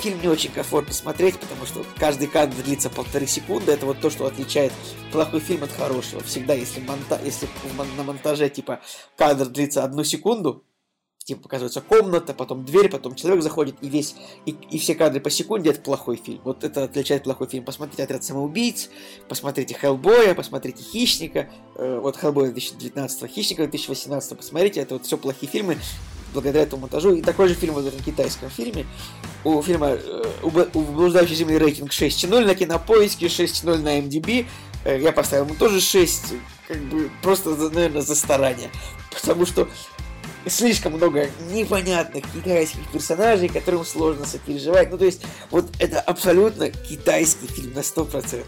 [0.00, 3.72] фильм не очень комфортно смотреть, потому что каждый кадр длится полторы секунды.
[3.72, 4.72] Это вот то, что отличает
[5.12, 6.22] плохой фильм от хорошего.
[6.22, 7.20] Всегда, если, монта...
[7.22, 7.48] если
[7.96, 8.80] на монтаже типа
[9.16, 10.64] кадр длится одну секунду,
[11.30, 15.30] типа показывается комната, потом дверь, потом человек заходит, и весь, и, и все кадры по
[15.30, 16.40] секунде, это плохой фильм.
[16.44, 17.64] Вот это отличает плохой фильм.
[17.64, 18.90] Посмотрите «Отряд самоубийц»,
[19.28, 25.50] посмотрите «Хеллбоя», посмотрите «Хищника», э, вот «Хеллбоя» 2019, «Хищника» 2018, посмотрите, это вот все плохие
[25.50, 25.78] фильмы,
[26.32, 27.14] благодаря этому монтажу.
[27.14, 28.86] И такой же фильм в этом китайском фильме.
[29.44, 34.46] У фильма э, у «Блуждающей земли» рейтинг 6.0 на кинопоиске, 6.0 на MDB.
[34.84, 36.34] Э, я поставил ему тоже 6,
[36.66, 38.70] как бы просто, наверное, за старание.
[39.12, 39.68] Потому что
[40.46, 44.90] слишком много непонятных китайских персонажей, которым сложно сопереживать.
[44.90, 48.44] Ну, то есть, вот это абсолютно китайский фильм на 100%.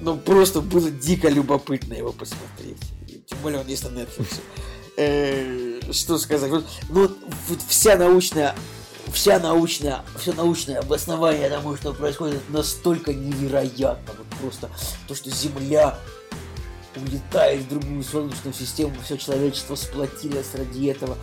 [0.00, 2.78] Ну, просто было дико любопытно его посмотреть.
[3.26, 4.40] Тем более он есть на Netflix
[4.98, 6.50] э, что сказать,
[6.90, 7.10] ну,
[7.48, 8.54] вот вся научная
[9.12, 14.12] вся научная, все научное обоснование тому, что происходит, настолько невероятно.
[14.18, 14.70] Вот просто
[15.06, 15.98] то, что Земля
[17.02, 21.16] улетает в другую солнечную систему, все человечество сплотилось ради этого.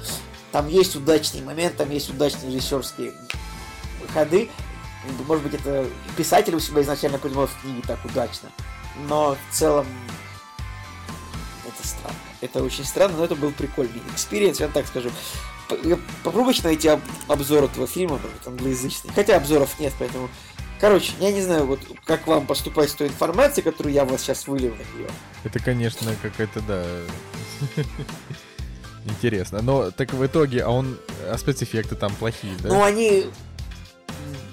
[0.51, 3.13] Там есть удачный момент, там есть удачные режиссерские
[4.13, 4.49] ходы.
[5.27, 5.87] Может быть, это
[6.17, 8.49] писатель у себя изначально придумал в книге так удачно.
[9.07, 9.85] Но в целом
[11.65, 12.17] это странно.
[12.41, 15.11] Это очень странно, но это был прикольный experience, я так скажу.
[16.23, 19.11] Попробуйте найти об, обзор этого фильма, может, англоязычный.
[19.13, 20.29] Хотя обзоров нет, поэтому...
[20.85, 24.47] Короче, я не знаю, вот как вам поступать с той информацией, которую я вас сейчас
[24.47, 25.09] вылил на нее.
[25.43, 26.85] Это, конечно, какая-то, да...
[29.05, 29.63] Интересно.
[29.63, 30.99] Но так в итоге, а он...
[31.27, 32.69] А спецэффекты там плохие, да?
[32.69, 33.25] Ну, они...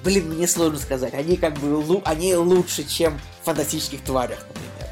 [0.04, 1.12] Блин, мне сложно сказать.
[1.12, 2.00] Они как бы...
[2.06, 4.88] Они лучше, чем в фантастических тварях, например.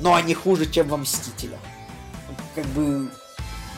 [0.00, 1.60] Но они хуже, чем во Мстителях
[2.56, 3.08] как бы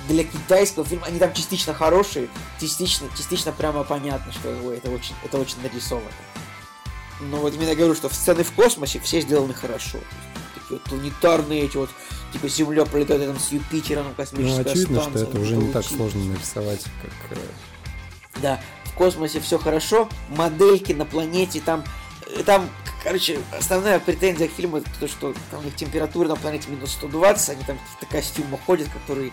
[0.08, 5.36] для китайского фильма, они там частично хорошие, частично, частично прямо понятно, что это очень, это
[5.36, 6.08] очень нарисовано.
[7.30, 9.98] Но вот именно говорю, что в сцены в космосе все сделаны хорошо.
[10.54, 11.90] Такие вот планетарные эти вот,
[12.32, 15.22] типа Земля пролетает рядом с Юпитером, космическая ну, очевидно, станция.
[15.22, 17.38] что это уже не так сложно нарисовать, как...
[17.38, 17.40] Э,
[18.40, 21.84] да, в космосе все хорошо, модельки на планете, там,
[22.26, 22.68] э, там
[23.02, 26.92] Короче, основная претензия к фильму это то, что там у них температура на планете минус
[26.92, 29.32] 120, они там какие-то костюмы ходят, которые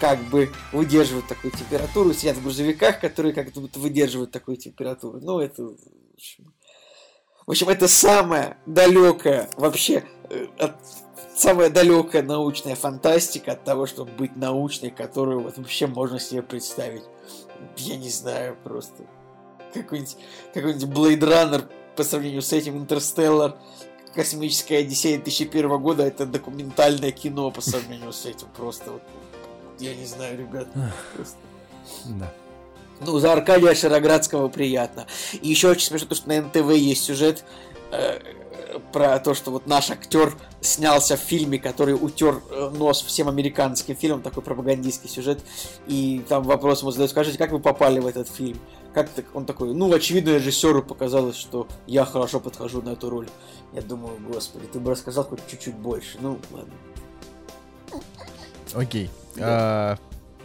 [0.00, 5.20] как бы выдерживают такую температуру, сидят в грузовиках, которые как будто выдерживают такую температуру.
[5.20, 5.64] Ну, это...
[5.64, 5.74] В
[6.14, 6.52] общем,
[7.68, 10.76] это самая далекая вообще э, от,
[11.34, 17.02] самая далекая научная фантастика от того, чтобы быть научной, которую вот вообще можно себе представить.
[17.76, 19.04] Я не знаю, просто
[19.74, 20.16] какой-нибудь
[20.54, 23.56] какой-нибудь Blade Runner по сравнению с этим Интерстеллар,
[24.14, 28.48] Космическая Одиссея 2001 года, это документальное кино по сравнению с этим.
[28.56, 29.02] Просто вот,
[29.78, 30.66] я не знаю, ребят.
[31.14, 31.36] Просто.
[32.06, 32.32] Да.
[33.00, 35.06] Ну, за Аркадия Шароградского приятно.
[35.40, 37.44] И еще очень смешно, то, что на НТВ есть сюжет
[37.92, 38.20] э,
[38.92, 43.96] про то, что вот наш актер снялся в фильме, который утер э, нос всем американским
[43.96, 45.40] фильмам, такой пропагандистский сюжет.
[45.86, 48.58] И там вопрос ему задают, скажите, как вы попали в этот фильм?
[48.94, 53.28] как так он такой, ну, очевидно, режиссеру показалось, что я хорошо подхожу на эту роль.
[53.72, 56.18] Я думаю, господи, ты бы рассказал хоть чуть-чуть больше.
[56.20, 56.72] Ну, ладно.
[58.74, 59.10] Окей.
[59.36, 59.44] Да.
[59.46, 59.98] А,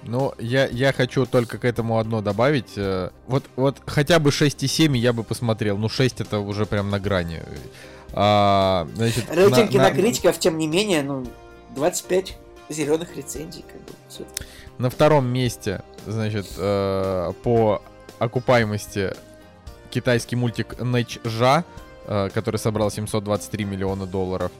[0.05, 2.73] ну, я, я хочу только к этому одно добавить.
[2.77, 5.77] Э, вот, вот хотя бы 6,7 я бы посмотрел.
[5.77, 7.41] Ну, 6 это уже прям на грани.
[8.13, 10.41] А, значит, Рейтинг на, кинокритиков, на...
[10.41, 11.25] тем не менее, ну,
[11.75, 12.37] 25
[12.69, 13.93] зеленых рецензий, как бы.
[14.07, 14.23] Все.
[14.77, 17.81] На втором месте, значит, э, по
[18.19, 19.13] окупаемости
[19.89, 21.63] китайский мультик Нэчжа,
[22.07, 24.51] э, который собрал 723 миллиона долларов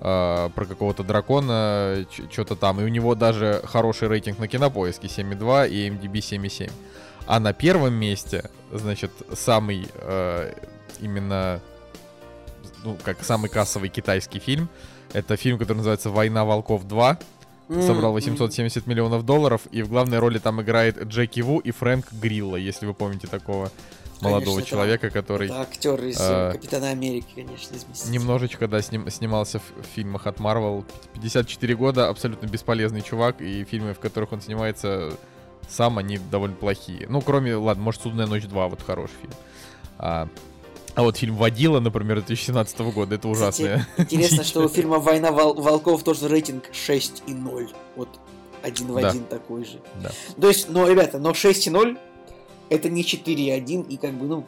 [0.00, 2.80] э, про какого-то дракона, что-то там.
[2.80, 6.70] И у него даже хороший рейтинг на кинопоиске 7,2 и MDB 7,7.
[7.26, 10.52] А на первом месте, значит, самый э,
[11.00, 11.60] именно,
[12.84, 14.68] ну, как самый кассовый китайский фильм,
[15.12, 17.18] это фильм, который называется «Война волков 2»,
[17.68, 22.56] собрал 870 миллионов долларов, и в главной роли там играет Джеки Ву и Фрэнк Грилла,
[22.56, 23.70] если вы помните такого
[24.20, 25.48] молодого конечно, человека, который...
[25.48, 29.62] Это актер из э, Капитана Америки, конечно, из Немножечко, да, сним, снимался в,
[29.94, 30.84] фильмах от Марвел.
[31.14, 35.12] 54 года, абсолютно бесполезный чувак, и фильмы, в которых он снимается
[35.68, 37.06] сам, они довольно плохие.
[37.08, 39.34] Ну, кроме, ладно, может, «Судная ночь 2», вот хороший фильм.
[39.98, 40.28] А,
[40.94, 43.86] а вот фильм «Водила», например, 2017 года, это ужасно.
[43.96, 47.70] Интересно, что у фильма «Война волков» тоже рейтинг 6,0.
[47.96, 48.08] Вот
[48.62, 49.08] один в Да.
[49.08, 49.80] один такой же.
[50.02, 50.10] Да.
[50.40, 51.98] То есть, но, ребята, но 6.0
[52.70, 54.44] это не 4.1, и как бы, ну,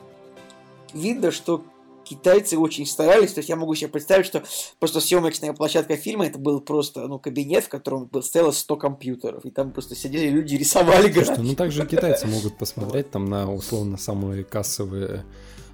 [0.92, 1.64] видно, что
[2.04, 4.42] китайцы очень старались, то есть я могу себе представить, что
[4.78, 9.44] просто съемочная площадка фильма это был просто, ну, кабинет, в котором был стояло 100 компьютеров,
[9.44, 11.46] и там просто сидели люди, рисовали Слушайте, графики.
[11.46, 15.24] ну также китайцы могут посмотреть там на условно самые кассовые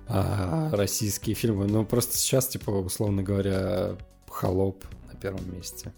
[0.08, 1.66] а, российские фильмы.
[1.66, 3.96] Но просто сейчас, типа, условно говоря,
[4.28, 5.92] холоп на первом месте.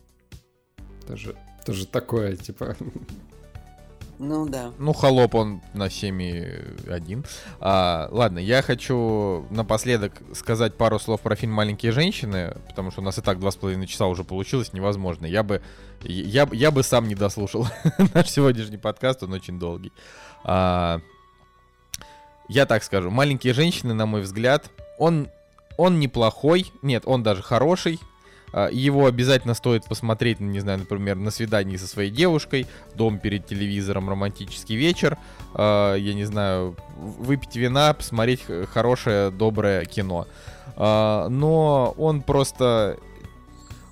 [1.07, 2.77] Тоже, тоже такое, типа.
[4.19, 4.73] Ну да.
[4.79, 7.27] Ну, холоп он на 7,1.
[7.61, 13.05] А, ладно, я хочу напоследок сказать пару слов про фильм «Маленькие женщины», потому что у
[13.05, 15.27] нас и так два с половиной часа уже получилось, невозможно.
[15.27, 15.61] Я бы,
[16.03, 17.67] я, я бы сам не дослушал
[18.15, 19.93] наш сегодняшний подкаст, он очень долгий.
[20.45, 21.01] А,
[22.49, 25.29] я так скажу, «Маленькие женщины», на мой взгляд, он,
[25.77, 28.01] он неплохой, нет, он даже хороший,
[28.73, 34.09] Его обязательно стоит посмотреть, не знаю, например, на свидании со своей девушкой, дом перед телевизором,
[34.09, 35.19] романтический вечер,
[35.53, 40.27] а, я не знаю, выпить вина, посмотреть хорошее, доброе кино.
[40.77, 42.99] А, Но он просто...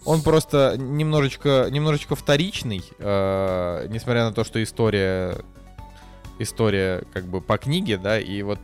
[0.06, 5.36] Он просто немножечко, немножечко вторичный, а, несмотря на то, что история
[6.38, 8.58] история как бы по книге, да, и вот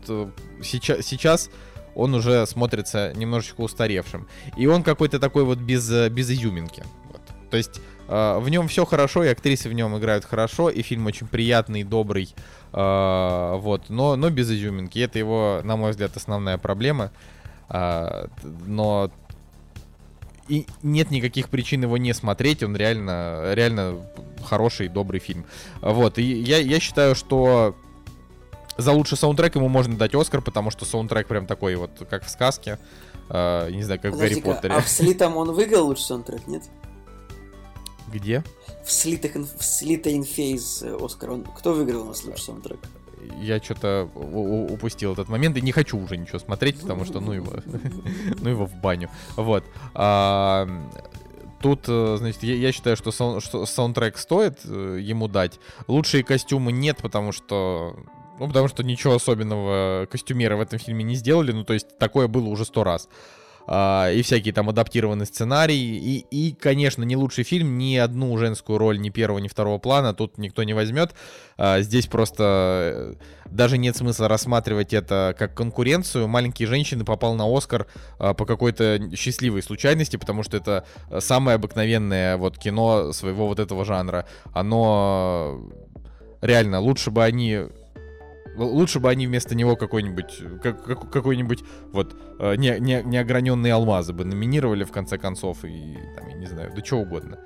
[0.60, 1.50] сейчас, сейчас
[1.94, 4.26] он уже смотрится немножечко устаревшим.
[4.56, 6.84] И он какой-то такой вот без, э, без изюминки.
[7.08, 7.20] Вот.
[7.50, 11.06] То есть э, в нем все хорошо, и актрисы в нем играют хорошо, и фильм
[11.06, 12.34] очень приятный, добрый,
[12.72, 14.98] э, вот, но, но без изюминки.
[14.98, 17.10] Это его, на мой взгляд, основная проблема.
[17.68, 18.28] Т-
[18.66, 19.12] но
[20.48, 23.98] и нет никаких причин его не смотреть, он реально, реально
[24.44, 25.44] хороший, добрый фильм.
[25.80, 27.76] Вот, и я, я считаю, что
[28.80, 32.30] за лучший саундтрек ему можно дать Оскар, потому что саундтрек прям такой вот, как в
[32.30, 32.78] сказке.
[33.28, 34.74] Э, не знаю, как в Гарри Подожди-ка, Поттере.
[34.74, 36.64] а в Слитом он выиграл лучший саундтрек, нет?
[38.12, 38.42] Где?
[38.84, 41.30] В Слитых в Слита Инфейз Оскар.
[41.30, 41.44] Он...
[41.44, 42.80] Кто выиграл у нас лучший саундтрек?
[43.38, 47.52] Я что-то упустил этот момент и не хочу уже ничего смотреть, потому что ну его,
[48.40, 49.10] ну его в баню.
[49.36, 49.64] Вот.
[49.94, 50.66] А,
[51.60, 55.60] Тут, э, значит, я, я считаю, что, сау- что саундтрек стоит э, ему дать.
[55.88, 57.96] Лучшие костюмы нет, потому что...
[58.40, 61.52] Ну, потому что ничего особенного костюмеры в этом фильме не сделали.
[61.52, 63.06] Ну, то есть, такое было уже сто раз.
[63.66, 65.76] А, и всякие там адаптированные сценарии.
[65.76, 70.14] И, и, конечно, не лучший фильм, ни одну женскую роль ни первого, ни второго плана
[70.14, 71.14] тут никто не возьмет.
[71.58, 76.26] А, здесь просто э, даже нет смысла рассматривать это как конкуренцию.
[76.26, 77.88] «Маленькие женщины» попал на Оскар
[78.18, 80.86] а, по какой-то счастливой случайности, потому что это
[81.18, 84.24] самое обыкновенное вот кино своего вот этого жанра.
[84.54, 85.60] Оно
[86.40, 87.66] э, реально лучше бы они
[88.56, 94.12] Лучше бы они вместо него какой-нибудь как, как- какой-нибудь вот э, не, не, неограненные алмазы
[94.12, 97.38] бы номинировали в конце концов и там, я не знаю, да что угодно.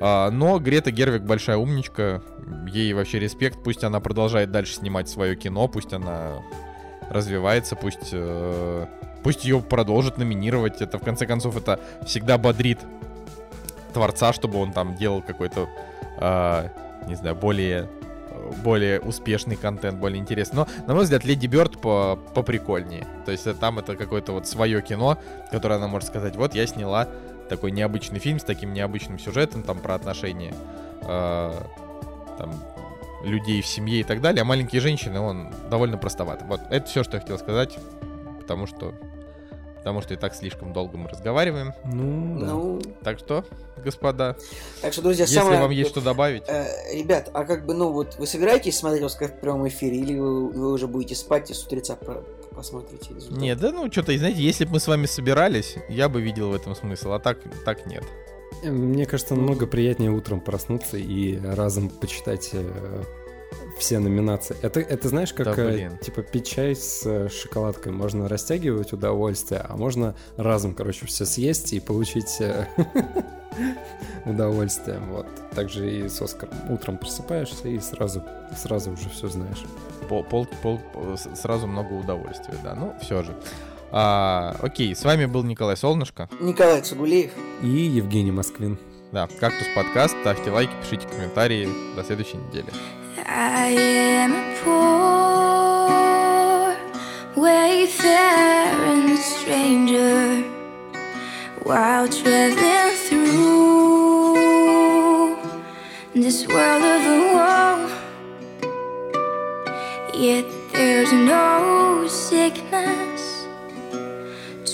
[0.00, 2.22] А, но Грета Гервик большая умничка,
[2.68, 6.42] ей вообще респект, пусть она продолжает дальше снимать свое кино, пусть она
[7.10, 8.86] развивается, пусть э,
[9.22, 10.80] пусть ее продолжат номинировать.
[10.80, 12.78] Это в конце концов это всегда бодрит
[13.92, 15.68] творца, чтобы он там делал какой-то,
[16.18, 16.70] а,
[17.08, 17.88] не знаю, более
[18.64, 20.56] более успешный контент, более интересный.
[20.56, 23.06] Но, на мой взгляд, Леди Бёрд по поприкольнее.
[23.24, 25.18] То есть э, там это какое-то вот свое кино,
[25.50, 27.08] которое она может сказать, вот я сняла
[27.48, 30.54] такой необычный фильм с таким необычным сюжетом, там про отношения
[31.02, 31.52] э,
[32.38, 32.54] там,
[33.24, 34.42] людей в семье и так далее.
[34.42, 36.42] А маленькие женщины, он довольно простоват.
[36.42, 37.78] Вот это все, что я хотел сказать,
[38.40, 38.94] потому что
[39.86, 41.72] потому что и так слишком долго мы разговариваем.
[41.84, 42.46] Ну, да.
[42.46, 43.44] Ну, Так что,
[43.84, 44.36] господа,
[44.82, 45.60] так что, друзья, если самое...
[45.60, 49.28] вам есть что добавить, Э, ребят, а как бы, ну вот, вы собираетесь смотреть Оскар
[49.28, 51.96] в прямом эфире, или вы, вы уже будете спать и с утреца
[52.50, 53.38] посмотрите результат?
[53.38, 56.54] Нет, да ну что-то, знаете, если бы мы с вами собирались, я бы видел в
[56.56, 58.02] этом смысл, а так, так нет.
[58.64, 63.02] Мне кажется, намного приятнее утром проснуться и разом почитать э,
[63.78, 64.56] все номинации.
[64.62, 65.98] Это, это знаешь, как Да, э, блин.
[65.98, 67.92] типа пить чай с э, шоколадкой.
[67.92, 72.66] Можно растягивать удовольствие, а можно разом, короче, все съесть и получить э,
[74.24, 74.98] удовольствие.
[75.10, 75.26] Вот.
[75.54, 76.54] Также и с Оскаром.
[76.70, 78.22] Утром просыпаешься и сразу,
[78.56, 79.62] сразу уже все знаешь.
[80.08, 80.80] Пол, пол, пол-
[81.34, 82.74] сразу много удовольствия, да.
[82.74, 83.34] Ну, все же.
[83.92, 86.28] А, окей, с вами был Николай Солнышко.
[86.40, 87.30] Николай Цугулеев.
[87.62, 88.78] И Евгений Москвин.
[89.12, 90.16] Да, Кактус подкаст.
[90.20, 91.68] Ставьте лайки, пишите комментарии.
[91.94, 92.66] До следующей недели.
[93.28, 95.90] I am a poor
[97.34, 100.44] wayfaring stranger
[101.64, 104.36] while traveling through
[106.14, 107.02] this world of
[107.34, 107.88] woe.
[110.14, 113.44] Yet there's no sickness,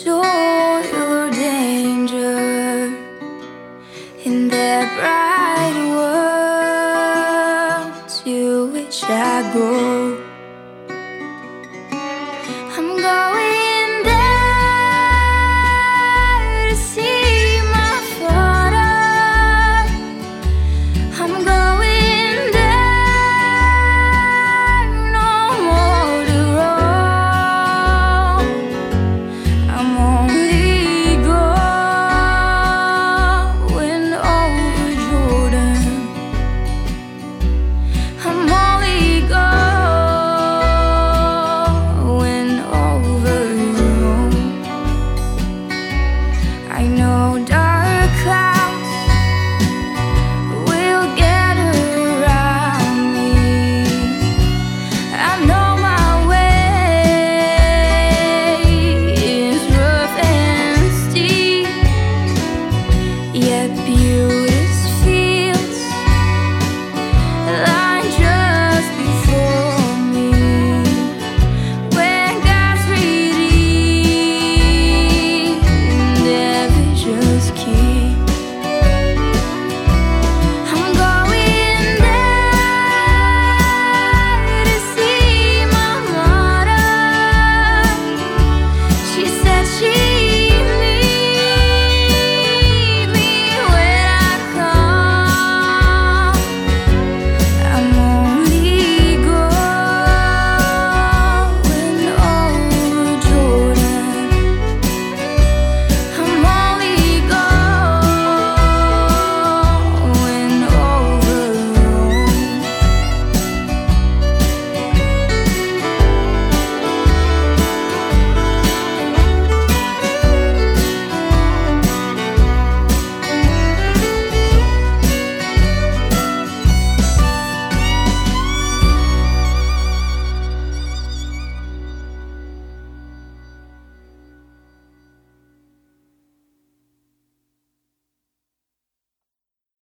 [0.04, 2.94] toil, or danger
[4.26, 6.41] in that bright world
[8.92, 10.21] shadow